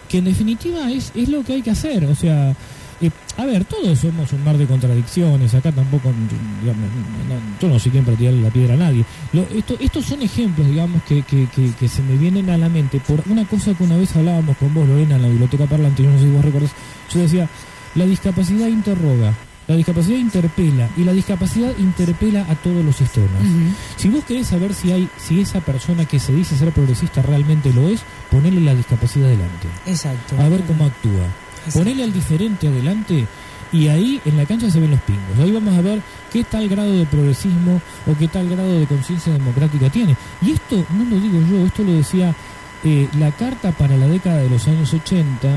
que 0.08 0.18
en 0.18 0.24
definitiva 0.24 0.90
es, 0.90 1.12
es 1.14 1.28
lo 1.28 1.42
que 1.44 1.54
hay 1.54 1.62
que 1.62 1.70
hacer, 1.70 2.04
o 2.04 2.14
sea, 2.14 2.54
eh, 3.02 3.10
a 3.36 3.44
ver, 3.44 3.64
todos 3.64 3.98
somos 3.98 4.32
un 4.32 4.42
mar 4.44 4.56
de 4.56 4.66
contradicciones, 4.66 5.54
acá 5.54 5.72
tampoco, 5.72 6.10
digamos, 6.60 6.88
no- 7.28 7.58
yo 7.60 7.68
no 7.68 7.78
sé 7.78 7.90
quién 7.90 8.04
para 8.04 8.16
tirarle 8.16 8.40
la 8.42 8.50
piedra 8.50 8.74
a 8.74 8.76
nadie. 8.78 9.04
Lo- 9.32 9.46
esto, 9.54 9.76
estos 9.80 10.04
son 10.06 10.22
ejemplos, 10.22 10.66
digamos, 10.68 11.02
que, 11.04 11.22
que, 11.22 11.46
que, 11.54 11.70
que 11.72 11.88
se 11.88 12.02
me 12.02 12.16
vienen 12.16 12.48
a 12.50 12.56
la 12.56 12.68
mente 12.68 13.00
por 13.00 13.22
una 13.28 13.44
cosa 13.44 13.74
que 13.74 13.84
una 13.84 13.96
vez 13.96 14.14
hablábamos 14.16 14.56
con 14.56 14.72
vos, 14.72 14.86
Lorena, 14.88 15.16
en 15.16 15.22
la 15.22 15.28
biblioteca 15.28 15.66
parlante, 15.66 16.02
yo 16.02 16.10
no 16.10 16.18
sé 16.18 16.24
si 16.24 16.30
vos 16.30 16.44
recordás, 16.44 16.70
yo 17.12 17.20
decía, 17.20 17.48
la 17.94 18.04
discapacidad 18.06 18.68
interroga. 18.68 19.34
La 19.68 19.76
discapacidad 19.76 20.18
interpela 20.18 20.88
y 20.96 21.04
la 21.04 21.12
discapacidad 21.12 21.70
interpela 21.78 22.44
a 22.50 22.56
todos 22.56 22.84
los 22.84 22.96
sistemas. 22.96 23.30
Si 23.96 24.08
vos 24.08 24.24
querés 24.24 24.48
saber 24.48 24.74
si 24.74 24.90
hay, 24.90 25.08
si 25.18 25.40
esa 25.40 25.60
persona 25.60 26.04
que 26.04 26.18
se 26.18 26.34
dice 26.34 26.56
ser 26.58 26.72
progresista 26.72 27.22
realmente 27.22 27.72
lo 27.72 27.88
es, 27.88 28.00
ponele 28.28 28.60
la 28.60 28.74
discapacidad 28.74 29.26
adelante. 29.28 29.68
Exacto. 29.86 30.34
A 30.40 30.48
ver 30.48 30.62
cómo 30.64 30.84
actúa. 30.86 31.26
Ponele 31.72 32.04
al 32.04 32.12
diferente 32.12 32.68
adelante 32.68 33.26
y 33.72 33.88
ahí 33.88 34.20
en 34.24 34.36
la 34.36 34.44
cancha 34.44 34.70
se 34.70 34.80
ven 34.80 34.90
los 34.90 35.00
pingos. 35.00 35.38
Ahí 35.40 35.50
vamos 35.50 35.76
a 35.76 35.80
ver 35.80 36.00
qué 36.32 36.44
tal 36.44 36.68
grado 36.68 36.92
de 36.92 37.06
progresismo 37.06 37.80
o 38.06 38.16
qué 38.18 38.28
tal 38.28 38.48
grado 38.48 38.78
de 38.78 38.86
conciencia 38.86 39.32
democrática 39.32 39.88
tiene. 39.90 40.16
Y 40.42 40.52
esto 40.52 40.84
no 40.90 41.04
lo 41.04 41.20
digo 41.20 41.40
yo, 41.50 41.66
esto 41.66 41.82
lo 41.82 41.92
decía 41.92 42.34
eh, 42.84 43.08
la 43.18 43.30
carta 43.32 43.72
para 43.72 43.96
la 43.96 44.06
década 44.06 44.38
de 44.38 44.50
los 44.50 44.66
años 44.68 44.92
80 44.92 45.48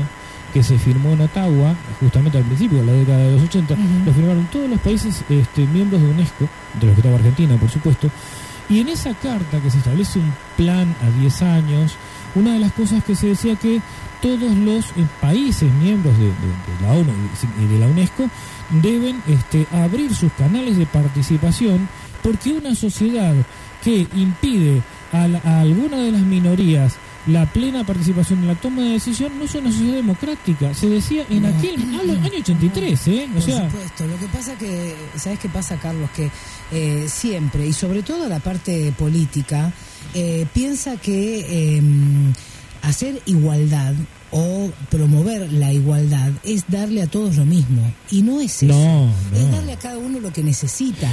que 0.52 0.62
se 0.62 0.78
firmó 0.78 1.12
en 1.12 1.20
Ottawa, 1.20 1.74
justamente 2.00 2.38
al 2.38 2.44
principio 2.44 2.78
de 2.78 2.86
la 2.86 2.92
década 2.92 3.18
de 3.18 3.32
los 3.32 3.42
80, 3.42 3.76
lo 4.06 4.12
firmaron 4.14 4.46
todos 4.46 4.70
los 4.70 4.80
países 4.80 5.22
este, 5.28 5.66
miembros 5.66 6.00
de 6.00 6.08
UNESCO, 6.08 6.48
de 6.80 6.86
los 6.86 6.94
que 6.94 7.00
estaba 7.00 7.16
Argentina, 7.16 7.56
por 7.56 7.68
supuesto, 7.68 8.08
y 8.68 8.80
en 8.80 8.88
esa 8.88 9.12
carta 9.14 9.60
que 9.60 9.70
se 9.70 9.78
establece 9.78 10.18
un 10.18 10.32
plan 10.56 10.94
a 11.02 11.20
10 11.20 11.42
años, 11.42 11.96
una 12.36 12.52
de 12.52 12.60
las 12.60 12.72
cosas 12.72 13.02
que 13.02 13.16
se 13.16 13.28
decía 13.28 13.56
que 13.56 13.80
todos 14.22 14.54
los 14.56 14.84
eh, 14.90 15.04
países 15.20 15.70
miembros 15.74 16.16
de, 16.18 16.24
de- 16.26 16.30
de 16.30 16.82
la 16.82 16.92
ONU 16.92 17.12
y 17.62 17.66
de 17.66 17.78
la 17.80 17.86
UNESCO 17.88 18.28
deben 18.82 19.20
este, 19.26 19.66
abrir 19.72 20.14
sus 20.14 20.32
canales 20.32 20.76
de 20.76 20.86
participación 20.86 21.88
porque 22.22 22.52
una 22.52 22.74
sociedad 22.74 23.34
que 23.82 24.06
impide 24.14 24.82
a, 25.12 25.28
la- 25.28 25.40
a 25.44 25.60
alguna 25.60 25.98
de 25.98 26.12
las 26.12 26.22
minorías 26.22 26.94
la 27.26 27.44
plena 27.44 27.82
participación 27.84 28.38
en 28.40 28.46
la 28.46 28.54
toma 28.54 28.82
de 28.82 28.90
decisión 28.90 29.36
no 29.36 29.44
es 29.46 29.54
una 29.56 29.72
sociedad 29.72 29.96
democrática. 29.96 30.72
Se 30.74 30.88
decía 30.88 31.24
en 31.28 31.42
No. 31.42 31.48
aquel 31.48 31.74
año, 32.00 32.12
año 32.22 32.38
83, 32.38 33.08
¿eh? 33.08 33.26
O 33.28 33.32
Por 33.32 33.42
sea, 33.42 33.68
supuesto, 33.68 34.06
lo 34.06 34.16
que 34.16 34.26
pasa 34.26 34.56
que, 34.56 34.94
¿sabes 35.16 35.40
qué 35.40 35.48
pasa, 35.48 35.76
Carlos? 35.76 36.08
Que 36.14 36.30
eh, 36.70 37.06
siempre, 37.08 37.66
y 37.66 37.72
sobre 37.72 38.04
todo 38.04 38.28
la 38.28 38.38
parte 38.38 38.92
política, 38.96 39.72
eh, 40.16 40.46
piensa 40.54 40.96
que 40.96 41.76
eh, 41.76 41.82
hacer 42.82 43.20
igualdad 43.26 43.94
o 44.30 44.70
promover 44.90 45.52
la 45.52 45.72
igualdad 45.72 46.30
es 46.42 46.64
darle 46.68 47.02
a 47.02 47.06
todos 47.06 47.36
lo 47.36 47.44
mismo. 47.44 47.82
Y 48.10 48.22
no 48.22 48.40
es 48.40 48.62
eso. 48.62 48.74
No, 48.74 49.12
Es 49.34 49.50
darle 49.50 49.72
a 49.74 49.78
cada 49.78 49.98
uno 49.98 50.18
lo 50.18 50.32
que 50.32 50.42
necesita. 50.42 51.08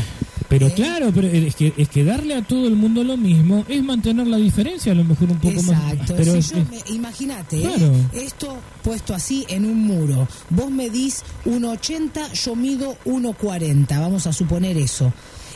Pero 0.50 0.70
claro, 0.70 1.12
pero 1.14 1.28
es 1.28 1.56
que, 1.56 1.74
es 1.78 1.90
que 1.90 2.04
darle 2.04 2.36
a 2.36 2.44
todo 2.44 2.68
el 2.68 2.76
mundo 2.76 3.04
lo 3.04 3.18
mismo 3.18 3.66
es 3.68 3.84
mantener 3.84 4.28
la 4.28 4.38
diferencia, 4.38 4.92
a 4.92 4.96
lo 4.96 5.04
mejor 5.04 5.32
un 5.32 5.40
poco 5.40 5.64
más. 5.64 5.94
Exacto. 5.94 6.14
Pero 6.16 6.42
Si 6.42 6.54
imagínate, 6.94 7.64
¿eh? 7.64 7.92
Esto 8.14 8.58
puesto 8.84 9.16
así 9.16 9.46
en 9.50 9.66
un 9.66 9.84
muro. 9.84 10.28
Vos 10.52 10.70
medís 10.70 11.24
1,80, 11.46 12.34
yo 12.34 12.56
mido 12.56 12.96
1,40. 13.06 14.00
Vamos 14.00 14.28
a 14.28 14.34
suponer 14.34 14.78
eso. 14.78 15.12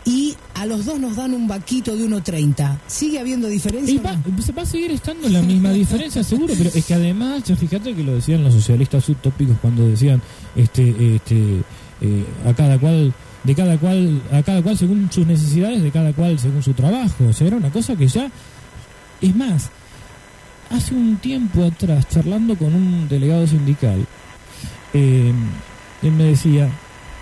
Y 0.06 0.36
a 0.54 0.66
los 0.66 0.86
dos 0.86 1.00
nos 1.00 1.16
dan 1.16 1.34
un 1.34 1.48
vaquito 1.48 1.95
de 1.95 2.06
1,30. 2.06 2.80
¿Sigue 2.88 3.20
habiendo 3.20 3.48
diferencia? 3.48 3.93
Y 3.93 3.98
va, 3.98 4.14
no? 4.14 4.41
se 4.41 4.52
va 4.52 4.62
a 4.62 4.66
seguir 4.66 4.91
estando 4.91 5.28
la 5.30 5.41
misma 5.41 5.72
diferencia, 5.72 6.24
seguro, 6.24 6.54
pero 6.58 6.70
es 6.74 6.86
que 6.86 6.93
además, 6.93 7.43
ya 7.43 7.56
fíjate 7.56 7.93
que 7.93 8.04
lo 8.04 8.16
decían 8.16 8.43
los 8.43 8.54
socialistas 8.54 9.08
utópicos 9.10 9.58
cuando 9.62 9.88
decían 9.88 10.22
este, 10.56 11.16
este, 11.16 11.62
eh, 12.02 12.26
a 12.45 12.54
cada 12.54 12.80
cual, 12.80 13.14
de 13.43 13.56
cada 13.56 13.78
cual, 13.78 14.22
a 14.32 14.41
cada 14.43 14.62
cual 14.62 14.78
según 14.78 15.12
sus 15.12 15.28
necesidades, 15.28 15.84
de 15.84 15.91
cada 15.91 16.14
cual 16.14 16.39
según 16.39 16.64
su 16.64 16.74
trabajo. 16.74 17.26
O 17.30 17.34
sea, 17.34 17.48
era 17.48 17.58
una 17.58 17.72
cosa 17.72 17.95
que 17.95 18.08
ya, 18.08 18.32
es 19.22 19.36
más, 19.36 19.70
hace 20.70 20.93
un 20.93 21.18
tiempo 21.18 21.64
atrás, 21.66 22.08
charlando 22.08 22.56
con 22.56 22.74
un 22.74 23.08
delegado 23.08 23.45
sindical, 23.48 24.06
eh, 24.93 25.34
él 26.02 26.12
me 26.12 26.24
decía, 26.26 26.70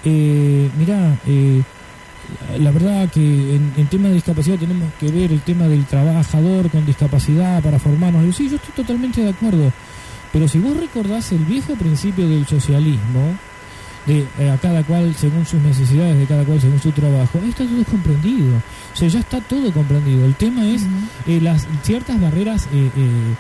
eh, 0.04 0.70
mirá, 0.78 1.20
eh, 1.26 1.62
la 2.60 2.72
verdad 2.72 3.10
que 3.10 3.56
en, 3.56 3.74
en 3.78 3.88
tema 3.88 4.08
de 4.08 4.16
discapacidad 4.16 4.58
tenemos 4.58 4.92
que 5.00 5.08
ver 5.12 5.32
el 5.32 5.42
tema 5.42 5.68
del 5.68 5.86
trabajador 5.86 6.70
con 6.70 6.86
discapacidad 6.86 7.62
para 7.62 7.80
formarnos. 7.80 8.26
Yo, 8.26 8.34
sí, 8.34 8.50
yo 8.50 8.56
estoy 8.58 8.74
totalmente 8.76 9.22
de 9.22 9.30
acuerdo. 9.30 9.72
Pero 10.32 10.48
si 10.48 10.60
vos 10.60 10.76
recordás 10.78 11.32
el 11.32 11.46
viejo 11.46 11.76
principio 11.76 12.28
del 12.28 12.46
socialismo, 12.46 13.38
de 14.06 14.26
eh, 14.38 14.50
a 14.52 14.58
cada 14.58 14.84
cual 14.84 15.16
según 15.16 15.46
sus 15.46 15.62
necesidades, 15.62 16.18
de 16.18 16.26
cada 16.26 16.44
cual 16.44 16.60
según 16.62 16.80
su 16.82 16.92
trabajo, 16.92 17.40
ahí 17.42 17.50
está 17.50 17.66
todo 17.66 17.84
comprendido. 17.86 18.58
O 18.94 18.98
sea, 18.98 19.08
ya 19.08 19.20
está 19.20 19.42
todo 19.42 19.72
comprendido. 19.72 20.26
El 20.26 20.36
tema 20.36 20.66
es 20.68 20.84
eh, 21.26 21.40
las 21.42 21.68
ciertas 21.84 22.20
barreras 22.20 22.66
eh, 22.74 22.92
eh, 22.96 23.36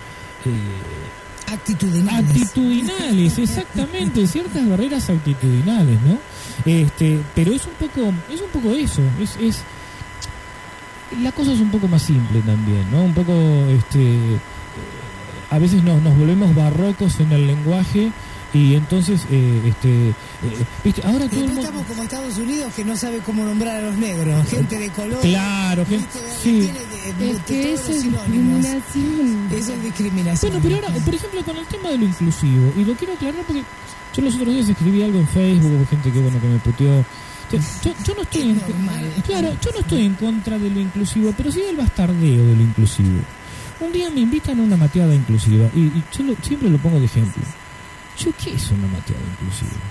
eh, 0.46 1.52
Actitudinales. 1.52 2.30
actitudinales, 2.42 3.38
exactamente, 3.38 4.26
ciertas 4.26 4.68
barreras 4.68 5.10
actitudinales, 5.10 6.02
¿no? 6.02 6.18
Este, 6.64 7.20
pero 7.34 7.53
es 7.53 7.66
un 7.66 7.74
poco, 7.74 8.14
es 8.32 8.41
un 8.41 8.49
poco 8.49 8.76
eso, 8.76 9.01
es, 9.20 9.36
es 9.38 9.64
la 11.22 11.32
cosa 11.32 11.51
es 11.51 11.60
un 11.60 11.72
poco 11.72 11.88
más 11.88 12.01
simple 12.01 12.41
también, 12.41 12.89
¿no? 12.91 13.03
Un 13.03 13.14
poco, 13.14 13.34
este, 13.70 14.01
eh, 14.01 14.39
a 15.49 15.60
veces 15.60 15.84
nos, 15.84 16.01
nos 16.01 16.18
volvemos 16.18 16.56
barrocos 16.56 17.20
en 17.20 17.32
el 17.32 17.47
lenguaje 17.47 18.12
y 18.58 18.76
entonces, 18.76 19.22
eh, 19.30 19.62
este, 19.68 20.10
eh, 20.10 20.14
viste, 20.84 21.01
ahora 21.06 21.28
todo 21.28 21.41
el 21.41 21.47
mundo, 21.47 21.62
estamos 21.62 21.86
como 21.86 22.03
Estados 22.03 22.38
Unidos 22.38 22.74
que 22.74 22.86
no 22.86 22.95
sabe 22.95 23.20
cómo 23.20 23.43
nombrar 23.43 23.76
a 23.78 23.82
los 23.88 23.97
negros, 23.97 24.47
gente 24.49 24.80
de 24.80 24.89
color. 24.89 25.20
claro, 25.22 25.86
que, 25.86 25.97
¿viste? 25.97 26.20
sí. 26.41 26.60
Tiene 26.62 26.80
de- 26.80 27.26
de- 27.26 27.32
Es 27.32 27.39
que 27.43 27.74
eso 27.74 27.91
es 27.91 28.03
discriminación. 28.03 29.47
Eso 29.51 29.74
es 29.74 29.84
discriminación. 29.84 30.51
Bueno, 30.51 30.64
pero 30.64 30.76
ahora, 30.88 30.99
por 31.03 31.16
ejemplo, 31.16 31.43
con 31.43 31.58
el 31.58 31.66
tema 31.66 31.89
de 31.89 31.97
lo 31.97 32.06
inclusivo, 32.06 32.74
y 32.78 32.86
lo 32.86 32.93
quiero 32.95 33.14
aclarar 33.14 33.43
porque 33.45 33.64
yo 34.16 34.22
los 34.22 34.36
otros 34.36 34.53
días 34.53 34.70
escribí 34.70 35.03
algo 35.03 35.20
en 35.20 35.28
Facebook, 35.28 35.72
hubo 35.76 35.86
gente 35.88 36.12
que 36.12 36.20
bueno 36.20 36.39
que 36.39 36.47
me 36.47 36.60
puteó. 36.60 37.06
Yo, 37.51 37.60
yo 38.03 38.16
no 38.16 38.22
estoy 38.24 38.41
en, 38.41 38.62
claro, 39.26 39.56
yo 39.62 39.72
no 39.72 39.80
estoy 39.80 40.06
en 40.06 40.14
contra 40.16 40.58
de 40.58 40.70
lo 40.70 40.80
inclusivo, 40.80 41.32
pero 41.38 41.51
sí 41.51 41.62
del 41.62 41.76
bastardeo 41.76 42.43
de 42.45 42.56
lo 42.56 42.62
inclusivo. 42.62 43.20
Un 43.80 43.91
día 43.91 44.10
me 44.10 44.22
invitan 44.22 44.60
a 44.60 44.64
una 44.64 44.78
mateada 44.78 45.14
inclusiva 45.14 45.70
y, 45.76 45.82
y 45.82 46.03
yo 46.18 46.24
lo- 46.24 46.36
siempre 46.41 46.70
lo 46.70 46.78
pongo 46.80 46.99
de 46.99 47.06
ejemplo. 47.06 47.43
Yo 48.18 48.32
qué 48.43 48.51
es 48.53 48.72
una 48.72 48.88
mateada 48.88 49.22
inclusiva. 49.32 49.82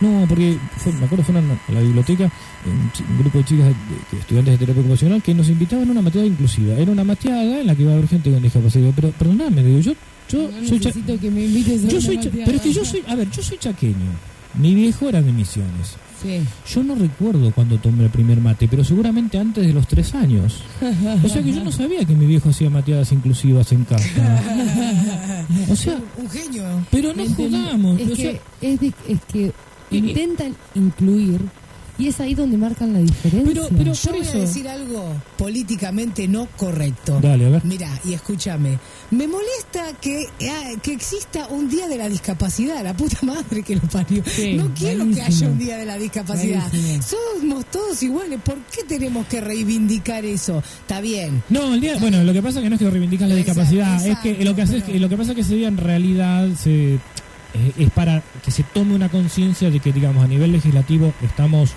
No, 0.00 0.26
porque 0.28 0.58
fue- 0.76 0.92
me 0.92 1.06
acuerdo 1.06 1.24
fueron 1.24 1.50
a 1.50 1.72
la 1.72 1.80
biblioteca 1.80 2.24
un, 2.66 3.18
grupo 3.18 3.38
de 3.38 3.44
chicas, 3.44 3.66
de- 3.68 3.72
de 4.16 4.20
estudiantes 4.20 4.52
de 4.54 4.58
terapia 4.58 4.82
ocupacional, 4.82 5.22
que 5.22 5.32
nos 5.32 5.48
invitaban 5.48 5.88
a 5.88 5.92
una 5.92 6.02
mateada 6.02 6.26
inclusiva. 6.26 6.74
Era 6.74 6.92
una 6.92 7.02
mateada 7.04 7.60
en 7.60 7.66
la 7.66 7.74
que 7.74 7.82
iba 7.82 7.92
a 7.92 7.94
haber 7.94 8.08
gente 8.08 8.30
con 8.30 8.42
discapacidad. 8.42 8.90
Pero 8.94 9.10
perdóname, 9.12 9.62
digo, 9.62 9.78
yo, 9.80 9.92
yo 10.28 10.50
No 10.50 10.68
soy 10.68 10.80
cha- 10.80 10.88
necesito 10.90 11.18
que 11.18 11.30
me 11.30 11.44
invites 11.46 11.84
a 11.84 11.88
yo 11.88 12.00
soy 12.00 12.20
cha- 12.20 12.30
pero 12.30 12.56
es 12.56 12.60
que 12.62 12.72
yo 12.74 12.84
soy, 12.84 13.02
a 13.06 13.14
ver, 13.14 13.30
yo 13.30 13.42
soy 13.42 13.56
chaqueño. 13.58 14.12
Mi 14.54 14.74
viejo 14.74 15.08
era 15.08 15.22
de 15.22 15.32
Misiones. 15.32 15.96
Sí. 16.22 16.40
Yo 16.72 16.82
no 16.82 16.94
recuerdo 16.94 17.52
cuando 17.52 17.76
tomé 17.78 18.04
el 18.04 18.10
primer 18.10 18.40
mate, 18.40 18.66
pero 18.68 18.82
seguramente 18.82 19.38
antes 19.38 19.66
de 19.66 19.72
los 19.72 19.86
tres 19.86 20.14
años. 20.14 20.62
O 21.24 21.28
sea 21.28 21.42
que 21.42 21.52
yo 21.52 21.62
no 21.62 21.70
sabía 21.72 22.04
que 22.04 22.14
mi 22.14 22.26
viejo 22.26 22.48
hacía 22.50 22.70
mateadas 22.70 23.12
inclusivas 23.12 23.70
en 23.72 23.84
casa. 23.84 24.06
O 25.70 25.76
sea, 25.76 25.98
un 26.16 26.28
genio. 26.28 26.64
pero 26.90 27.12
no 27.14 27.24
jugamos. 27.26 28.00
Es 28.00 28.10
o 28.10 28.16
sea, 28.16 28.32
que, 28.60 28.72
es, 28.72 28.80
de- 28.80 28.92
es 29.08 29.20
que 29.32 29.52
intentan 29.90 30.56
incluir 30.74 31.40
y 31.98 32.08
es 32.08 32.20
ahí 32.20 32.34
donde 32.34 32.56
marcan 32.58 32.92
la 32.92 32.98
diferencia. 33.00 33.52
Pero- 33.54 33.68
pero 33.76 33.92
Yo 33.92 34.10
voy 34.12 34.20
eso- 34.20 34.38
a 34.38 34.40
decir 34.40 34.68
algo 34.68 35.14
políticamente 35.38 36.28
no 36.28 36.46
correcto. 36.56 37.18
Dale, 37.22 37.46
a 37.46 37.48
ver. 37.50 37.64
Mira, 37.64 37.88
y 38.04 38.12
escúchame. 38.14 38.78
Me 39.10 39.26
molesta 39.28 39.92
que, 40.00 40.26
ah, 40.50 40.72
que 40.82 40.92
exista 40.92 41.46
un 41.48 41.68
día 41.70 41.86
de 41.88 41.96
la 41.96 42.08
discapacidad, 42.08 42.82
la 42.82 42.94
puta 42.96 43.18
madre 43.22 43.62
que 43.62 43.76
lo 43.76 43.82
parió. 43.82 44.22
Sí, 44.26 44.54
no 44.54 44.72
quiero 44.74 45.08
que 45.10 45.22
haya 45.22 45.48
un 45.48 45.58
día 45.58 45.76
de 45.78 45.86
la 45.86 45.96
discapacidad. 45.96 46.68
Buenísimo. 46.70 47.02
Somos 47.40 47.66
todos 47.66 48.02
iguales. 48.02 48.40
¿Por 48.44 48.58
qué 48.66 48.82
tenemos 48.84 49.26
que 49.26 49.40
reivindicar 49.40 50.24
eso? 50.24 50.62
Está 50.80 51.00
bien. 51.00 51.42
No, 51.48 51.74
el 51.74 51.80
día, 51.80 51.96
bueno, 51.98 52.22
lo 52.24 52.32
que 52.32 52.42
pasa 52.42 52.58
es 52.58 52.64
que 52.64 52.68
no 52.70 52.76
es 52.76 52.80
que 52.82 52.90
reivindican 52.90 53.28
la 53.28 53.38
Exacto, 53.38 53.60
discapacidad, 53.62 54.06
es 54.06 54.18
que 54.18 54.44
lo 54.44 54.54
que 54.54 54.62
hace 54.62 54.76
es 54.78 54.84
que 54.84 54.98
lo 55.00 55.08
que 55.08 55.16
pasa 55.16 55.30
es 55.30 55.34
que 55.36 55.40
ese 55.42 55.54
día 55.54 55.68
en 55.68 55.76
realidad 55.78 56.48
se 56.60 56.94
eh, 57.54 57.72
es 57.78 57.90
para 57.90 58.22
que 58.44 58.50
se 58.50 58.62
tome 58.64 58.94
una 58.94 59.08
conciencia 59.08 59.70
de 59.70 59.80
que 59.80 59.92
digamos 59.92 60.22
a 60.24 60.28
nivel 60.28 60.52
legislativo 60.52 61.14
estamos 61.22 61.70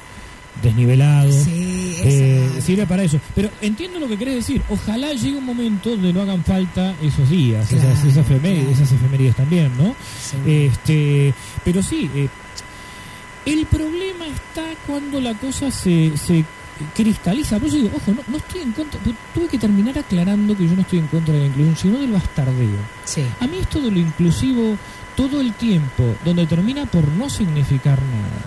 desnivelados. 0.62 1.36
Sí, 1.36 1.78
Eh, 2.02 2.50
sirve 2.62 2.86
para 2.88 3.04
eso. 3.04 3.20
Pero 3.36 3.50
entiendo 3.62 4.00
lo 4.00 4.08
que 4.08 4.18
querés 4.18 4.36
decir. 4.36 4.62
Ojalá 4.70 5.12
llegue 5.14 5.38
un 5.38 5.46
momento 5.46 5.90
donde 5.92 6.14
no 6.14 6.22
hagan 6.22 6.44
falta 6.46 6.96
esos 7.02 7.30
días, 7.30 7.68
Claro, 7.68 7.90
esas, 7.90 8.06
esas, 8.06 8.18
efemérides, 8.26 8.64
claro. 8.68 8.72
esas 8.84 8.92
efemérides 8.94 9.36
también, 9.36 9.72
¿no? 9.78 9.96
Este, 10.46 11.34
pero 11.66 11.84
sí, 11.84 12.10
eh, 12.16 12.30
el 13.46 13.66
problema 13.66 14.28
está 14.28 14.64
cuando 14.88 15.20
la 15.20 15.34
cosa 15.34 15.72
se, 15.72 16.14
se 16.18 16.46
cristaliza. 16.96 17.58
Por 17.60 17.68
eso 17.68 17.78
digo, 17.78 17.92
ojo, 17.96 18.12
no, 18.12 18.22
no 18.28 18.38
estoy 18.38 18.62
en 18.62 18.72
contra. 18.72 19.00
tu- 19.02 19.14
Tuve 19.34 19.48
que 19.50 19.58
terminar 19.58 19.98
aclarando 19.98 20.56
que 20.56 20.68
yo 20.68 20.76
no 20.76 20.82
estoy 20.82 21.00
en 21.00 21.08
contra 21.08 21.34
de 21.34 21.42
la 21.42 21.46
inclusión, 21.48 21.76
sino 21.76 22.00
del 22.00 22.12
bastardeo. 22.12 22.80
Sí. 23.06 23.24
A 23.40 23.48
mí 23.48 23.58
esto 23.60 23.82
de 23.82 23.92
lo 23.92 24.00
inclusivo 24.00 24.78
todo 25.18 25.42
el 25.42 25.54
tiempo, 25.54 26.16
donde 26.24 26.46
termina 26.46 26.86
por 26.86 27.06
no 27.10 27.30
significar 27.30 28.00
nada. 28.02 28.46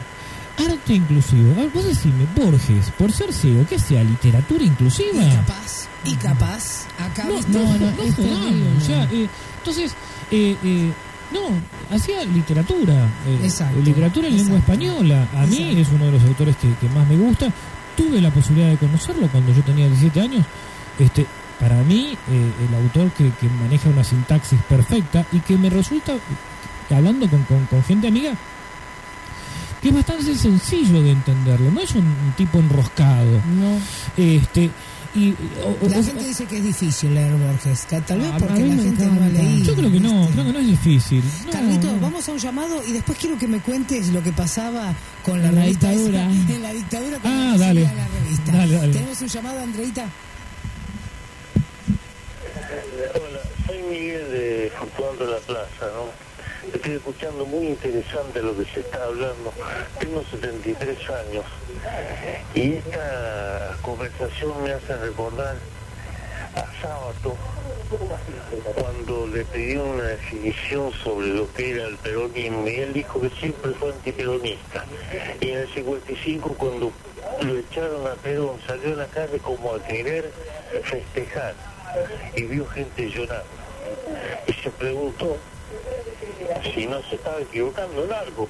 Arte 0.59 0.94
inclusivo. 0.94 1.53
A 1.53 1.57
ver, 1.57 1.70
vos 1.70 1.84
decime, 1.84 2.26
Borges, 2.36 2.90
por 2.98 3.11
ser 3.12 3.32
ciego, 3.32 3.64
¿qué 3.68 3.78
sea? 3.78 4.03
¿Literatura 4.05 4.64
inclusiva? 4.64 5.22
Y 5.24 5.30
capaz, 5.30 5.88
y 6.05 6.14
capaz, 6.16 6.86
acá 6.98 7.24
No, 7.24 7.36
¿viste? 7.36 7.53
no, 7.53 7.78
no, 7.78 7.88
es 8.03 8.88
eh, 8.88 9.28
entonces, 9.59 9.94
eh, 10.30 10.57
eh, 10.62 10.92
No, 11.32 11.94
hacía 11.96 12.24
literatura. 12.24 12.92
eh, 13.26 13.40
Exacto, 13.44 13.80
literatura 13.80 14.28
en 14.28 14.36
lengua 14.36 14.59
española. 14.59 15.26
A 15.34 15.46
mí 15.46 15.57
Exacto. 15.57 15.80
es 15.80 15.88
uno 15.94 16.05
de 16.07 16.12
los 16.12 16.22
autores 16.24 16.57
que, 16.57 16.74
que 16.74 16.88
más 16.94 17.09
me 17.09 17.16
gusta. 17.16 17.48
Tuve 17.96 18.20
la 18.20 18.30
posibilidad 18.30 18.68
de 18.70 18.76
conocerlo 18.76 19.28
cuando 19.28 19.53
yo 19.55 19.62
tenía 19.62 19.86
17 19.86 20.20
años. 20.20 20.44
Este, 20.98 21.26
para 21.59 21.76
mí, 21.84 22.16
eh, 22.30 22.53
el 22.68 22.74
autor 22.74 23.11
que, 23.12 23.30
que 23.40 23.48
maneja 23.48 23.88
una 23.88 24.05
sintaxis 24.05 24.61
perfecta 24.68 25.24
y 25.32 25.38
que 25.40 25.57
me 25.57 25.70
resulta, 25.70 26.12
hablando 26.90 27.28
con, 27.28 27.42
con- 27.44 27.64
con 27.66 27.82
gente 27.84 28.09
amiga, 28.09 28.32
que 29.83 29.89
es 29.89 29.95
bastante 29.95 30.35
sencillo 30.37 31.03
de 31.03 31.11
entenderlo. 31.11 31.70
No 31.72 31.80
es 31.80 31.93
un, 31.95 32.07
un 32.07 32.33
tipo 32.37 32.59
enroscado. 32.59 33.33
No. 33.59 33.78
Este, 34.16 34.70
y, 35.14 35.33
o- 35.33 35.76
o- 35.85 35.89
La 35.91 35.99
o- 35.99 36.03
gente 36.05 36.24
dice 36.24 36.45
que 36.47 36.57
es 36.59 36.64
difícil 36.64 37.12
leer 37.14 37.35
Borges, 37.35 37.85
que 37.85 38.01
tal 38.01 38.20
vez 38.20 38.30
Ah, 38.33 38.37
porque 38.39 38.64
la 38.64 38.74
gente 38.83 39.05
no 39.07 39.22
ha 39.24 39.28
leído. 39.28 39.64
yo 39.66 39.74
creo 39.74 39.93
que 39.93 40.01
no, 40.01 40.18
¿viste? 40.20 40.33
creo 40.33 40.45
que 40.47 40.53
no 40.53 40.59
es 40.61 40.66
difícil. 40.68 41.22
No, 41.45 41.51
Carlito, 41.53 41.87
no. 41.93 42.01
vamos 42.01 42.28
a 42.28 42.33
un 42.33 42.39
llamado 42.39 42.83
y 42.87 42.93
después 42.93 43.18
quiero 43.18 43.37
que 43.37 43.47
me 43.47 43.61
cuentes 43.61 44.09
lo 44.09 44.22
que 44.22 44.33
pasaba 44.33 44.95
con 45.22 45.43
la, 45.43 45.53
la 45.53 45.61
revista 45.62 45.93
esa- 45.93 46.01
dictadura. 46.01 46.24
en 46.55 46.62
la 46.62 46.72
dictadura 46.72 47.18
con 47.18 47.30
Ah, 47.30 47.45
la 47.45 47.53
que 47.53 47.59
dale. 47.59 47.80
la 47.83 48.09
revista. 48.22 48.53
Dale, 48.53 48.74
dale. 48.76 48.93
Tenemos 48.93 49.20
un 49.20 49.28
llamado, 49.28 49.61
Andreita. 49.61 50.07
Hola, 53.14 53.41
soy 53.66 53.83
Miguel 53.91 54.30
de 54.30 54.72
Fluctuando 54.78 55.26
la 55.26 55.37
Plaza, 55.39 55.87
¿no? 55.95 56.32
Estoy 56.70 56.92
escuchando 56.92 57.44
muy 57.44 57.66
interesante 57.68 58.40
lo 58.40 58.56
que 58.56 58.64
se 58.66 58.80
está 58.80 59.02
hablando. 59.04 59.52
Tengo 59.98 60.22
73 60.30 60.98
años 61.10 61.44
y 62.54 62.74
esta 62.74 63.76
conversación 63.82 64.62
me 64.62 64.72
hace 64.72 64.96
recordar 64.96 65.56
a 66.54 66.80
Sábato 66.80 67.36
cuando 68.74 69.26
le 69.26 69.44
pedí 69.44 69.76
una 69.76 70.04
definición 70.04 70.92
sobre 71.02 71.28
lo 71.28 71.52
que 71.52 71.72
era 71.72 71.86
el 71.88 71.96
peronismo 71.96 72.68
y 72.68 72.76
él 72.76 72.92
dijo 72.92 73.20
que 73.20 73.30
siempre 73.30 73.72
fue 73.72 73.90
antiperonista. 73.90 74.84
Y 75.40 75.50
en 75.50 75.58
el 75.58 75.68
55 75.68 76.54
cuando 76.54 76.92
lo 77.42 77.58
echaron 77.58 78.06
a 78.06 78.14
Perón 78.14 78.56
salió 78.66 78.92
a 78.94 78.96
la 78.98 79.06
calle 79.06 79.38
como 79.40 79.74
a 79.74 79.82
querer 79.82 80.30
festejar 80.84 81.54
y 82.36 82.42
vio 82.42 82.66
gente 82.68 83.10
llorando 83.10 83.44
y 84.46 84.52
se 84.52 84.70
preguntó 84.70 85.36
si 86.74 86.86
no 86.86 87.03
se 87.03 87.16
estaba 87.16 87.40
equivocando 87.40 88.05
en 88.05 88.12
algo 88.12 88.49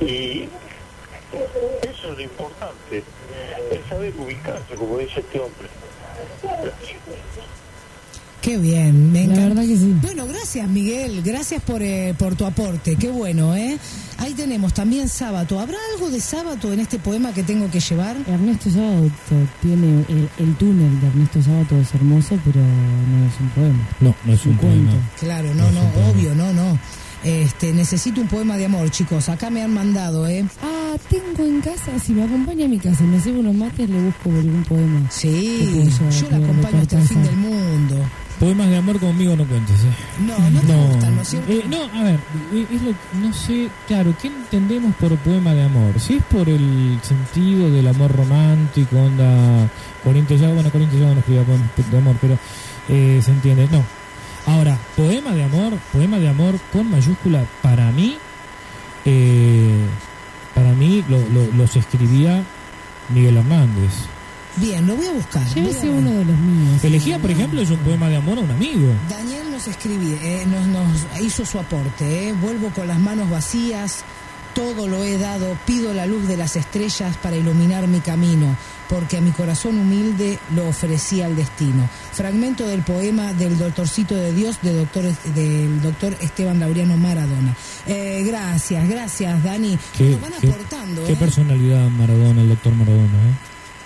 y 0.00 0.48
eso 1.82 2.10
es 2.10 2.16
lo 2.16 2.20
importante 2.20 3.02
es 3.70 3.86
saber 3.88 4.12
ubicarse 4.18 4.74
como 4.74 4.98
dice 4.98 5.20
este 5.20 5.40
hombre 5.40 5.68
Gracias. 6.42 7.00
Qué 8.44 8.58
bien, 8.58 9.10
me 9.10 9.20
La 9.26 9.32
encanta. 9.32 9.48
verdad 9.48 9.62
que 9.62 9.76
sí. 9.78 9.94
Bueno, 10.02 10.26
gracias 10.26 10.68
Miguel, 10.68 11.22
gracias 11.22 11.62
por, 11.62 11.82
eh, 11.82 12.14
por 12.18 12.34
tu 12.36 12.44
aporte, 12.44 12.94
qué 12.96 13.08
bueno, 13.10 13.56
¿eh? 13.56 13.78
Ahí 14.18 14.34
tenemos 14.34 14.74
también 14.74 15.08
Sábato. 15.08 15.58
¿Habrá 15.58 15.78
algo 15.94 16.10
de 16.10 16.20
Sábato 16.20 16.70
en 16.72 16.80
este 16.80 16.98
poema 16.98 17.32
que 17.32 17.42
tengo 17.42 17.70
que 17.70 17.80
llevar? 17.80 18.16
Ernesto 18.28 18.70
Sábato 18.70 19.10
tiene 19.62 20.04
el, 20.08 20.28
el 20.38 20.54
túnel 20.56 21.00
de 21.00 21.06
Ernesto 21.06 21.42
Sábato 21.42 21.76
es 21.80 21.94
hermoso, 21.94 22.38
pero 22.44 22.60
no 22.60 23.26
es 23.26 23.40
un 23.40 23.48
poema. 23.48 23.88
No, 24.00 24.14
no 24.26 24.32
es 24.34 24.44
un, 24.44 24.52
Un 24.52 24.58
cuento. 24.58 24.96
Claro, 25.20 25.54
No 25.54 25.70
no, 25.72 25.80
obvio, 26.10 26.34
no, 26.34 26.52
no. 26.52 26.78
Este, 27.24 27.72
necesito 27.72 28.20
un 28.20 28.28
poema 28.28 28.56
de 28.56 28.66
amor, 28.66 28.90
chicos. 28.90 29.28
Acá 29.28 29.48
me 29.48 29.62
han 29.62 29.72
mandado, 29.72 30.26
¿eh? 30.26 30.44
Ah, 30.62 30.94
tengo 31.08 31.44
en 31.48 31.60
casa, 31.62 31.98
si 31.98 32.12
me 32.12 32.22
acompaña 32.22 32.66
a 32.66 32.68
mi 32.68 32.78
casa 32.78 33.02
me 33.04 33.18
llevo 33.18 33.40
unos 33.40 33.54
mates, 33.54 33.88
le 33.88 33.98
busco 33.98 34.30
algún 34.30 34.62
poema. 34.64 35.10
Sí, 35.10 35.88
yo 36.20 36.30
la 36.30 36.36
acompaño 36.36 36.78
hasta 36.82 36.98
el 37.00 37.08
fin 37.08 37.22
del 37.22 37.36
mundo. 37.36 37.96
Poemas 38.38 38.68
de 38.68 38.76
amor 38.76 38.98
conmigo 38.98 39.36
no 39.36 39.46
cuentes, 39.46 39.80
¿eh? 39.84 39.94
No, 40.26 40.38
no 40.50 40.60
te 40.60 40.74
gustan, 40.74 41.16
¿no 41.16 41.22
es 41.22 41.28
cierto? 41.28 41.52
eh, 41.52 41.64
no, 41.68 41.82
a 41.98 42.02
ver, 42.02 42.20
eh, 42.52 42.66
es 42.70 42.82
lo, 42.82 42.90
no 43.20 43.32
sé, 43.32 43.68
claro, 43.86 44.14
¿qué 44.20 44.26
entendemos 44.28 44.94
por 44.96 45.16
poema 45.18 45.54
de 45.54 45.62
amor? 45.62 45.98
Si 46.00 46.14
es 46.14 46.22
por 46.24 46.48
el 46.48 46.98
sentido 47.02 47.70
del 47.70 47.86
amor 47.86 48.14
romántico, 48.14 48.98
onda 48.98 49.70
Corinto 50.02 50.34
Llago, 50.34 50.54
bueno, 50.54 50.70
Corinto 50.70 50.96
Llago 50.96 51.14
no 51.14 51.20
escribía 51.20 51.44
poemas 51.44 51.70
de 51.90 51.96
amor, 51.98 52.16
pero 52.20 52.36
eh, 52.88 53.20
se 53.24 53.30
entiende, 53.30 53.68
no. 53.70 54.03
Ahora, 54.46 54.78
poema 54.96 55.32
de 55.32 55.42
amor, 55.44 55.72
poema 55.92 56.18
de 56.18 56.28
amor 56.28 56.58
con 56.72 56.90
mayúscula, 56.90 57.44
para 57.62 57.90
mí, 57.92 58.16
eh, 59.04 59.74
para 60.54 60.72
mí 60.72 61.04
lo, 61.08 61.18
lo- 61.30 61.50
los 61.56 61.74
escribía 61.76 62.42
Miguel 63.08 63.36
Hernández. 63.38 63.92
Bien, 64.56 64.86
lo 64.86 64.94
voy 64.96 65.06
a 65.06 65.12
buscar. 65.12 65.44
Llévese 65.54 65.88
uno 65.90 66.10
de 66.10 66.24
los 66.26 66.36
míos. 66.38 66.84
Elegía, 66.84 67.18
por 67.18 67.30
ejemplo, 67.30 67.60
es 67.60 67.70
un 67.70 67.78
poema 67.78 68.08
de 68.08 68.16
amor 68.16 68.38
a 68.38 68.42
un 68.42 68.50
amigo. 68.52 68.92
Daniel 69.10 69.50
nos 69.50 69.66
escribí, 69.66 70.16
eh, 70.22 70.46
nos, 70.46 70.66
nos 70.66 71.20
hizo 71.20 71.44
su 71.44 71.58
aporte. 71.58 72.28
eh. 72.28 72.32
Vuelvo 72.40 72.68
con 72.70 72.86
las 72.86 72.98
manos 73.00 73.28
vacías, 73.30 74.04
todo 74.54 74.86
lo 74.86 75.02
he 75.02 75.18
dado, 75.18 75.56
pido 75.66 75.92
la 75.92 76.06
luz 76.06 76.28
de 76.28 76.36
las 76.36 76.54
estrellas 76.54 77.16
para 77.16 77.36
iluminar 77.36 77.88
mi 77.88 77.98
camino, 77.98 78.54
porque 78.88 79.16
a 79.16 79.20
mi 79.20 79.30
corazón 79.30 79.78
humilde 79.78 80.38
lo 80.54 80.68
ofrecía 80.68 81.26
el 81.26 81.36
destino. 81.36 81.88
Fragmento 82.12 82.66
del 82.66 82.82
poema 82.82 83.32
del 83.32 83.56
Doctorcito 83.58 84.14
de 84.14 84.32
Dios 84.32 84.58
de 84.62 84.72
doctor, 84.74 85.04
del 85.34 85.80
doctor 85.82 86.16
Esteban 86.20 86.60
Laureano 86.60 86.96
Maradona. 86.96 87.56
Eh, 87.86 88.22
gracias, 88.26 88.88
gracias, 88.88 89.42
Dani. 89.42 89.78
Qué, 89.96 90.04
Nos 90.10 90.20
van 90.20 90.32
qué- 90.40 90.48
aportando, 90.48 91.04
qué 91.06 91.12
eh. 91.12 91.16
personalidad 91.16 91.88
Maradona, 91.90 92.40
el 92.42 92.48
doctor 92.50 92.74
Maradona. 92.74 93.04
¿eh? 93.04 93.34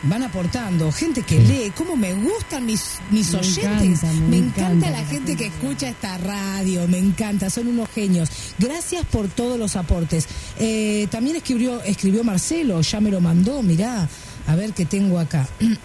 Van 0.05 0.22
aportando, 0.22 0.92
gente 0.92 1.22
que 1.22 1.38
Sí. 1.44 1.46
lee, 1.53 1.72
cómo 1.76 1.96
me 1.96 2.14
gustan 2.14 2.64
mis, 2.64 3.01
mis 3.11 3.32
Me 3.32 3.40
oyentes. 3.40 3.64
encanta, 4.05 4.07
me 4.12 4.20
me 4.28 4.36
encanta 4.36 4.70
encanta 4.70 4.90
la 4.90 5.05
gente 5.05 5.34
que 5.36 5.46
escucha 5.46 5.88
esta 5.88 6.16
radio, 6.18 6.86
me 6.86 6.99
encanta, 6.99 7.51
son 7.51 7.66
unos 7.66 7.88
genios. 7.92 8.30
Gracias 8.61 9.05
por 9.07 9.26
todos 9.26 9.59
los 9.59 9.74
aportes. 9.74 10.28
Eh, 10.61 11.09
también 11.11 11.34
escribió, 11.34 11.82
escribió 11.82 12.22
Marcelo, 12.22 12.80
ya 12.80 13.01
me 13.01 13.11
lo 13.11 13.20
mandó, 13.20 13.61
mirá, 13.61 14.09
a 14.49 14.57
ver 14.57 14.72
qué 14.72 14.84
tengo 14.84 15.18
acá. 15.20 15.49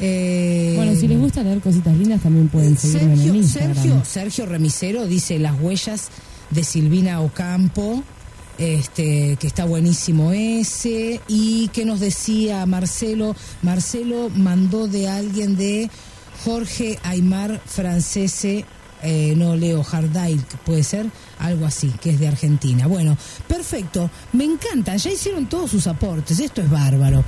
Eh, 0.00 0.74
Bueno, 0.76 0.94
si 0.94 1.08
les 1.08 1.18
gusta 1.18 1.42
leer 1.42 1.60
cositas 1.60 1.96
lindas, 1.96 2.22
también 2.22 2.46
pueden 2.48 2.78
seguirme 2.78 3.14
en 3.14 3.18
Sergio, 3.18 3.34
Instagram. 3.34 3.74
Sergio, 3.74 4.04
Sergio 4.04 4.46
Remisero 4.46 5.06
dice 5.08 5.40
las 5.40 5.60
huellas 5.60 6.10
de 6.50 6.62
Silvina 6.62 7.20
Ocampo, 7.20 8.04
este, 8.58 9.36
que 9.40 9.46
está 9.48 9.64
buenísimo 9.64 10.30
ese, 10.30 11.20
y 11.26 11.66
que 11.72 11.84
nos 11.84 11.98
decía 11.98 12.64
Marcelo, 12.66 13.34
Marcelo 13.62 14.30
mandó 14.36 14.86
de 14.86 15.08
alguien 15.08 15.56
de 15.56 15.90
Jorge 16.44 17.00
Aymar 17.02 17.60
Francese, 17.66 18.64
eh, 19.02 19.34
no 19.36 19.56
leo 19.56 19.82
Jardail, 19.82 20.40
puede 20.64 20.84
ser 20.84 21.06
algo 21.40 21.66
así, 21.66 21.88
que 22.00 22.10
es 22.10 22.20
de 22.20 22.28
Argentina. 22.28 22.86
Bueno, 22.86 23.16
perfecto, 23.48 24.08
me 24.32 24.44
encantan, 24.44 24.96
ya 24.98 25.10
hicieron 25.10 25.48
todos 25.48 25.72
sus 25.72 25.88
aportes, 25.88 26.38
esto 26.38 26.62
es 26.62 26.70
bárbaro. 26.70 27.24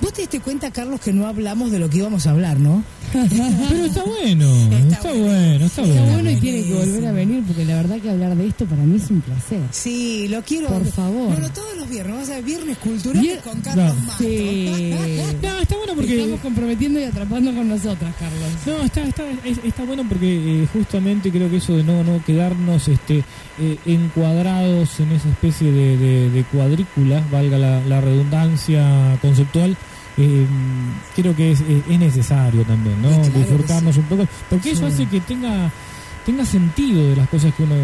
Vos 0.00 0.12
te 0.12 0.22
diste 0.22 0.40
cuenta, 0.40 0.70
Carlos, 0.70 1.00
que 1.00 1.12
no 1.12 1.26
hablamos 1.26 1.70
de 1.70 1.78
lo 1.78 1.88
que 1.90 1.98
íbamos 1.98 2.26
a 2.26 2.30
hablar, 2.30 2.58
¿no? 2.60 2.82
Pero 3.12 3.84
está 3.86 4.02
bueno, 4.04 4.52
está, 4.76 5.12
bueno, 5.12 5.64
está 5.66 5.82
Está 5.82 5.82
bueno. 5.82 6.12
bueno 6.12 6.30
y 6.30 6.36
tiene 6.36 6.62
que 6.64 6.74
volver 6.74 7.06
a 7.06 7.12
venir 7.12 7.42
porque 7.46 7.64
la 7.64 7.76
verdad 7.76 7.98
que 8.00 8.10
hablar 8.10 8.36
de 8.36 8.46
esto 8.46 8.66
para 8.66 8.82
mí 8.82 8.96
es 8.96 9.10
un 9.10 9.20
placer. 9.22 9.60
Sí, 9.70 10.26
lo 10.28 10.42
quiero. 10.42 10.68
Por 10.68 10.84
favor. 10.86 11.28
Bueno, 11.32 11.48
todos 11.52 11.76
los 11.78 11.88
viernes, 11.88 12.12
vamos 12.14 12.28
a 12.30 12.34
ver 12.34 12.44
viernes 12.44 12.78
culturales 12.78 13.22
Vier- 13.22 13.40
con 13.42 13.60
Carlos 13.62 13.94
No. 13.94 14.00
Mato. 14.02 14.18
Sí. 14.18 14.94
No, 15.42 15.58
está 15.60 15.76
bueno 15.76 15.92
porque... 15.94 16.16
Estamos 16.20 16.40
comprometiendo 16.40 17.00
y 17.00 17.04
atrapando 17.04 17.54
con 17.54 17.68
nosotras, 17.68 18.14
Carlos. 18.18 18.48
No, 18.66 18.84
está, 18.84 19.02
está, 19.02 19.22
es- 19.44 19.60
está 19.64 19.84
bueno 19.84 20.04
porque 20.08 20.62
eh, 20.62 20.68
justamente 20.72 21.30
creo 21.30 21.48
que 21.50 21.56
eso 21.56 21.74
de 21.76 21.84
no, 21.84 22.02
no 22.04 22.22
quedarnos 22.24 22.88
este, 22.88 23.24
eh, 23.60 23.78
encuadrados 23.86 25.00
en 25.00 25.12
esa 25.12 25.28
especie 25.30 25.70
de, 25.72 25.96
de, 25.96 26.30
de 26.30 26.44
cuadrícula, 26.44 27.24
valga 27.30 27.56
la, 27.58 27.80
la 27.86 28.00
redundancia 28.00 29.18
conceptual, 29.22 29.76
eh, 30.18 30.46
creo 31.14 31.34
que 31.36 31.52
es, 31.52 31.60
es- 31.60 31.82
es 31.88 31.98
necesario 31.98 32.62
también, 32.62 33.00
¿no? 33.02 33.08
Claro 33.10 33.30
Bifurcarnos 33.38 33.96
un 33.96 34.04
poco, 34.04 34.26
porque 34.50 34.70
eso 34.70 34.86
hace 34.86 35.06
que 35.06 35.20
tenga, 35.20 35.70
tenga 36.24 36.44
sentido 36.44 37.06
de 37.08 37.16
las 37.16 37.28
cosas 37.28 37.52
que 37.54 37.62
uno, 37.62 37.74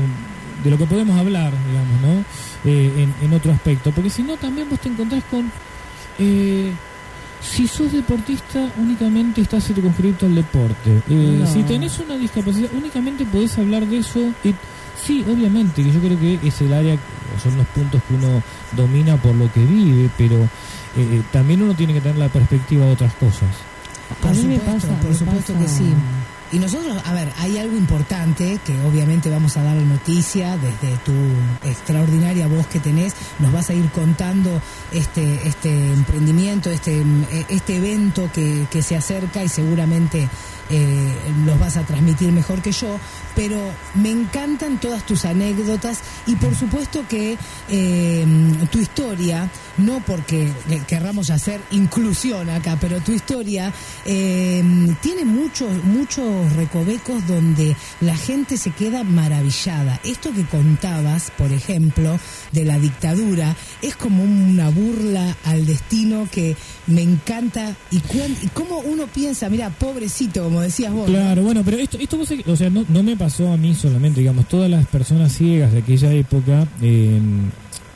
de 0.64 0.70
lo 0.70 0.78
que 0.78 0.86
podemos 0.86 1.18
hablar, 1.18 1.52
digamos, 1.68 2.00
¿no? 2.02 2.24
Eh, 2.70 2.92
en, 3.20 3.26
en 3.26 3.34
otro 3.34 3.52
aspecto, 3.52 3.90
porque 3.92 4.10
si 4.10 4.22
no 4.22 4.36
también 4.36 4.68
vos 4.70 4.78
te 4.80 4.88
encontrás 4.88 5.22
con... 5.30 5.50
eh, 6.18 6.72
si 7.40 7.66
sos 7.66 7.92
deportista, 7.92 8.68
únicamente 8.78 9.40
estás 9.40 9.64
circunscrito 9.66 10.26
al 10.26 10.36
deporte. 10.36 10.90
Eh, 11.10 11.38
No. 11.40 11.46
Si 11.52 11.62
tenés 11.64 11.98
una 11.98 12.14
discapacidad, 12.16 12.68
únicamente 12.72 13.24
podés 13.24 13.58
hablar 13.58 13.84
de 13.84 13.98
eso. 13.98 14.20
Y, 14.44 14.54
sí, 15.04 15.24
obviamente, 15.28 15.82
que 15.82 15.90
yo 15.90 15.98
creo 16.00 16.20
que 16.20 16.38
es 16.46 16.60
el 16.60 16.72
área, 16.72 16.96
son 17.42 17.56
los 17.56 17.66
puntos 17.68 18.00
que 18.06 18.14
uno 18.14 18.40
domina 18.76 19.16
por 19.16 19.34
lo 19.34 19.52
que 19.52 19.64
vive, 19.64 20.08
pero 20.16 20.48
eh, 20.96 21.22
también 21.32 21.62
uno 21.62 21.74
tiene 21.74 21.92
que 21.94 22.00
tener 22.00 22.18
la 22.18 22.28
perspectiva 22.28 22.86
de 22.86 22.92
otras 22.92 23.14
cosas. 23.14 23.48
Por 24.20 24.30
a 24.30 24.34
mí 24.34 24.42
me 24.44 24.56
supuesto, 24.58 24.88
pasa, 24.88 25.00
por 25.00 25.10
me 25.10 25.16
supuesto 25.16 25.52
pasa- 25.54 25.64
que 25.64 25.68
sí. 25.72 25.92
Y 26.52 26.58
nosotros, 26.58 26.98
a 27.06 27.14
ver, 27.14 27.32
hay 27.38 27.56
algo 27.56 27.74
importante 27.78 28.58
que 28.62 28.78
obviamente 28.82 29.30
vamos 29.30 29.56
a 29.56 29.62
dar 29.62 29.74
la 29.74 29.84
noticia 29.84 30.58
desde 30.58 30.98
tu 30.98 31.12
extraordinaria 31.66 32.46
voz 32.46 32.66
que 32.66 32.78
tenés. 32.78 33.14
Nos 33.38 33.52
vas 33.52 33.70
a 33.70 33.74
ir 33.74 33.88
contando 33.90 34.60
este, 34.92 35.48
este 35.48 35.92
emprendimiento, 35.94 36.68
este, 36.68 37.02
este 37.48 37.76
evento 37.76 38.28
que, 38.34 38.66
que 38.70 38.82
se 38.82 38.96
acerca 38.96 39.42
y 39.42 39.48
seguramente 39.48 40.28
eh, 40.72 41.14
los 41.44 41.58
vas 41.58 41.76
a 41.76 41.82
transmitir 41.82 42.32
mejor 42.32 42.62
que 42.62 42.72
yo, 42.72 42.98
pero 43.36 43.58
me 43.94 44.10
encantan 44.10 44.80
todas 44.80 45.04
tus 45.04 45.24
anécdotas 45.26 46.00
y 46.26 46.34
por 46.36 46.54
supuesto 46.54 47.04
que 47.08 47.36
eh, 47.68 48.26
tu 48.70 48.78
historia, 48.78 49.50
no 49.76 50.02
porque 50.06 50.50
querramos 50.86 51.28
hacer 51.30 51.60
inclusión 51.72 52.48
acá, 52.48 52.78
pero 52.80 53.00
tu 53.00 53.12
historia 53.12 53.72
eh, 54.06 54.62
tiene 55.02 55.26
muchos, 55.26 55.84
muchos 55.84 56.52
recovecos 56.54 57.26
donde 57.26 57.76
la 58.00 58.16
gente 58.16 58.56
se 58.56 58.70
queda 58.70 59.04
maravillada. 59.04 60.00
Esto 60.04 60.32
que 60.32 60.46
contabas, 60.46 61.30
por 61.36 61.52
ejemplo, 61.52 62.18
de 62.52 62.64
la 62.64 62.78
dictadura, 62.78 63.54
es 63.82 63.94
como 63.96 64.24
una 64.24 64.70
burla 64.70 65.36
al 65.44 65.66
destino 65.66 66.26
que 66.30 66.56
me 66.86 67.02
encanta 67.02 67.76
y, 67.90 68.00
cómo 68.54 68.78
uno 68.78 69.06
piensa, 69.06 69.48
mira, 69.48 69.70
pobrecito, 69.70 70.44
como 70.44 70.61
decías 70.62 70.92
vos. 70.92 71.06
Claro, 71.08 71.42
bueno, 71.42 71.62
pero 71.64 71.76
esto, 71.78 71.98
esto 71.98 72.18
o 72.46 72.56
sea, 72.56 72.70
no, 72.70 72.84
no 72.88 73.02
me 73.02 73.16
pasó 73.16 73.52
a 73.52 73.56
mí 73.56 73.74
solamente, 73.74 74.20
digamos, 74.20 74.48
todas 74.48 74.70
las 74.70 74.86
personas 74.86 75.32
ciegas 75.32 75.72
de 75.72 75.78
aquella 75.78 76.12
época, 76.12 76.66
eh, 76.80 77.20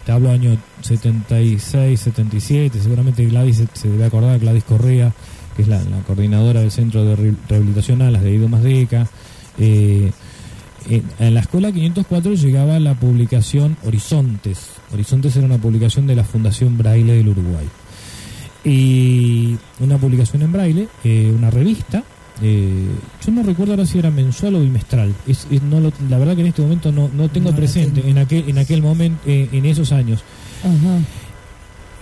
te 0.04 0.12
hablo 0.12 0.30
año 0.30 0.56
76, 0.82 1.98
77, 1.98 2.78
seguramente 2.80 3.24
Gladys 3.26 3.62
se, 3.72 3.88
debe 3.88 4.04
acordar, 4.04 4.38
Gladys 4.38 4.64
Correa, 4.64 5.12
que 5.56 5.62
es 5.62 5.68
la, 5.68 5.80
coordinadora 6.06 6.60
del 6.60 6.70
Centro 6.70 7.04
de 7.04 7.16
Re- 7.16 7.34
Rehabilitación 7.48 8.02
Alas 8.02 8.22
de 8.22 8.32
Ido 8.34 8.48
Mazdeca, 8.48 9.06
eh, 9.58 10.12
en, 10.88 11.02
en 11.18 11.34
la 11.34 11.40
escuela 11.40 11.72
504 11.72 12.34
llegaba 12.34 12.78
la 12.78 12.94
publicación 12.94 13.76
Horizontes. 13.84 14.68
Horizontes 14.92 15.34
era 15.34 15.46
una 15.46 15.58
publicación 15.58 16.06
de 16.06 16.14
la 16.14 16.22
Fundación 16.22 16.78
Braille 16.78 17.14
del 17.14 17.28
Uruguay. 17.28 17.66
Y 18.64 19.56
una 19.80 19.96
publicación 19.98 20.42
en 20.42 20.52
braille, 20.52 20.88
eh, 21.04 21.32
una 21.36 21.50
revista. 21.50 22.02
Eh, 22.42 22.86
yo 23.24 23.32
no 23.32 23.42
recuerdo 23.42 23.72
ahora 23.72 23.86
si 23.86 23.98
era 23.98 24.10
mensual 24.10 24.56
o 24.56 24.60
bimestral. 24.60 25.14
Es, 25.26 25.46
es- 25.50 25.62
no 25.62 25.80
lo- 25.80 25.92
la 26.08 26.18
verdad 26.18 26.34
que 26.34 26.42
en 26.42 26.48
este 26.48 26.62
momento 26.62 26.92
no, 26.92 27.08
no 27.14 27.28
tengo 27.28 27.50
No 27.50 27.56
presente 27.56 28.00
tengo. 28.02 28.08
en 28.12 28.18
aquel 28.18 28.48
en 28.48 28.58
aquel 28.58 28.82
momento, 28.82 29.20
eh, 29.26 29.48
en 29.52 29.64
esos 29.66 29.92
años. 29.92 30.22
Ajá. 30.62 30.98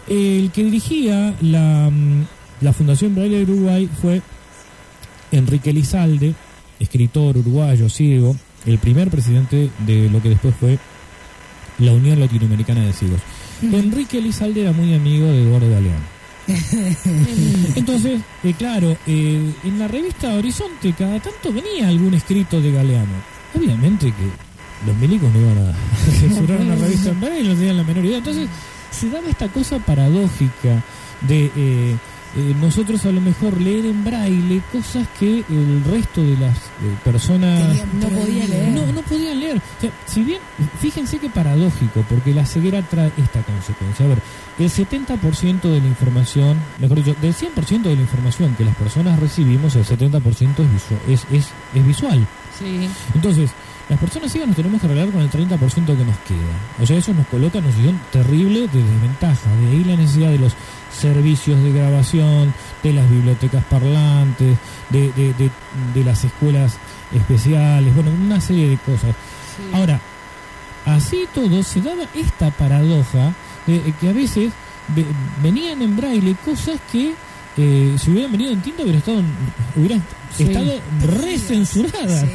El 0.08 0.50
que 0.52 0.64
dirigía 0.64 1.34
la, 1.40 1.88
mm, 1.90 2.24
la 2.62 2.72
Fundación 2.72 3.14
Braille 3.14 3.38
de 3.38 3.42
Uruguay 3.52 3.88
fue 4.00 4.20
Enrique 5.32 5.72
Lizalde, 5.72 6.34
escritor 6.78 7.36
uruguayo, 7.38 7.88
ciego, 7.88 8.36
el 8.66 8.78
primer 8.78 9.10
presidente 9.10 9.70
de 9.86 10.08
lo 10.10 10.20
que 10.20 10.30
después 10.30 10.54
fue 10.58 10.78
la 11.78 11.92
Unión 11.92 12.20
Latinoamericana 12.20 12.84
de 12.84 12.92
Ciegos. 12.92 13.20
Enrique 13.62 14.20
Lizalde 14.20 14.60
era 14.62 14.72
muy 14.72 14.94
amigo 14.94 15.26
de 15.26 15.42
Eduardo 15.42 15.70
Galeano. 15.70 16.13
Entonces, 17.76 18.20
eh, 18.42 18.54
claro, 18.56 18.96
eh, 19.06 19.52
en 19.64 19.78
la 19.78 19.88
revista 19.88 20.34
Horizonte 20.34 20.92
cada 20.92 21.20
tanto 21.20 21.52
venía 21.52 21.88
algún 21.88 22.14
escrito 22.14 22.60
de 22.60 22.72
Galeano. 22.72 23.34
Obviamente 23.54 24.06
que 24.06 24.86
los 24.86 24.96
milicos 24.96 25.32
no 25.32 25.40
iban 25.40 25.58
a 25.58 26.10
censurar 26.20 26.60
una 26.60 26.74
revista 26.74 27.10
en 27.10 27.20
braille, 27.20 27.48
no 27.48 27.54
tenían 27.54 27.76
la 27.78 27.84
menor 27.84 28.04
idea. 28.04 28.18
Entonces, 28.18 28.48
se 28.90 29.08
daba 29.10 29.28
esta 29.28 29.48
cosa 29.48 29.78
paradójica 29.78 30.82
de 31.22 31.50
eh, 31.56 31.96
eh, 32.36 32.54
nosotros 32.60 33.04
a 33.06 33.12
lo 33.12 33.20
mejor 33.20 33.60
leer 33.60 33.86
en 33.86 34.02
braille 34.04 34.60
cosas 34.72 35.06
que 35.18 35.44
el 35.48 35.84
resto 35.84 36.22
de 36.22 36.36
las 36.36 36.56
eh, 36.56 36.96
personas 37.04 37.60
No 37.94 38.08
podía 38.08 38.22
prohibido. 38.22 38.48
leer. 38.48 38.68
no, 38.72 38.92
no 38.92 39.02
podían 39.02 39.40
leer. 39.40 39.56
O 39.58 39.80
sea, 39.80 39.90
si 40.06 40.22
bien, 40.22 40.40
fíjense 40.80 41.18
que 41.18 41.28
paradójico, 41.30 42.04
porque 42.08 42.34
la 42.34 42.44
ceguera 42.46 42.82
trae 42.82 43.12
esta 43.18 43.42
consecuencia. 43.42 44.04
A 44.06 44.08
ver, 44.08 44.18
el 44.58 44.70
70% 44.70 45.60
de 45.62 45.80
la 45.80 45.86
información, 45.86 46.56
mejor 46.78 47.02
dicho, 47.02 47.16
del 47.20 47.34
100% 47.34 47.82
de 47.82 47.94
la 47.96 48.02
información 48.02 48.54
que 48.56 48.64
las 48.64 48.76
personas 48.76 49.18
recibimos, 49.18 49.74
el 49.76 49.84
70% 49.84 50.20
es, 50.20 50.56
visu- 50.58 50.98
es, 51.08 51.26
es, 51.32 51.48
es 51.74 51.86
visual. 51.86 52.26
Sí. 52.58 52.88
Entonces, 53.14 53.50
las 53.88 53.98
personas 53.98 54.30
ciegas 54.32 54.48
nos 54.48 54.56
tenemos 54.56 54.80
que 54.80 54.86
arreglar 54.86 55.10
con 55.10 55.20
el 55.20 55.30
30% 55.30 55.58
que 55.58 56.04
nos 56.04 56.16
queda. 56.26 56.54
O 56.82 56.86
sea, 56.86 56.96
eso 56.96 57.12
nos 57.12 57.26
coloca 57.26 57.58
en 57.58 57.64
una 57.64 57.72
situación 57.74 58.00
terrible 58.10 58.60
de 58.68 58.82
desventaja. 58.82 59.50
De 59.60 59.68
ahí 59.70 59.84
la 59.84 59.96
necesidad 59.96 60.30
de 60.30 60.38
los 60.38 60.54
servicios 60.90 61.62
de 61.62 61.72
grabación, 61.72 62.54
de 62.82 62.92
las 62.94 63.10
bibliotecas 63.10 63.62
parlantes, 63.64 64.56
de, 64.90 65.12
de, 65.12 65.34
de, 65.34 65.50
de 65.94 66.04
las 66.04 66.24
escuelas 66.24 66.78
especiales, 67.12 67.94
bueno, 67.94 68.10
una 68.10 68.40
serie 68.40 68.68
de 68.70 68.78
cosas. 68.78 69.14
Ahora, 69.72 70.00
así 70.86 71.26
todo 71.34 71.62
se 71.62 71.80
daba 71.80 72.04
esta 72.14 72.50
paradoja 72.50 73.34
de 73.66 73.92
que 74.00 74.08
a 74.08 74.12
veces 74.12 74.52
ve- 74.88 75.06
venían 75.42 75.80
en 75.82 75.96
braille 75.96 76.36
cosas 76.44 76.78
que 76.90 77.14
eh, 77.56 77.94
si 77.98 78.10
hubieran 78.10 78.32
venido 78.32 78.50
en 78.52 78.60
tinta 78.62 78.82
hubieran 78.82 78.98
estado, 79.00 79.22
hubieran 79.76 80.02
Sí. 80.36 80.42
estado 80.44 80.80
recensuradas. 81.06 82.22
Sí, 82.22 82.26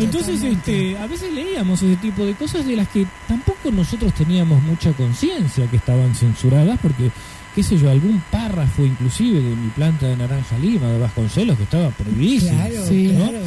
Entonces, 0.00 0.34
totalmente. 0.36 0.90
este, 0.92 0.98
a 0.98 1.06
veces 1.06 1.32
leíamos 1.32 1.80
ese 1.82 1.96
tipo 1.96 2.24
de 2.24 2.34
cosas 2.34 2.66
de 2.66 2.74
las 2.76 2.88
que 2.88 3.06
tampoco 3.28 3.70
nosotros 3.70 4.12
teníamos 4.14 4.60
mucha 4.64 4.92
conciencia 4.92 5.66
que 5.70 5.76
estaban 5.76 6.14
censuradas, 6.16 6.78
porque, 6.82 7.10
qué 7.54 7.62
sé 7.62 7.78
yo, 7.78 7.88
algún 7.90 8.20
párrafo 8.32 8.84
inclusive 8.84 9.40
de 9.40 9.54
mi 9.56 9.68
planta 9.70 10.06
de 10.06 10.16
naranja 10.16 10.58
lima 10.58 10.88
de 10.88 10.98
Vasconcelos 10.98 11.56
que 11.56 11.62
estaba 11.62 11.90
prohibidísimo. 11.90 12.50
Claro, 12.56 12.86
Sí. 12.88 13.06
¿no? 13.12 13.24
claro. 13.30 13.38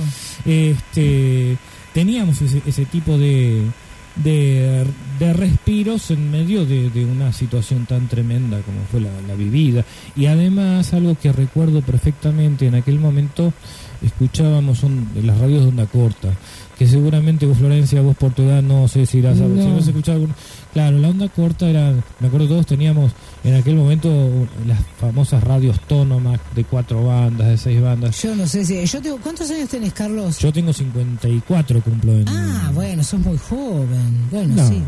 Este, 0.45 1.57
teníamos 1.93 2.41
ese, 2.41 2.61
ese 2.65 2.85
tipo 2.85 3.17
de, 3.17 3.63
de, 4.15 4.85
de 5.19 5.33
respiros 5.33 6.09
en 6.11 6.31
medio 6.31 6.65
de, 6.65 6.89
de 6.89 7.05
una 7.05 7.33
situación 7.33 7.85
tan 7.85 8.07
tremenda 8.07 8.59
como 8.61 8.79
fue 8.89 9.01
la, 9.01 9.09
la 9.27 9.35
vivida. 9.35 9.83
Y 10.15 10.27
además, 10.27 10.93
algo 10.93 11.15
que 11.21 11.31
recuerdo 11.33 11.81
perfectamente, 11.81 12.67
en 12.67 12.75
aquel 12.75 12.99
momento 12.99 13.53
escuchábamos 14.01 14.81
las 15.23 15.37
radios 15.37 15.63
de 15.63 15.69
onda 15.69 15.85
corta, 15.85 16.29
que 16.77 16.87
seguramente 16.87 17.45
vos, 17.45 17.57
Florencia, 17.57 18.01
vos 18.01 18.15
por 18.15 18.31
tu 18.31 18.43
edad, 18.43 18.61
no 18.61 18.87
sé 18.87 19.05
si 19.05 19.21
las 19.21 19.37
No. 19.37 19.61
si 19.61 19.67
no 19.67 19.77
has 19.77 19.87
escuchado 19.87 20.19
algún- 20.21 20.35
Claro, 20.73 20.97
la 20.99 21.09
onda 21.09 21.27
corta 21.29 21.67
era, 21.69 21.93
me 22.19 22.27
acuerdo 22.27 22.47
todos 22.47 22.65
teníamos 22.67 23.11
en 23.43 23.55
aquel 23.55 23.75
momento 23.75 24.09
las 24.67 24.79
famosas 24.99 25.43
radios 25.43 25.79
Tonomac 25.87 26.39
de 26.53 26.63
cuatro 26.63 27.05
bandas, 27.05 27.47
de 27.47 27.57
seis 27.57 27.81
bandas. 27.81 28.21
Yo 28.21 28.35
no 28.35 28.45
sé 28.45 28.65
si. 28.65 28.85
Yo 28.85 29.01
tengo, 29.01 29.17
¿Cuántos 29.17 29.49
años 29.51 29.69
tenés, 29.69 29.93
Carlos? 29.93 30.37
Yo 30.39 30.51
tengo 30.53 30.71
54, 30.73 31.81
cumplo 31.81 32.11
en... 32.13 32.27
Ah, 32.29 32.71
bueno, 32.73 33.03
sos 33.03 33.19
muy 33.19 33.37
joven. 33.37 34.27
Bueno, 34.31 34.55
no, 34.55 34.67
sí. 34.67 34.81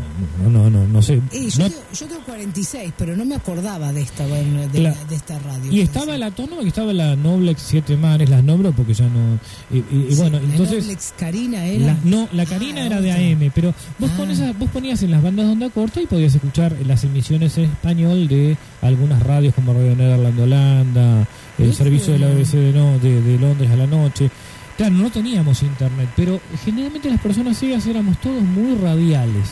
no, 0.44 0.50
no, 0.50 0.70
no, 0.70 0.86
no 0.86 1.02
sé. 1.02 1.16
Yo, 1.32 1.64
No- 1.64 1.70
tengo, 1.70 1.82
yo 1.98 2.06
tengo 2.06 2.20
46, 2.26 2.92
pero 2.96 3.16
no 3.16 3.24
me 3.24 3.34
acordaba 3.34 3.92
de 3.92 4.02
esta, 4.02 4.26
bueno, 4.26 4.60
de, 4.60 4.68
Claro. 4.68 4.96
la- 5.00 5.08
de 5.08 5.16
esta 5.16 5.38
radio. 5.38 5.72
y 5.72 5.80
estaba 5.80 6.16
la 6.18 6.30
que 6.30 6.68
estaba 6.68 6.92
la 6.92 7.16
Noblex 7.16 7.60
7 7.62 7.96
Manes, 7.96 8.28
las 8.30 8.44
nombro 8.44 8.72
porque 8.72 8.94
ya 8.94 9.06
no... 9.08 9.38
Y, 9.70 9.78
y- 9.78 10.06
y 10.10 10.14
Sí, 10.14 10.16
bueno, 10.20 10.38
la 10.38 10.44
entonces... 10.44 10.84
Noblex 10.84 11.14
Karina 11.18 11.64
era. 11.64 11.86
la- 11.86 11.98
no, 12.04 12.28
la 12.32 12.46
Karina 12.46 12.82
Ah, 12.82 12.86
era 12.86 13.00
de. 13.00 13.12
AM, 13.12 13.50
pero 13.54 13.74
vos, 13.98 14.10
Ah. 14.12 14.16
pones 14.16 14.58
vos 14.58 14.70
ponías 14.70 15.02
en 15.02 15.10
las 15.10 15.22
bandas 15.22 15.46
de 15.46 15.52
onda 15.52 15.70
corta 15.74 16.00
y 16.00 16.06
podías 16.06 16.34
escuchar 16.34 16.74
las 16.86 17.04
emisiones 17.04 17.56
en 17.58 17.64
español 17.64 18.28
de 18.28 18.56
algunas 18.80 19.22
radios 19.22 19.54
como 19.54 19.72
Radio 19.72 19.96
Nederland 19.96 20.36
de 20.36 20.42
Holanda, 20.42 21.26
el 21.58 21.74
servicio 21.74 22.12
de 22.12 22.18
la 22.18 22.28
BBC 22.28 22.52
de, 22.52 22.72
no, 22.72 22.98
de, 22.98 23.20
de 23.20 23.38
Londres 23.38 23.70
a 23.70 23.76
la 23.76 23.86
noche. 23.86 24.30
Claro, 24.76 24.94
no 24.94 25.10
teníamos 25.10 25.62
internet, 25.62 26.08
pero 26.16 26.40
generalmente 26.64 27.10
las 27.10 27.20
personas 27.20 27.58
ciegas 27.58 27.86
éramos 27.86 28.18
todos 28.18 28.42
muy 28.42 28.76
radiales. 28.76 29.50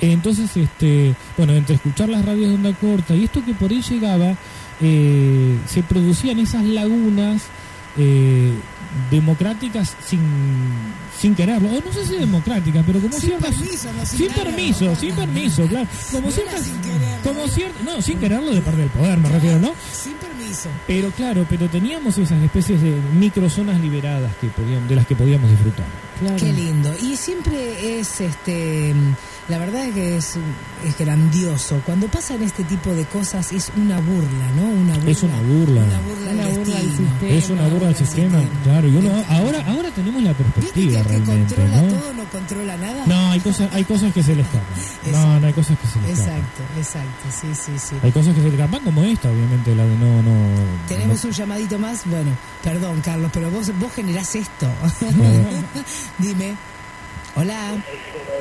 Entonces, 0.00 0.56
este, 0.56 1.14
bueno, 1.36 1.52
entre 1.54 1.76
escuchar 1.76 2.08
las 2.08 2.24
radios 2.24 2.48
de 2.48 2.54
onda 2.54 2.72
corta 2.72 3.14
y 3.14 3.24
esto 3.24 3.44
que 3.44 3.54
por 3.54 3.70
ahí 3.70 3.82
llegaba, 3.82 4.34
eh, 4.80 5.58
se 5.66 5.82
producían 5.82 6.38
esas 6.38 6.64
lagunas 6.64 7.42
eh, 7.98 8.52
democráticas 9.10 9.96
sin, 10.04 10.20
sin 11.18 11.34
quererlo. 11.34 11.68
O 11.68 11.80
no 11.80 11.92
sé 11.92 12.06
si 12.06 12.16
democráticas, 12.16 12.84
pero 12.86 13.00
como 13.00 13.12
Sin 13.12 13.30
ciertas... 13.30 13.54
permiso, 13.54 13.92
no, 13.92 14.06
sin 14.06 14.32
permiso, 14.32 14.96
sin 14.96 15.14
permiso, 15.14 15.66
claro. 15.66 15.88
Como 16.12 16.30
ciertas... 16.30 16.54
era 16.54 16.64
sin 16.64 16.80
quererlo. 16.80 17.22
Como 17.22 17.48
ciertas... 17.48 17.82
No, 17.84 18.02
sin 18.02 18.18
quererlo 18.18 18.50
de 18.52 18.60
parte 18.60 18.80
del 18.80 18.90
poder, 18.90 19.18
me 19.18 19.28
refiero, 19.28 19.58
¿no? 19.58 19.72
Sin 19.92 20.14
permiso. 20.14 20.68
Pero 20.86 21.10
claro, 21.10 21.46
pero 21.48 21.68
teníamos 21.68 22.18
esas 22.18 22.42
especies 22.42 22.82
de 22.82 22.96
microzonas 23.18 23.80
liberadas 23.80 24.32
que 24.40 24.48
podíamos, 24.48 24.88
de 24.88 24.96
las 24.96 25.06
que 25.06 25.14
podíamos 25.14 25.50
disfrutar. 25.50 25.86
Claro. 26.20 26.36
Qué 26.36 26.52
lindo. 26.52 26.94
Y 27.02 27.16
siempre 27.16 27.98
es, 28.00 28.20
este, 28.20 28.94
la 29.50 29.58
verdad 29.58 29.84
es 29.86 29.94
que 29.94 30.16
es, 30.16 30.36
es 30.84 30.96
grandioso. 30.98 31.82
Cuando 31.84 32.06
pasan 32.06 32.42
este 32.42 32.64
tipo 32.64 32.90
de 32.94 33.04
cosas 33.04 33.52
es 33.52 33.70
una 33.76 33.96
burla, 34.00 34.46
¿no? 34.56 34.62
Una 34.62 34.94
burla. 34.94 35.10
Es 35.10 35.22
una 35.22 35.40
burla. 35.42 35.82
Una 35.82 36.00
burla, 36.00 36.30
Una 36.32 36.44
al 36.46 36.52
burla 36.58 36.76
al 36.76 36.82
sistema. 36.84 37.30
Es 37.30 37.50
una 37.50 37.68
burla 37.68 37.88
al 37.88 37.96
sistema, 37.96 38.38
claro. 38.64 38.88
Y 38.88 38.96
uno 38.96 39.10
ahora, 39.28 39.64
ahora 39.66 39.90
tenemos 39.90 40.22
la 40.22 40.30
¿Viste 40.30 40.44
que 40.44 40.50
perspectiva 40.60 40.98
el 41.00 41.06
que 41.06 41.08
realmente, 41.12 41.54
controla 41.56 41.82
¿no? 41.82 41.88
todo 41.98 42.12
no 42.14 42.24
controla 42.24 42.76
nada? 42.76 43.06
No, 43.06 43.30
hay 43.32 43.40
cosas, 43.40 43.68
hay 43.74 43.84
cosas 43.84 44.12
que 44.14 44.22
se 44.22 44.34
le 44.36 44.42
escapan. 44.42 44.60
No, 45.10 45.40
no 45.40 45.46
hay 45.46 45.52
cosas 45.52 45.78
que 45.78 45.86
se 45.88 46.00
le 46.00 46.12
escapan. 46.12 46.36
Exacto, 46.38 46.62
exacto, 46.78 47.24
sí, 47.40 47.46
sí, 47.54 47.72
sí. 47.78 47.96
Hay 48.02 48.12
cosas 48.12 48.34
que 48.34 48.40
se 48.40 48.48
le 48.48 48.54
escapan 48.54 48.84
como 48.84 49.02
esta, 49.02 49.28
obviamente, 49.30 49.74
la 49.74 49.84
de 49.84 49.96
no, 49.96 50.22
no. 50.22 50.32
Tenemos 50.88 51.22
no- 51.24 51.28
un 51.30 51.34
llamadito 51.34 51.78
más. 51.78 52.02
Bueno, 52.06 52.30
perdón, 52.62 53.00
Carlos, 53.00 53.30
pero 53.34 53.50
vos, 53.50 53.70
vos 53.78 53.92
generás 53.92 54.34
esto. 54.36 54.66
Dime. 56.18 56.54
Hola. 57.36 57.76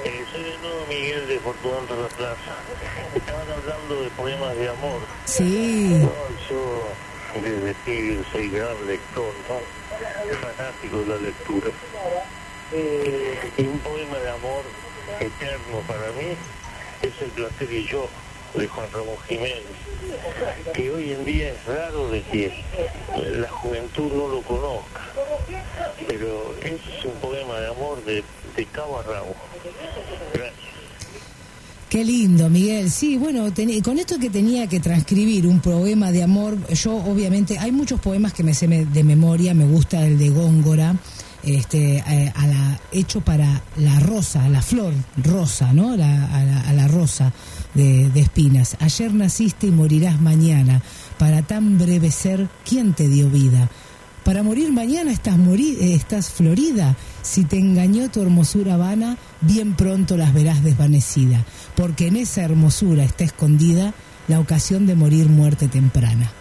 Eh, 0.03 0.25
soy 0.31 0.43
de 0.43 0.57
nuevo 0.57 0.85
Miguel 0.87 1.27
de 1.27 1.39
Fortunato 1.39 1.95
de 1.95 2.01
la 2.01 2.07
Plaza. 2.09 2.55
Estaban 3.15 3.51
hablando 3.51 4.01
de 4.01 4.09
poemas 4.11 4.55
de 4.55 4.69
amor. 4.69 5.01
Sí. 5.25 5.99
No, 6.01 6.11
yo 6.49 6.87
desde 7.41 7.73
pibe 7.85 8.23
soy 8.31 8.49
gran 8.49 8.87
lector, 8.87 9.31
¿no? 9.47 9.79
fanático 10.37 10.99
de 10.99 11.05
la 11.05 11.15
lectura. 11.17 11.67
Y 13.57 13.61
un 13.61 13.79
poema 13.79 14.17
de 14.17 14.29
amor 14.29 14.63
eterno 15.19 15.79
para 15.87 16.11
mí 16.13 16.35
es 17.01 17.21
El 17.21 17.29
placer 17.31 17.71
y 17.71 17.87
yo, 17.87 18.07
de 18.53 18.67
Juan 18.67 18.87
Ramón 18.91 19.17
Jiménez, 19.27 19.63
que 20.73 20.91
hoy 20.91 21.13
en 21.13 21.25
día 21.25 21.51
es 21.51 21.65
raro 21.65 22.09
de 22.09 22.21
que 22.23 22.63
la 23.15 23.49
juventud 23.49 24.11
no 24.11 24.27
lo 24.27 24.41
conozca, 24.41 25.01
pero 26.07 26.55
es 26.61 27.05
un 27.05 27.13
poema 27.21 27.59
de 27.59 27.67
amor 27.67 28.03
de, 28.03 28.23
a 28.99 29.03
rabo. 29.03 29.35
Gracias. 30.33 30.53
Qué 31.89 32.05
lindo, 32.05 32.49
Miguel. 32.49 32.91
Sí, 32.91 33.17
bueno, 33.17 33.47
con 33.83 33.97
esto 33.97 34.19
que 34.19 34.29
tenía 34.29 34.67
que 34.67 34.79
transcribir 34.79 35.47
un 35.47 35.59
poema 35.59 36.11
de 36.11 36.21
amor, 36.21 36.55
yo 36.73 36.95
obviamente, 36.95 37.57
hay 37.57 37.71
muchos 37.71 37.99
poemas 37.99 38.31
que 38.33 38.43
me 38.43 38.53
sé 38.53 38.67
de 38.67 39.03
memoria, 39.03 39.55
me 39.55 39.65
gusta 39.65 40.05
el 40.05 40.19
de 40.19 40.29
Góngora, 40.29 40.95
este, 41.41 41.97
eh, 41.97 42.31
a 42.35 42.45
la, 42.47 42.79
hecho 42.91 43.21
para 43.21 43.63
la 43.77 43.99
rosa, 44.01 44.47
la 44.49 44.61
flor 44.61 44.93
rosa, 45.23 45.73
¿no? 45.73 45.95
La- 45.97 46.25
a, 46.25 46.43
la, 46.43 46.61
a 46.61 46.73
la 46.73 46.87
rosa 46.87 47.33
de, 47.73 48.09
de 48.09 48.19
espinas. 48.21 48.75
Ayer 48.81 49.11
naciste 49.13 49.65
y 49.67 49.71
morirás 49.71 50.21
mañana. 50.21 50.83
Para 51.17 51.41
tan 51.41 51.77
breve 51.79 52.11
ser, 52.11 52.47
¿quién 52.65 52.93
te 52.93 53.07
dio 53.07 53.29
vida? 53.29 53.67
Para 54.23 54.43
morir 54.43 54.71
mañana 54.71 55.11
estás, 55.11 55.37
eh, 55.37 55.93
estás 55.93 56.29
florida. 56.29 56.95
Si 57.21 57.45
te 57.45 57.57
engañó 57.57 58.09
tu 58.09 58.21
hermosura 58.21 58.77
vana, 58.77 59.17
bien 59.41 59.75
pronto 59.75 60.17
las 60.17 60.33
verás 60.33 60.63
desvanecida, 60.63 61.45
porque 61.75 62.07
en 62.07 62.17
esa 62.17 62.43
hermosura 62.43 63.03
está 63.03 63.23
escondida 63.23 63.93
la 64.27 64.39
ocasión 64.39 64.85
de 64.85 64.95
morir 64.95 65.29
muerte 65.29 65.67
temprana. 65.67 66.31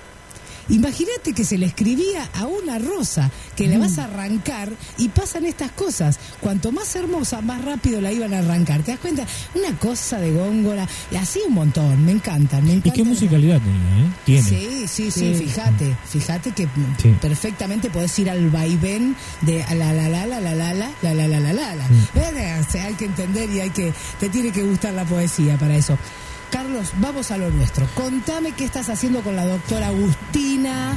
Imagínate 0.68 1.32
que 1.32 1.44
se 1.44 1.56
le 1.58 1.66
escribía 1.66 2.28
a 2.34 2.46
una 2.46 2.78
rosa 2.78 3.30
que 3.56 3.66
la 3.68 3.78
vas 3.78 3.98
a 3.98 4.04
arrancar 4.04 4.70
y 4.98 5.08
pasan 5.08 5.46
estas 5.46 5.70
cosas. 5.72 6.18
Cuanto 6.40 6.72
más 6.72 6.94
hermosa, 6.96 7.40
más 7.40 7.64
rápido 7.64 8.00
la 8.00 8.12
iban 8.12 8.34
a 8.34 8.38
arrancar. 8.40 8.82
¿Te 8.82 8.92
das 8.92 9.00
cuenta? 9.00 9.26
Una 9.54 9.76
cosa 9.78 10.18
de 10.18 10.32
góngora. 10.32 10.86
Y 11.10 11.16
así 11.16 11.40
un 11.46 11.54
montón. 11.54 12.04
Me 12.04 12.12
encanta, 12.12 12.60
me 12.60 12.68
¿Y 12.70 12.72
encanta. 12.76 12.92
qué 12.96 13.04
musicalidad 13.04 13.60
tenía, 13.60 14.06
eh? 14.06 14.12
Tiene. 14.24 14.48
Sí, 14.48 14.84
sí, 14.86 15.10
sí, 15.10 15.34
Sí. 15.34 15.44
fíjate, 15.46 15.96
fíjate 16.10 16.52
que 16.52 16.68
Sí. 17.02 17.14
perfectamente 17.20 17.90
podés 17.90 18.18
ir 18.18 18.30
al 18.30 18.50
vaivén 18.50 19.16
de 19.42 19.64
la 19.74 19.92
la 19.92 20.08
la 20.08 20.26
la 20.26 20.40
la 20.40 20.54
la 20.54 20.74
la 20.74 20.74
la 21.02 21.14
la 21.14 21.26
la 21.40 21.52
la 21.52 21.74
la. 21.74 21.84
Eh, 22.14 22.64
sea, 22.70 22.84
hay 22.86 22.94
que 22.94 23.06
entender 23.06 23.48
y 23.50 23.60
hay 23.60 23.70
que 23.70 23.92
te 24.20 24.28
tiene 24.28 24.50
que 24.52 24.62
gustar 24.62 24.92
la 24.94 25.04
poesía 25.04 25.56
para 25.58 25.76
eso. 25.76 25.96
Carlos, 26.50 26.92
vamos 27.00 27.30
a 27.30 27.38
lo 27.38 27.50
nuestro. 27.50 27.86
Contame 27.94 28.52
qué 28.52 28.64
estás 28.64 28.88
haciendo 28.88 29.20
con 29.20 29.36
la 29.36 29.44
doctora 29.46 29.88
Agustina. 29.88 30.96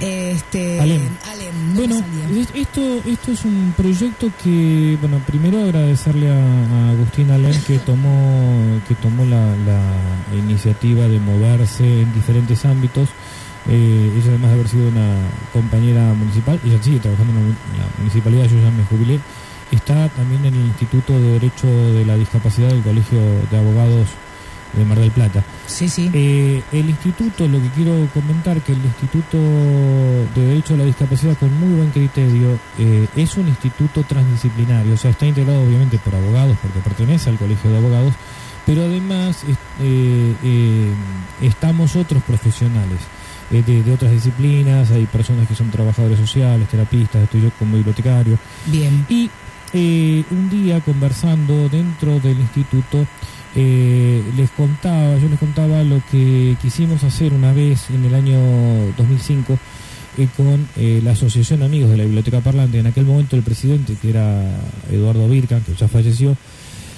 Este, 0.00 0.80
Alem. 0.80 1.02
Alem, 1.30 1.74
Bueno, 1.74 1.96
salía. 2.00 2.46
esto, 2.54 2.80
esto 3.06 3.32
es 3.32 3.44
un 3.44 3.74
proyecto 3.76 4.30
que, 4.42 4.96
bueno, 5.00 5.18
primero 5.26 5.62
agradecerle 5.62 6.30
a, 6.30 6.34
a 6.34 6.90
Agustín 6.90 7.30
Alén 7.30 7.60
que 7.66 7.78
tomó, 7.78 8.80
que 8.88 8.94
tomó 8.96 9.24
la, 9.24 9.54
la 9.66 10.36
iniciativa 10.36 11.06
de 11.06 11.20
moverse 11.20 12.02
en 12.02 12.12
diferentes 12.14 12.64
ámbitos. 12.64 13.08
Eh, 13.68 14.12
ella 14.16 14.28
además 14.30 14.50
de 14.50 14.54
haber 14.54 14.68
sido 14.68 14.88
una 14.88 15.14
compañera 15.52 16.12
municipal, 16.14 16.58
ella 16.64 16.82
sigue 16.82 16.98
trabajando 16.98 17.32
en 17.32 17.38
la, 17.38 17.44
mu- 17.44 17.56
en 17.74 17.78
la 17.78 17.86
municipalidad, 17.98 18.44
yo 18.46 18.56
ya 18.60 18.70
me 18.72 18.84
jubilé, 18.86 19.20
está 19.70 20.08
también 20.08 20.44
en 20.46 20.54
el 20.54 20.66
Instituto 20.66 21.12
de 21.12 21.32
Derecho 21.38 21.68
de 21.68 22.04
la 22.04 22.16
Discapacidad 22.16 22.68
del 22.70 22.82
Colegio 22.82 23.20
de 23.52 23.56
Abogados 23.56 24.08
de 24.72 24.84
Mar 24.84 24.98
del 24.98 25.10
Plata. 25.10 25.42
Sí, 25.66 25.88
sí. 25.88 26.10
Eh, 26.12 26.62
el 26.72 26.88
instituto, 26.88 27.46
lo 27.46 27.60
que 27.60 27.68
quiero 27.68 28.08
comentar, 28.14 28.60
que 28.62 28.72
el 28.72 28.84
Instituto 28.84 29.38
de 30.34 30.46
Derecho 30.46 30.74
a 30.74 30.78
la 30.78 30.84
Discapacidad, 30.84 31.36
con 31.38 31.52
muy 31.58 31.74
buen 31.74 31.90
criterio, 31.90 32.58
eh, 32.78 33.06
es 33.16 33.36
un 33.36 33.48
instituto 33.48 34.02
transdisciplinario, 34.02 34.94
o 34.94 34.96
sea, 34.96 35.10
está 35.10 35.26
integrado 35.26 35.62
obviamente 35.62 35.98
por 35.98 36.14
abogados, 36.14 36.56
porque 36.62 36.80
pertenece 36.80 37.30
al 37.30 37.36
Colegio 37.36 37.70
de 37.70 37.78
Abogados, 37.78 38.14
pero 38.66 38.82
además 38.82 39.44
eh, 39.80 40.34
eh, 40.42 40.92
estamos 41.40 41.96
otros 41.96 42.22
profesionales. 42.22 42.98
De, 43.50 43.62
de 43.62 43.92
otras 43.92 44.10
disciplinas, 44.10 44.90
hay 44.92 45.04
personas 45.04 45.46
que 45.46 45.54
son 45.54 45.70
trabajadores 45.70 46.18
sociales, 46.18 46.66
terapistas, 46.68 47.24
estoy 47.24 47.42
yo 47.42 47.50
como 47.58 47.76
bibliotecario, 47.76 48.38
Bien. 48.64 49.04
y 49.10 49.28
eh, 49.74 50.22
un 50.30 50.50
día 50.50 50.80
conversando 50.80 51.66
dentro 51.70 52.20
del 52.20 52.38
instituto, 52.38 53.06
eh, 53.54 54.22
les 54.36 54.50
contaba, 54.50 55.16
yo 55.18 55.28
les 55.28 55.38
contaba 55.38 55.82
lo 55.82 56.02
que 56.10 56.56
quisimos 56.62 57.04
hacer 57.04 57.32
una 57.32 57.52
vez 57.52 57.90
en 57.90 58.04
el 58.04 58.14
año 58.14 58.38
2005 58.96 59.58
eh, 60.18 60.28
con 60.36 60.68
eh, 60.76 61.00
la 61.02 61.12
Asociación 61.12 61.62
Amigos 61.62 61.90
de 61.90 61.96
la 61.96 62.04
Biblioteca 62.04 62.40
Parlante. 62.40 62.78
En 62.78 62.86
aquel 62.86 63.06
momento 63.06 63.36
el 63.36 63.42
presidente, 63.42 63.96
que 64.00 64.10
era 64.10 64.42
Eduardo 64.90 65.26
Virkan, 65.28 65.62
que 65.62 65.74
ya 65.74 65.88
falleció, 65.88 66.36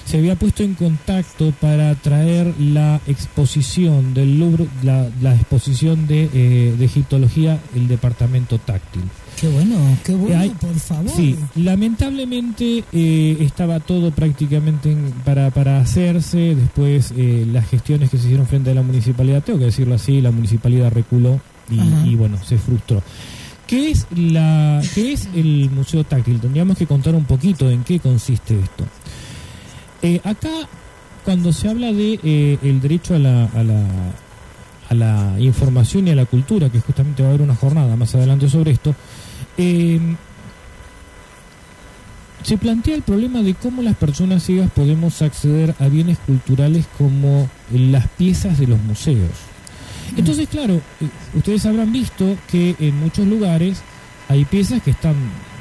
se 0.05 0.19
había 0.19 0.37
puesto 0.37 0.63
en 0.63 0.75
contacto 0.75 1.53
para 1.61 1.95
traer 1.95 2.53
la 2.59 3.01
exposición 3.07 4.15
del 4.15 4.39
Louvre, 4.39 4.67
la, 4.83 5.09
la 5.23 5.35
exposición 5.35 6.07
de, 6.07 6.29
eh, 6.33 6.75
de 6.77 6.85
egiptología, 6.85 7.61
el 7.75 7.89
departamento 7.89 8.59
táctil. 8.59 9.03
Qué 9.41 9.49
bueno, 9.49 9.77
qué 10.05 10.15
bueno, 10.15 10.39
Hay- 10.39 10.51
por 10.51 10.75
favor. 10.75 11.11
Sí, 11.15 11.37
lamentablemente 11.57 12.85
eh, 12.93 13.37
estaba 13.41 13.81
todo 13.81 14.11
prácticamente 14.11 14.93
en- 14.93 15.11
para, 15.25 15.51
para 15.51 15.81
hacerse. 15.81 16.55
Después 16.55 17.13
eh, 17.17 17.47
las 17.53 17.69
gestiones 17.69 18.11
que 18.11 18.19
se 18.19 18.25
hicieron 18.27 18.47
frente 18.47 18.71
a 18.71 18.75
la 18.75 18.83
municipalidad, 18.83 19.43
tengo 19.43 19.59
que 19.59 19.67
decirlo 19.67 19.95
así, 19.97 20.21
la 20.21 20.31
municipalidad 20.31 20.91
reculó 20.93 21.41
y, 22.07 22.15
bueno, 22.15 22.37
se 22.45 22.59
frustró. 22.59 23.03
¿Qué 23.67 23.91
es, 23.91 24.07
la, 24.15 24.81
¿Qué 24.95 25.13
es 25.15 25.29
el 25.35 25.71
Museo 25.71 26.05
Táctil? 26.05 26.39
Tendríamos 26.39 26.77
que 26.79 26.87
contar 26.87 27.15
un 27.15 27.25
poquito 27.25 27.71
en 27.71 27.83
qué 27.83 27.99
consiste 27.99 28.59
esto. 28.61 28.85
Eh, 30.03 30.21
acá, 30.25 30.51
cuando 31.25 31.53
se 31.53 31.69
habla 31.69 31.93
de 31.93 32.21
eh, 32.23 32.59
el 32.63 32.81
derecho 32.81 33.15
a 33.15 33.19
la, 33.19 33.45
a, 33.47 33.63
la, 33.65 33.85
a 34.91 34.95
la 34.95 35.41
información 35.41 36.07
y 36.07 36.11
a 36.11 36.15
la 36.15 36.27
cultura, 36.27 36.69
que 36.71 36.81
justamente 36.81 37.23
va 37.23 37.29
a 37.29 37.33
haber 37.33 37.43
una 37.43 37.55
jornada 37.57 37.97
más 37.97 38.15
adelante 38.15 38.49
sobre 38.51 38.73
esto, 38.73 38.95
eh, 39.57 40.01
se 42.43 42.59
plantea 42.59 42.95
el 42.95 43.03
problema 43.03 43.43
de 43.43 43.55
cómo 43.55 43.83
las 43.83 43.97
personas 43.97 44.43
ciegas 44.43 44.71
podemos 44.71 45.23
acceder 45.23 45.75
a 45.79 45.89
bienes 45.89 46.19
culturales 46.19 46.87
como 46.99 47.49
las 47.73 48.07
piezas 48.09 48.59
de 48.59 48.67
los 48.67 48.81
museos. 48.81 49.31
Entonces, 50.17 50.49
claro, 50.49 50.75
eh, 50.75 51.09
ustedes 51.35 51.65
habrán 51.67 51.93
visto 51.93 52.37
que 52.51 52.77
en 52.79 52.99
muchos 53.01 53.27
lugares 53.27 53.83
hay 54.29 54.45
piezas 54.45 54.83
que 54.83 54.91
están 54.91 55.15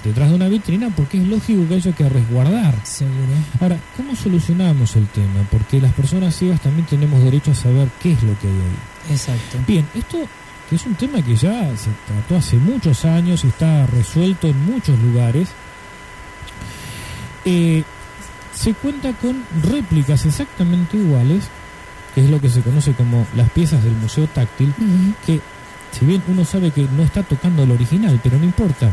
detrás 0.04 0.30
de 0.30 0.36
una 0.36 0.50
vitrina 0.50 0.90
porque 0.96 1.18
es 1.18 1.28
lógico 1.28 1.68
que 1.68 1.76
haya 1.76 1.92
que 1.94 2.10
resguardar. 2.10 2.76
Seguro. 2.86 3.32
Ahora, 3.62 3.80
¿cómo 3.96 4.16
solucionamos 4.16 4.96
el 4.98 5.08
tema? 5.08 5.48
Porque 5.50 5.80
las 5.80 5.94
personas 5.94 6.36
ciegas 6.36 6.62
también 6.62 6.86
tenemos 6.86 7.24
derecho 7.24 7.52
a 7.52 7.56
saber 7.56 7.88
qué 8.02 8.12
es 8.12 8.24
lo 8.24 8.38
que 8.40 8.48
hay 8.48 8.54
ahí. 8.54 9.14
Exacto. 9.14 9.58
Bien, 9.66 9.86
esto 9.96 10.18
que 10.70 10.76
es 10.76 10.86
un 10.86 10.96
tema 10.96 11.22
que 11.22 11.36
ya 11.36 11.76
se 11.78 11.90
trató 12.08 12.38
hace 12.38 12.58
muchos 12.58 13.06
años 13.06 13.44
y 13.44 13.48
está 13.48 13.86
resuelto 13.88 14.48
en 14.48 14.66
muchos 14.66 14.98
lugares, 15.00 15.50
eh, 17.46 17.84
se 18.54 18.74
cuenta 18.74 19.14
con 19.14 19.44
réplicas 19.64 20.26
exactamente 20.26 20.98
iguales, 20.98 21.46
que 22.16 22.24
es 22.24 22.30
lo 22.30 22.40
que 22.40 22.50
se 22.50 22.62
conoce 22.62 22.94
como 22.94 23.26
las 23.36 23.50
piezas 23.50 23.84
del 23.84 23.94
Museo 23.94 24.28
Táctil, 24.28 24.74
que 25.26 25.42
si 25.92 26.06
bien 26.06 26.24
uno 26.28 26.46
sabe 26.46 26.72
que 26.72 26.88
no 26.96 27.04
está 27.04 27.24
tocando 27.24 27.64
el 27.64 27.72
original, 27.72 28.20
pero 28.24 28.38
no 28.38 28.46
importa, 28.46 28.92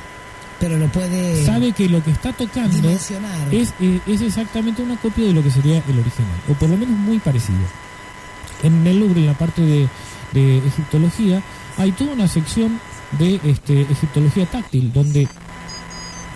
Pero 0.59 0.77
lo 0.77 0.89
puede 0.89 1.45
sabe 1.45 1.73
que 1.73 1.89
lo 1.89 2.03
que 2.03 2.11
está 2.11 2.33
tocando 2.33 2.91
es, 2.91 3.13
eh, 3.81 4.01
es 4.07 4.21
exactamente 4.21 4.83
una 4.83 4.97
copia 4.97 5.27
de 5.27 5.33
lo 5.33 5.43
que 5.43 5.51
sería 5.51 5.83
el 5.89 5.99
original, 5.99 6.37
o 6.49 6.55
por 6.55 6.69
lo 6.69 6.77
menos 6.77 6.99
muy 6.99 7.19
parecido. 7.19 7.61
En 8.63 8.87
el 8.87 9.01
Louvre, 9.01 9.21
en 9.21 9.27
la 9.27 9.35
parte 9.35 9.63
de, 9.63 9.89
egiptología, 10.67 11.43
hay 11.77 11.93
toda 11.93 12.13
una 12.13 12.29
sección 12.29 12.79
de 13.19 13.41
este, 13.45 13.83
egiptología 13.83 14.47
táctil, 14.47 14.93
donde 14.93 15.27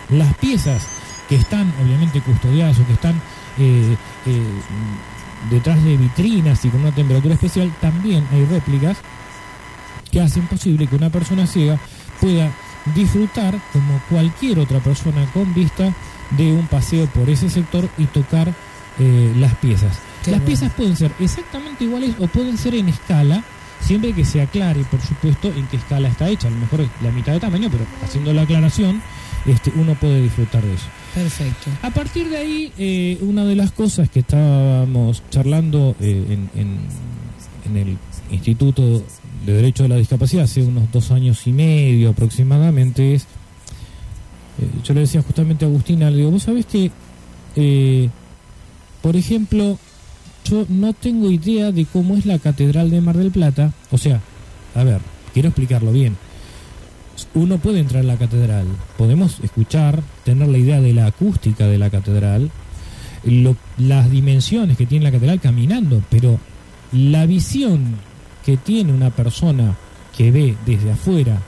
las 0.09 0.35
piezas 0.37 0.85
que 1.29 1.35
están 1.35 1.73
obviamente 1.81 2.21
custodiadas 2.21 2.79
o 2.79 2.85
que 2.85 2.93
están 2.93 3.15
eh, 3.57 3.95
eh, 4.25 4.41
detrás 5.49 5.83
de 5.83 5.97
vitrinas 5.97 6.63
y 6.65 6.69
con 6.69 6.81
una 6.81 6.93
temperatura 6.93 7.35
especial, 7.35 7.73
también 7.79 8.27
hay 8.31 8.45
réplicas 8.45 8.97
que 10.11 10.21
hacen 10.21 10.47
posible 10.47 10.87
que 10.87 10.95
una 10.95 11.09
persona 11.09 11.47
ciega 11.47 11.79
pueda 12.19 12.51
disfrutar 12.93 13.59
como 13.73 13.99
cualquier 14.09 14.59
otra 14.59 14.79
persona 14.79 15.25
con 15.33 15.53
vista 15.53 15.93
de 16.31 16.51
un 16.51 16.67
paseo 16.67 17.07
por 17.07 17.29
ese 17.29 17.49
sector 17.49 17.87
y 17.97 18.05
tocar 18.05 18.53
eh, 18.99 19.33
las 19.37 19.55
piezas. 19.55 19.99
Las 20.31 20.41
piezas 20.41 20.71
pueden 20.73 20.95
ser 20.95 21.11
exactamente 21.19 21.83
iguales 21.83 22.15
o 22.19 22.27
pueden 22.27 22.57
ser 22.57 22.75
en 22.75 22.89
escala, 22.89 23.43
siempre 23.81 24.13
que 24.13 24.25
se 24.25 24.41
aclare, 24.41 24.83
por 24.89 25.01
supuesto, 25.01 25.49
en 25.55 25.67
qué 25.67 25.77
escala 25.77 26.07
está 26.07 26.29
hecha. 26.29 26.47
A 26.47 26.51
lo 26.51 26.57
mejor 26.57 26.81
es 26.81 26.89
la 27.03 27.11
mitad 27.11 27.33
de 27.33 27.39
tamaño, 27.39 27.69
pero 27.71 27.85
haciendo 28.03 28.33
la 28.33 28.43
aclaración, 28.43 29.01
este, 29.45 29.71
uno 29.75 29.93
puede 29.95 30.21
disfrutar 30.23 30.63
de 30.63 30.73
eso. 30.73 30.85
Perfecto. 31.13 31.69
A 31.83 31.91
partir 31.91 32.29
de 32.29 32.37
ahí, 32.37 32.71
eh, 32.77 33.17
una 33.21 33.45
de 33.45 33.55
las 33.55 33.71
cosas 33.71 34.09
que 34.09 34.19
estábamos 34.21 35.21
charlando 35.29 35.95
eh, 35.99 36.25
en, 36.29 36.49
en- 36.59 36.79
en 37.65 37.77
el 37.77 37.97
instituto 38.31 39.03
de 39.45 39.53
Derecho 39.53 39.83
de 39.83 39.89
la 39.89 39.95
Discapacidad 39.97 40.43
hace 40.45 40.61
unos 40.63 40.91
dos 40.91 41.11
años 41.11 41.45
y 41.47 41.51
medio 41.51 42.09
aproximadamente 42.09 43.13
es, 43.15 43.23
eh, 43.23 44.67
yo 44.83 44.93
le 44.93 45.01
decía 45.01 45.21
justamente 45.21 45.65
a 45.65 45.67
Agustina, 45.67 46.09
le 46.09 46.17
digo, 46.17 46.31
vos 46.31 46.43
sabés 46.43 46.65
que, 46.65 46.91
eh, 47.55 48.09
por 49.01 49.15
ejemplo, 49.15 49.77
yo 50.45 50.65
no 50.69 50.93
tengo 50.93 51.29
idea 51.31 51.71
de 51.71 51.85
cómo 51.85 52.15
es 52.15 52.25
la 52.25 52.39
Catedral 52.39 52.89
de 52.89 53.01
Mar 53.01 53.17
del 53.17 53.31
Plata, 53.31 53.73
o 53.91 53.97
sea, 53.97 54.21
a 54.75 54.83
ver, 54.83 54.99
quiero 55.33 55.49
explicarlo 55.49 55.91
bien. 55.91 56.15
Uno 57.33 57.57
puede 57.57 57.79
entrar 57.79 58.03
a 58.03 58.07
la 58.07 58.17
catedral, 58.17 58.65
podemos 58.97 59.39
escuchar, 59.41 60.01
tener 60.25 60.47
la 60.49 60.57
idea 60.57 60.81
de 60.81 60.93
la 60.93 61.05
acústica 61.07 61.65
de 61.65 61.77
la 61.77 61.89
catedral, 61.89 62.51
lo- 63.23 63.55
las 63.77 64.09
dimensiones 64.11 64.77
que 64.77 64.85
tiene 64.85 65.05
la 65.05 65.11
catedral 65.11 65.39
caminando, 65.39 66.01
pero 66.09 66.37
la 66.91 67.25
visión 67.25 67.95
que 68.45 68.57
tiene 68.57 68.91
una 68.93 69.09
persona 69.11 69.75
que 70.15 70.31
ve 70.31 70.55
desde 70.65 70.91
afuera 70.91 71.41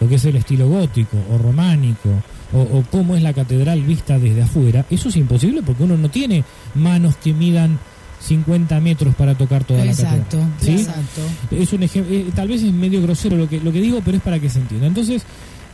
lo 0.00 0.08
que 0.08 0.16
es 0.16 0.24
el 0.24 0.36
estilo 0.36 0.68
gótico 0.68 1.16
o 1.32 1.38
románico 1.38 2.08
o, 2.52 2.60
o 2.60 2.84
cómo 2.90 3.14
es 3.14 3.22
la 3.22 3.32
catedral 3.32 3.80
vista 3.82 4.18
desde 4.18 4.42
afuera, 4.42 4.84
eso 4.90 5.08
es 5.08 5.16
imposible 5.16 5.62
porque 5.62 5.84
uno 5.84 5.96
no 5.96 6.08
tiene 6.10 6.44
manos 6.74 7.16
que 7.16 7.32
midan 7.32 7.78
50 8.24 8.80
metros 8.80 9.14
para 9.14 9.34
tocar 9.34 9.64
toda 9.64 9.84
Exacto, 9.84 10.36
la 10.38 10.44
catedral. 10.44 10.50
¿sí? 10.60 10.72
exacto. 10.72 11.20
Es 11.50 11.72
un 11.72 11.82
ejemplo, 11.82 12.16
tal 12.34 12.48
vez 12.48 12.62
es 12.62 12.72
medio 12.72 13.02
grosero 13.02 13.36
lo 13.36 13.48
que, 13.48 13.60
lo 13.60 13.70
que 13.72 13.80
digo, 13.80 14.00
pero 14.04 14.16
es 14.16 14.22
para 14.22 14.38
que 14.40 14.48
se 14.48 14.58
entienda. 14.60 14.86
Entonces, 14.86 15.22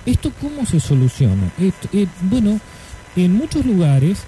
¿esto 0.06 0.32
cómo 0.40 0.66
se 0.66 0.80
soluciona? 0.80 1.50
Esto, 1.58 1.88
eh, 1.92 2.06
bueno, 2.22 2.58
en 3.16 3.34
muchos 3.34 3.64
lugares 3.64 4.18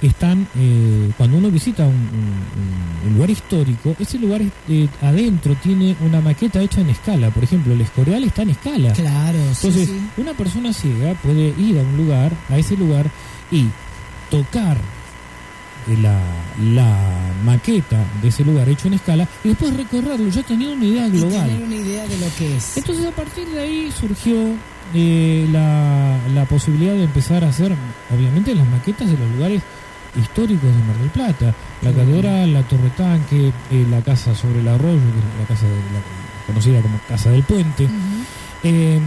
están, 0.00 0.46
eh, 0.56 1.10
cuando 1.16 1.38
uno 1.38 1.50
visita 1.50 1.84
un, 1.84 1.92
un- 1.94 3.08
un 3.08 3.14
lugar 3.14 3.30
histórico, 3.30 3.96
ese 3.98 4.18
lugar 4.18 4.42
eh, 4.68 4.88
adentro 5.02 5.56
tiene 5.62 5.96
una 6.00 6.20
maqueta 6.20 6.60
hecha 6.60 6.80
en 6.82 6.90
escala. 6.90 7.30
Por 7.30 7.42
ejemplo, 7.44 7.72
el 7.72 7.80
Escorial 7.80 8.22
está 8.24 8.42
en 8.42 8.50
escala. 8.50 8.92
Claro, 8.92 9.38
Entonces, 9.38 9.88
sí. 9.88 10.00
una 10.18 10.34
persona 10.34 10.72
ciega 10.72 11.14
puede 11.22 11.48
ir 11.58 11.78
a 11.78 11.82
un 11.82 11.96
lugar, 11.96 12.32
a 12.48 12.58
ese 12.58 12.76
lugar, 12.76 13.10
y 13.50 13.64
tocar 14.30 14.76
eh, 14.76 14.80
la, 15.96 16.20
la 16.62 16.96
maqueta 17.44 18.04
de 18.22 18.28
ese 18.28 18.44
lugar 18.44 18.68
hecho 18.68 18.88
en 18.88 18.94
escala 18.94 19.26
y 19.42 19.48
después 19.48 19.74
recorrerlo, 19.76 20.28
ya 20.28 20.42
teniendo 20.42 20.76
una 20.76 20.84
idea 20.84 21.06
Y 21.08 21.10
global. 21.10 21.46
tener 21.48 21.62
una 21.62 21.74
idea 21.76 22.06
de 22.06 22.18
lo 22.18 22.26
que 22.36 22.56
es. 22.56 22.76
Entonces 22.76 23.06
a 23.06 23.10
partir 23.12 23.46
de 23.48 23.60
ahí 23.60 23.90
surgió 23.98 24.36
eh, 24.94 25.46
la, 25.52 26.18
la 26.34 26.44
posibilidad 26.46 26.94
de 26.94 27.04
empezar 27.04 27.44
a 27.44 27.48
hacer, 27.48 27.72
obviamente, 28.14 28.54
las 28.54 28.66
maquetas 28.68 29.10
de 29.10 29.16
los 29.18 29.30
lugares 29.32 29.62
históricos 30.20 30.64
de 30.64 30.82
Mar 30.84 30.96
del 30.98 31.10
Plata. 31.10 31.54
La 31.82 31.92
catedral, 31.92 32.52
la 32.52 32.62
torre 32.62 32.90
tanque, 32.96 33.52
eh, 33.70 33.86
la 33.90 34.00
casa 34.02 34.34
sobre 34.34 34.60
el 34.60 34.68
arroyo, 34.68 34.98
que 34.98 35.18
es 35.18 35.40
la 35.40 35.46
casa 35.46 35.66
de 35.66 35.72
la- 35.74 36.46
conocida 36.46 36.80
como 36.80 36.98
Casa 37.06 37.30
del 37.30 37.42
Puente. 37.42 37.86
Eh, 38.64 38.98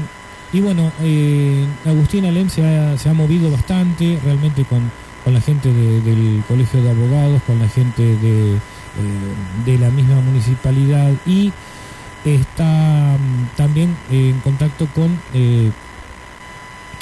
y 0.54 0.60
bueno, 0.62 0.92
eh, 1.02 1.66
Agustín 1.86 2.26
Alem 2.26 2.50
se 2.50 2.64
ha, 2.66 2.98
se 2.98 3.10
ha 3.10 3.14
movido 3.14 3.50
bastante 3.50 4.20
realmente 4.24 4.64
con, 4.66 4.80
con 5.24 5.34
la 5.34 5.42
gente 5.42 5.72
de- 5.72 6.02
del 6.02 6.44
Colegio 6.48 6.82
de 6.82 6.90
Abogados, 6.92 7.42
con 7.46 7.60
la 7.60 7.68
gente 7.68 8.02
de, 8.18 8.56
eh, 8.56 8.60
de 9.66 9.78
la 9.78 9.90
misma 9.90 10.16
municipalidad 10.22 11.12
y 11.26 11.52
está 12.26 13.18
mm, 13.18 13.56
también 13.58 13.96
eh, 14.12 14.30
en 14.30 14.40
contacto 14.42 14.88
con 14.94 15.20
eh, 15.34 15.72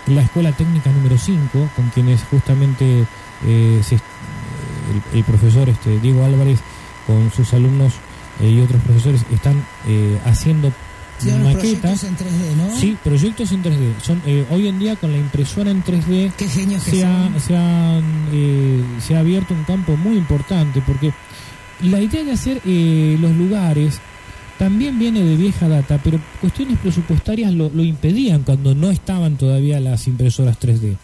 la 0.08 0.22
Escuela 0.22 0.52
Técnica 0.52 0.92
número 0.92 1.18
5, 1.18 1.70
con 1.76 1.90
quienes 1.90 2.24
justamente 2.24 3.06
el, 3.46 5.24
profesor 5.24 5.70
este, 5.70 6.00
Diego 6.00 6.26
Álvarez 6.26 6.60
con 7.06 7.32
sus 7.32 7.54
alumnos 7.54 7.94
y 8.42 8.60
otros 8.62 8.82
profesores 8.82 9.24
están 9.32 9.64
haciendo 10.26 10.72
maquetas. 11.26 12.02
proyectos 12.02 12.04
en 12.04 12.18
3D, 12.18 12.56
¿no? 12.58 12.80
Sí, 12.80 12.98
proyectos 13.04 13.52
en 13.52 13.64
3D. 13.64 14.02
Son, 14.02 14.22
eh, 14.26 14.46
hoy 14.52 14.68
en 14.68 14.80
día 14.80 14.96
con 14.96 15.12
la 15.12 15.18
impresora 15.18 15.72
en 15.72 15.84
3D 15.84 16.32
Qué 16.38 16.48
genios 16.48 16.84
que 16.84 16.92
se 16.92 17.06
ha, 17.06 17.24
son. 17.24 17.40
se, 17.42 17.56
han, 17.58 18.04
eh, 18.34 18.84
se 19.06 19.16
ha 19.16 19.20
abierto 19.20 19.54
un 19.54 19.64
campo 19.64 19.96
muy 19.98 20.18
importante 20.18 20.82
porque 20.86 21.14
la 21.82 22.02
idea 22.02 22.24
de 22.24 22.32
hacer 22.32 22.62
eh, 22.66 23.18
los 23.20 23.32
lugares 23.36 24.00
también 24.58 25.00
viene 25.00 25.24
de 25.24 25.38
vieja 25.38 25.70
data, 25.70 26.00
pero 26.04 26.20
cuestiones 26.42 26.78
presupuestarias 26.80 27.54
lo, 27.54 27.70
lo 27.70 27.84
impedían 27.84 28.44
cuando 28.44 28.76
no 28.76 28.92
estaban 28.92 29.38
todavía 29.38 29.80
las 29.80 30.06
impresoras 30.08 30.60
3D. 30.60 30.98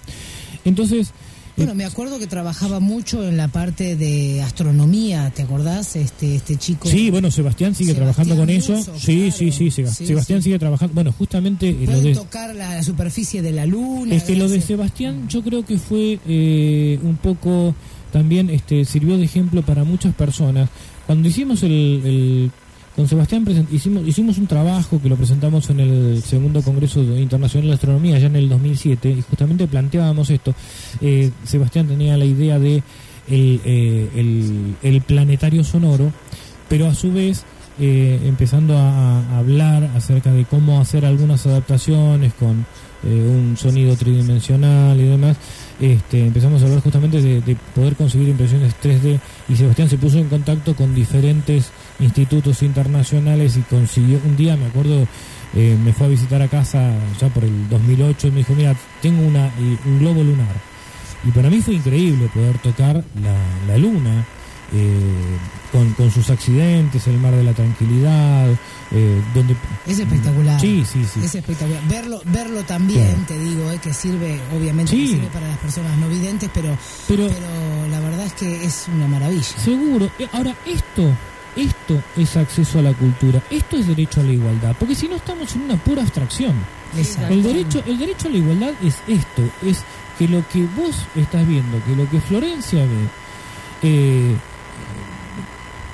Entonces, 0.66 1.13
Bueno, 1.58 1.74
me 1.74 1.86
acuerdo 1.86 2.20
que 2.20 2.28
trabajaba 2.28 2.80
mucho 2.82 3.26
en 3.28 3.38
la 3.38 3.47
parte 3.47 3.95
de 3.95 4.41
astronomía, 4.41 5.32
¿te 5.34 5.43
acordás? 5.43 5.95
Este, 5.95 6.36
este 6.36 6.58
chico. 6.58 6.89
Sí, 6.89 7.10
bueno, 7.12 7.32
Sebastián 7.32 7.74
sigue 7.74 7.93
Sebastián 7.93 8.28
trabajando 8.28 8.36
con 8.41 8.49
eso. 8.49 8.93
Sí, 8.99 9.32
sí, 9.32 9.51
sí, 9.51 9.72
Seba- 9.72 9.91
Sí, 9.93 10.06
Sebastián 10.06 10.41
sigue 10.41 10.60
trabajando. 10.60 10.93
Bueno, 10.93 11.14
justamente 11.14 11.70
eh, 11.70 11.78
lo 11.82 11.86
Pueden 11.86 12.03
de... 12.03 12.14
tocar 12.16 12.53
la, 12.56 12.76
la 12.76 12.84
superficie 12.84 13.41
de 13.41 13.51
la 13.53 13.66
luna. 13.66 14.14
Es 14.16 14.24
que 14.24 14.36
lo 14.36 14.49
de. 14.49 14.60
Sebastián 14.60 15.30
yo 15.30 15.41
creo 15.43 15.66
que 15.66 15.78
fue 15.78 16.20
eh, 16.28 16.99
un 17.03 17.16
poco 17.18 17.74
también 18.12 18.49
este 18.49 18.84
sirvió 18.86 19.18
de 19.18 19.24
ejemplo 19.26 19.62
para 19.62 19.84
muchas 19.84 20.14
personas. 20.14 20.70
Cuando 21.06 21.28
hicimos 21.30 21.64
el, 21.64 21.72
el- 22.03 22.51
con 22.95 23.07
Sebastián 23.07 23.45
hicimos 23.71 24.07
hicimos 24.07 24.37
un 24.37 24.47
trabajo 24.47 25.01
que 25.01 25.09
lo 25.09 25.15
presentamos 25.15 25.69
en 25.69 25.79
el 25.81 26.23
segundo 26.23 26.61
Congreso 26.61 27.01
Internacional 27.01 27.67
de 27.67 27.73
Astronomía 27.73 28.19
ya 28.19 28.27
en 28.27 28.37
el 28.37 28.47
2007 28.49 29.09
y 29.09 29.21
justamente 29.21 29.67
planteábamos 29.67 30.29
esto. 30.29 30.53
Eh, 31.01 31.31
Sebastián 31.43 31.87
tenía 31.87 32.17
la 32.17 32.25
idea 32.25 32.57
de 32.57 32.83
el, 33.27 33.61
eh, 33.65 34.75
el 34.81 35.01
planetario 35.01 35.63
sonoro, 35.63 36.11
pero 36.69 36.87
a 36.87 36.93
su 36.93 37.11
vez 37.11 37.43
eh, 37.79 38.21
empezando 38.23 38.77
a, 38.77 39.19
a 39.19 39.39
hablar 39.39 39.91
acerca 39.95 40.31
de 40.31 40.45
cómo 40.45 40.79
hacer 40.79 41.05
algunas 41.05 41.45
adaptaciones 41.45 42.33
con 42.33 42.65
eh, 43.05 43.27
un 43.29 43.55
sonido 43.57 43.95
tridimensional 43.95 44.99
y 44.99 45.03
demás, 45.03 45.37
este, 45.80 46.26
empezamos 46.26 46.61
a 46.61 46.65
hablar 46.65 46.82
justamente 46.82 47.21
de, 47.21 47.41
de 47.41 47.55
poder 47.76 47.95
conseguir 47.95 48.30
impresiones 48.30 48.76
3D 48.82 49.19
y 49.49 49.55
Sebastián 49.55 49.89
se 49.89 49.97
puso 49.97 50.17
en 50.17 50.30
contacto 50.30 50.76
con 50.76 50.95
diferentes 50.95 51.71
institutos 51.99 52.63
internacionales 52.63 53.57
y 53.57 53.61
consiguió, 53.61 54.19
un 54.26 54.36
día 54.38 54.55
me 54.55 54.67
acuerdo, 54.67 55.07
eh, 55.53 55.78
me 55.84 55.93
fue 55.93 56.07
a 56.07 56.09
visitar 56.09 56.41
a 56.41 56.47
casa 56.47 56.93
ya 57.19 57.30
por 57.30 57.43
el 57.43 57.69
2008 57.69 58.28
y 58.28 58.32
me 58.32 58.38
dijo, 58.38 58.53
mira, 58.55 58.76
tengo 59.01 59.26
una, 59.26 59.47
eh, 59.47 59.78
un 59.86 59.99
globo 59.99 60.23
lunar. 60.23 60.55
Y 61.26 61.32
para 61.32 61.49
mí 61.49 61.61
fue 61.61 61.73
increíble 61.73 62.30
poder 62.34 62.57
tocar 62.59 63.03
la, 63.21 63.38
la 63.67 63.78
luna, 63.78 64.26
eh, 64.74 64.99
con, 65.72 65.91
con 65.93 66.09
sus 66.11 66.30
accidentes, 66.30 67.05
el 67.07 67.18
mar 67.20 67.34
de 67.36 67.43
la 67.43 67.53
tranquilidad, 67.53 68.47
eh, 68.91 69.22
donde... 69.34 69.55
Es 69.86 69.99
espectacular. 69.99 70.59
Sí, 70.59 70.84
sí, 70.89 71.05
sí. 71.05 71.20
Es 71.24 71.36
espectacular. 71.36 71.82
Verlo, 71.88 72.22
verlo 72.26 72.63
también, 72.63 73.05
Claro. 73.07 73.22
te 73.28 73.39
digo, 73.39 73.72
eh, 73.72 73.80
que 73.82 73.93
sirve, 73.93 74.39
obviamente, 74.55 74.91
que 74.95 75.07
sirve 75.07 75.28
para 75.28 75.47
las 75.47 75.57
personas 75.57 75.97
no 75.97 76.07
videntes, 76.09 76.49
pero, 76.53 76.78
Pero- 77.07 77.28
la 77.89 77.99
verdad 77.99 78.26
es 78.26 78.34
que 78.34 78.66
es 78.66 78.86
una 78.93 79.07
maravilla. 79.07 79.43
Seguro. 79.43 80.09
Eh, 80.20 80.28
Ahora, 80.34 80.55
esto, 80.66 81.09
esto 81.55 82.01
es 82.18 82.36
acceso 82.38 82.80
a 82.80 82.82
la 82.82 82.93
cultura, 82.93 83.41
esto 83.49 83.78
es 83.78 83.88
derecho 83.88 84.22
a 84.22 84.24
la 84.24 84.32
igualdad, 84.34 84.76
porque 84.80 84.95
si 84.95 85.07
no 85.07 85.16
estamos 85.18 85.53
en 85.55 85.61
una 85.63 85.76
pura 85.78 86.01
abstracción. 86.01 86.53
Exacto. 86.97 87.34
El 87.34 87.43
derecho, 87.43 87.84
el 87.86 87.97
derecho 87.99 88.28
a 88.28 88.32
la 88.32 88.38
igualdad 88.38 88.72
es 88.84 88.95
esto, 89.07 89.43
es 89.66 89.84
que 90.18 90.28
lo 90.30 90.47
que 90.47 90.63
vos 90.78 90.95
estás 91.16 91.45
viendo, 91.45 91.84
que 91.86 91.95
lo 91.95 92.09
que 92.09 92.22
Florencia 92.22 92.80
ve, 92.80 92.89
eh, 93.84 94.36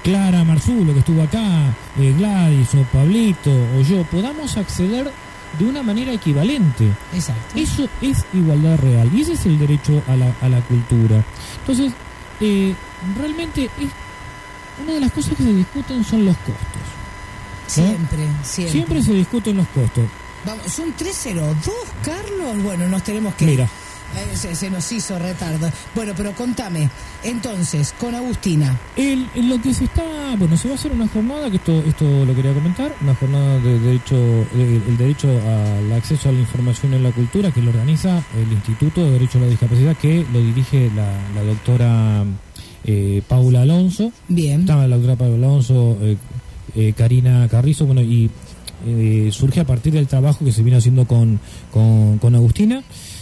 Clara 0.04 0.44
Marzulo 0.44 0.94
que 0.94 1.00
estuvo 1.00 1.22
acá, 1.22 1.74
eh, 2.00 2.14
Gladys 2.18 2.74
o 2.76 2.84
Pablito 2.84 3.52
o 3.78 3.82
yo, 3.82 4.04
podamos 4.06 4.58
acceder 4.58 5.12
de 5.60 5.66
una 5.66 5.84
manera 5.84 6.12
equivalente. 6.14 6.92
Exacto. 7.14 7.60
Eso 7.60 7.88
es 8.02 8.26
igualdad 8.34 8.78
real 8.80 9.10
y 9.14 9.22
ese 9.22 9.34
es 9.34 9.46
el 9.46 9.60
derecho 9.60 10.02
a 10.08 10.16
la, 10.16 10.34
a 10.42 10.50
la 10.50 10.62
cultura. 10.62 11.24
Entonces, 11.60 11.94
eh, 12.40 12.74
realmente 13.18 13.66
es, 13.66 13.90
una 14.82 14.94
de 14.94 15.00
las 15.00 15.12
cosas 15.12 15.38
que 15.38 15.44
se 15.44 15.54
discuten 15.54 16.04
son 16.04 16.26
los 16.26 16.38
costos. 16.38 16.58
¿no? 17.78 17.84
Siempre, 17.84 18.28
siempre. 18.44 18.72
Siempre 18.72 19.04
se 19.04 19.14
discuten 19.14 19.58
los 19.58 19.68
costos. 19.68 20.06
Vamos, 20.46 20.72
son 20.72 20.92
302, 20.94 21.76
Carlos. 22.04 22.64
Bueno, 22.64 22.88
nos 22.88 23.04
tenemos 23.04 23.36
que. 23.36 23.46
Mira. 23.46 23.70
Eh, 24.18 24.36
se, 24.36 24.56
se 24.56 24.70
nos 24.70 24.92
hizo 24.92 25.18
retardo. 25.18 25.70
Bueno, 25.96 26.14
pero 26.18 26.34
contame. 26.34 26.90
Entonces, 27.24 27.94
con 28.00 28.14
Agustina. 28.16 28.78
El, 28.98 29.26
lo 29.48 29.62
que 29.62 29.74
se 29.74 29.86
está, 29.86 30.04
bueno, 30.38 30.58
se 30.58 30.68
va 30.68 30.74
a 30.74 30.78
hacer 30.78 30.92
una 30.92 31.08
jornada, 31.08 31.50
que 31.50 31.58
esto, 31.58 31.82
esto 31.88 32.26
lo 32.26 32.36
quería 32.36 32.54
comentar, 32.54 32.94
una 33.02 33.16
jornada 33.16 33.60
de 33.60 33.80
derecho, 33.80 34.16
de- 34.16 34.82
el 34.88 34.98
derecho 34.98 35.30
al 35.30 35.94
acceso 35.94 36.30
a 36.30 36.32
la 36.32 36.40
información 36.40 36.94
en 36.94 37.04
la 37.04 37.12
cultura, 37.12 37.52
que 37.52 37.62
lo 37.62 37.70
organiza 37.70 38.22
el 38.36 38.52
Instituto 38.52 39.02
de 39.04 39.12
Derecho 39.12 39.38
a 39.38 39.42
la 39.42 39.48
Discapacidad, 39.48 39.96
que 39.96 40.26
lo 40.34 40.40
dirige 40.40 40.92
la, 40.96 41.14
la 41.36 41.44
doctora 41.44 42.24
eh, 42.84 43.22
Paula 43.28 43.62
Alonso. 43.62 44.12
Bien. 44.28 44.62
Estaba 44.62 44.88
la 44.88 44.96
doctora 44.98 45.16
Paula 45.16 45.36
Alonso, 45.36 45.98
eh, 46.02 46.18
eh, 46.76 46.94
Karina 46.98 47.48
Carrizo, 47.50 47.86
bueno, 47.86 48.02
y 48.02 48.30
eh, 48.88 49.30
surge 49.32 49.60
a 49.60 49.66
partir 49.66 49.94
del 49.94 50.08
trabajo 50.08 50.44
que 50.44 50.52
se 50.52 50.64
viene 50.64 50.78
haciendo 50.80 51.06
con, 51.06 51.40
con, 51.72 52.18
con 52.18 52.34
Agustina. 52.36 52.82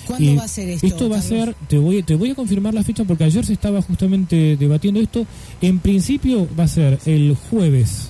¿Cuándo 0.09 0.35
va 0.35 0.43
a 0.43 0.47
ser 0.47 0.69
esto, 0.69 1.09
va 1.09 1.17
a 1.17 1.21
ser, 1.21 1.55
te 1.67 1.77
voy, 1.77 2.03
te 2.03 2.15
voy 2.15 2.31
a 2.31 2.35
confirmar 2.35 2.73
la 2.73 2.83
fecha 2.83 3.03
porque 3.03 3.23
ayer 3.23 3.45
se 3.45 3.53
estaba 3.53 3.81
justamente 3.81 4.57
debatiendo 4.57 4.99
esto. 4.99 5.25
En 5.61 5.79
principio 5.79 6.47
va 6.59 6.63
a 6.65 6.67
ser 6.67 6.99
el 7.05 7.35
jueves 7.49 8.09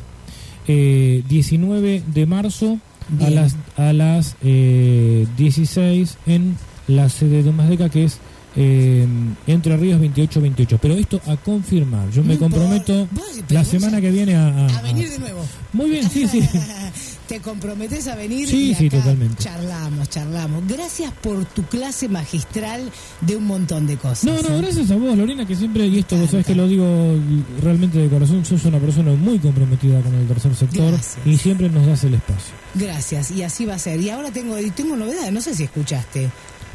eh, 0.68 1.24
19 1.28 2.04
de 2.08 2.26
marzo 2.26 2.80
a 3.22 3.30
las, 3.30 3.56
a 3.76 3.92
las 3.94 4.36
eh, 4.44 5.26
16 5.38 6.18
en 6.28 6.56
la 6.88 7.10
sede 7.10 7.44
de 7.44 7.52
Mazdeca, 7.52 7.90
que 7.90 8.06
es 8.06 8.18
eh, 8.56 9.06
Entre 9.48 9.78
Ríos 9.78 10.02
28-28. 10.02 10.80
Pero 10.82 10.96
esto 10.96 11.22
a 11.28 11.38
confirmar. 11.38 12.10
Yo 12.12 12.24
me 12.24 12.38
comprometo 12.38 13.08
la 13.50 13.64
semana 13.64 14.00
que 14.02 14.10
viene 14.12 14.36
a... 14.36 14.48
a- 14.48 14.78
A 14.78 14.82
venir 14.82 15.10
de 15.10 15.20
nuevo. 15.20 15.42
Muy 15.74 15.90
bien, 15.92 16.10
sí, 16.10 16.28
sí. 16.28 16.42
Te 17.30 17.40
comprometes 17.42 18.08
a 18.08 18.16
venir 18.16 18.48
Sí, 18.48 18.72
y 18.72 18.76
sí, 18.76 18.88
acá 18.88 18.98
totalmente. 18.98 19.44
charlamos, 19.44 20.10
charlamos. 20.10 20.68
Gracias 20.68 21.14
por 21.22 21.46
tu 21.46 21.62
clase 21.64 22.10
magistral 22.10 22.92
de 23.22 23.36
un 23.36 23.46
montón 23.46 23.86
de 23.86 23.98
cosas. 23.98 24.24
No, 24.24 24.42
no, 24.42 24.56
¿eh? 24.58 24.62
gracias 24.64 24.90
a 24.90 24.96
vos, 24.96 25.16
Lorena, 25.16 25.46
que 25.46 25.56
siempre, 25.56 25.86
y 25.86 26.00
esto 26.00 26.18
vos 26.18 26.32
sabés 26.32 26.48
que 26.48 26.56
lo 26.56 26.68
digo 26.68 26.86
realmente 27.62 28.00
de 28.00 28.10
corazón, 28.10 28.44
sos 28.46 28.66
una 28.66 28.80
persona 28.80 29.12
muy 29.12 29.38
comprometida 29.38 30.02
con 30.02 30.16
el 30.16 30.28
tercer 30.28 30.56
sector 30.56 30.92
Gracias. 30.92 31.18
y 31.24 31.38
siempre 31.38 31.70
nos 31.70 31.86
das 31.86 32.04
el 32.04 32.16
espacio. 32.16 32.54
Gracias, 32.74 33.30
y 33.30 33.44
así 33.44 33.64
va 33.66 33.76
a 33.76 33.80
ser. 33.80 34.02
Y 34.02 34.10
ahora 34.10 34.32
tengo, 34.32 34.56
tengo 34.76 34.96
novedades, 34.96 35.32
no 35.32 35.40
sé 35.40 35.54
si 35.54 35.64
escuchaste. 35.66 36.32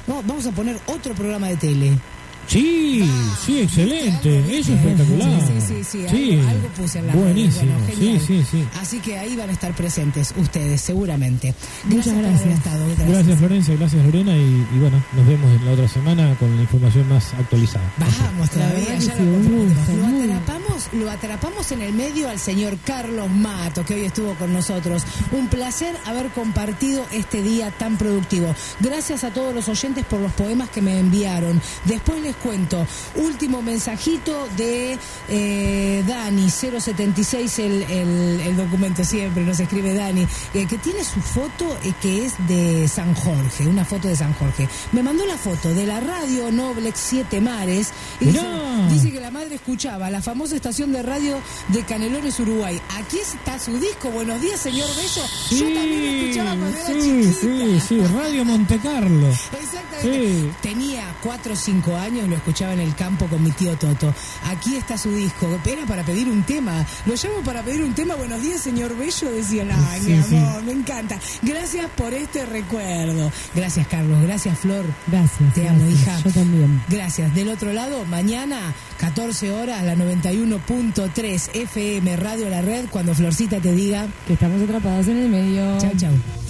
No, 0.07 0.23
vamos 0.23 0.47
a 0.47 0.53
poner 0.53 0.79
otro 0.87 1.15
programa 1.15 1.49
de 1.49 1.57
tele. 1.57 1.99
Sí, 2.47 3.11
sí, 3.45 3.61
excelente, 3.61 4.39
eso 4.59 4.73
es 4.73 4.79
espectacular. 4.81 5.41
Sí, 5.47 5.61
sí, 5.61 5.85
sí, 5.85 6.07
sí, 6.09 6.33
Algo, 6.35 6.49
algo 6.51 6.69
puse 6.77 6.99
en 6.99 7.07
la. 7.07 7.15
Buenísimo, 7.15 7.73
Bueno, 7.79 7.95
sí, 7.99 8.21
sí, 8.27 8.45
sí. 8.51 8.65
Así 8.81 8.99
que 9.01 9.19
ahí 9.19 9.37
van 9.37 9.51
a 9.51 9.53
estar 9.53 9.75
presentes 9.75 10.35
ustedes, 10.37 10.81
seguramente. 10.81 11.55
Muchas 11.85 12.07
por 12.15 12.25
haber 12.25 12.31
gracias. 12.31 12.55
estado, 12.59 12.87
gracias. 12.87 13.09
Gracias 13.09 13.39
Florencia, 13.39 13.77
gracias 13.77 14.05
Lorena 14.05 14.37
y, 14.37 14.67
y 14.75 14.79
bueno, 14.79 15.03
nos 15.15 15.27
vemos 15.27 15.51
en 15.53 15.65
la 15.65 15.73
otra 15.73 15.89
semana 15.89 16.35
con 16.39 16.55
la 16.57 16.63
información 16.63 17.09
más 17.09 17.33
actualizada. 17.35 17.85
Vamos 17.99 18.51
todavía, 18.51 18.99
ya 18.99 19.15
lo 19.17 19.25
Lo 19.25 20.23
atrapamos, 20.23 20.89
lo 20.93 21.11
atrapamos 21.11 21.73
en 21.73 21.83
el 21.83 21.93
medio 21.93 22.29
al 22.29 22.39
señor 22.39 22.77
Carlos 22.85 23.31
Mato, 23.31 23.85
que 23.85 23.95
hoy 23.95 24.05
estuvo 24.05 24.35
con 24.35 24.53
nosotros. 24.53 25.03
Un 25.33 25.49
placer 25.49 25.95
haber 26.07 26.29
compartido 26.31 27.05
este 27.13 27.43
día 27.43 27.71
tan 27.71 27.97
productivo. 27.97 28.55
Gracias 28.81 29.25
a 29.25 29.31
todos 29.31 29.55
los 29.55 29.69
oyentes 29.69 30.05
por 30.05 30.21
los 30.21 30.33
poemas 30.33 30.69
que 30.71 30.83
me 30.83 30.99
enviaron. 30.99 31.61
Después 31.85 32.21
les 32.23 32.34
cuento, 32.43 32.87
último 33.17 33.63
mensajito 33.63 34.49
de 34.57 34.99
eh, 35.29 36.05
Dani, 36.07 36.49
076, 36.51 37.59
el, 37.61 37.83
el, 37.83 38.41
el 38.41 38.57
documento 38.57 39.05
siempre, 39.05 39.45
nos 39.45 39.61
escribe 39.61 39.95
Dani, 39.95 40.27
eh, 40.55 40.67
que 40.67 40.79
tiene 40.79 41.05
su 41.05 41.21
foto 41.21 41.77
eh, 41.83 41.93
que 42.01 42.27
es 42.27 42.35
de 42.47 42.89
San 42.89 43.15
Jorge, 43.15 43.67
una 43.67 43.85
foto 43.85 44.09
de 44.09 44.17
San 44.17 44.33
Jorge. 44.35 44.69
Me 44.93 45.03
mandó 45.03 45.25
la 45.27 45.37
foto 45.37 45.73
de 45.75 45.87
la 45.87 46.01
radio 46.01 46.51
Noblex 46.51 46.99
Siete 46.99 47.41
Mares 47.41 47.93
y 48.21 48.27
dice, 48.27 49.13
que 49.13 49.21
la 49.21 49.31
madre 49.31 49.57
escuchaba 49.57 50.11
la 50.11 50.23
famosa 50.23 50.57
estación 50.57 50.93
de 50.93 51.03
radio 51.03 51.39
de 51.69 51.83
Canelones, 51.85 52.39
Uruguay. 52.41 52.81
Aquí 52.99 53.19
está 53.19 53.59
su 53.59 53.79
disco, 53.79 54.11
buenos 54.11 54.41
días, 54.41 54.61
señor 54.61 54.89
Bello. 54.97 55.27
Yo 55.51 55.75
también 55.75 56.01
lo 56.01 56.23
escuchaba 56.23 56.51
cuando 56.51 56.79
era 56.79 56.87
sí, 56.87 56.93
chiquita. 57.01 57.41
sí, 57.41 57.81
sí, 57.89 58.01
Radio 58.15 58.45
Monte 58.45 58.79
Carlo. 58.79 59.29
Exactamente. 59.63 60.41
Sí. 60.41 60.51
Tenía 60.63 61.15
4 61.23 61.53
o 61.53 61.57
5 61.57 61.97
años, 61.97 62.24
lo 62.29 62.37
escuchaba 62.37 62.73
en 62.73 62.81
el 62.81 62.95
campo 62.95 63.27
con 63.27 63.43
mi 63.43 63.51
tío 63.53 63.77
Toto. 63.77 64.15
Aquí 64.47 64.77
está 64.77 64.97
su 64.99 65.11
disco. 65.15 65.49
Era 65.65 65.87
para 65.87 66.03
pedir 66.05 66.29
un 66.29 66.43
tema. 66.45 66.85
Lo 67.07 67.15
llamo 67.15 67.43
para 67.45 67.63
pedir 67.63 67.83
un 67.83 67.95
tema. 67.95 68.15
Buenos 68.15 68.41
días, 68.43 68.61
señor 68.61 68.97
Bello. 68.97 69.31
Decían, 69.33 69.69
ay, 69.91 70.01
Sí, 70.03 70.11
mi 70.13 70.23
sí. 70.23 70.37
amor, 70.37 70.63
me 70.63 70.73
encanta. 70.73 71.19
Gracias 71.43 71.87
por 71.97 72.13
este 72.15 72.45
recuerdo. 72.47 73.31
Gracias, 73.55 73.87
Carlos. 73.89 74.23
Gracias, 74.23 74.59
Flor. 74.59 74.85
Gracias. 75.07 75.55
Te 75.55 75.69
amo, 75.69 75.85
hija. 75.89 76.19
Yo 76.25 76.31
también. 76.31 76.83
Gracias. 76.89 77.35
Del 77.35 77.49
otro 77.49 77.73
lado, 77.73 78.05
mañana, 78.07 78.59
14 78.99 79.51
horas, 79.51 79.83
la 79.83 79.95
91.3 79.97 81.51
FM 81.55 82.17
Radio 82.17 82.49
La 82.49 82.63
Red, 82.63 82.87
cuando 82.91 83.15
Florcita 83.15 83.61
te 83.61 83.73
diga. 83.73 84.07
Que 84.27 84.35
estamos 84.35 84.63
atrapados 84.63 85.07
en 85.09 85.17
el 85.19 85.29
medio. 85.29 85.79
Chau, 85.79 85.93
chau. 85.97 86.44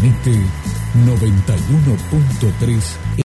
Transmite 0.00 0.32
91.3 0.94 3.16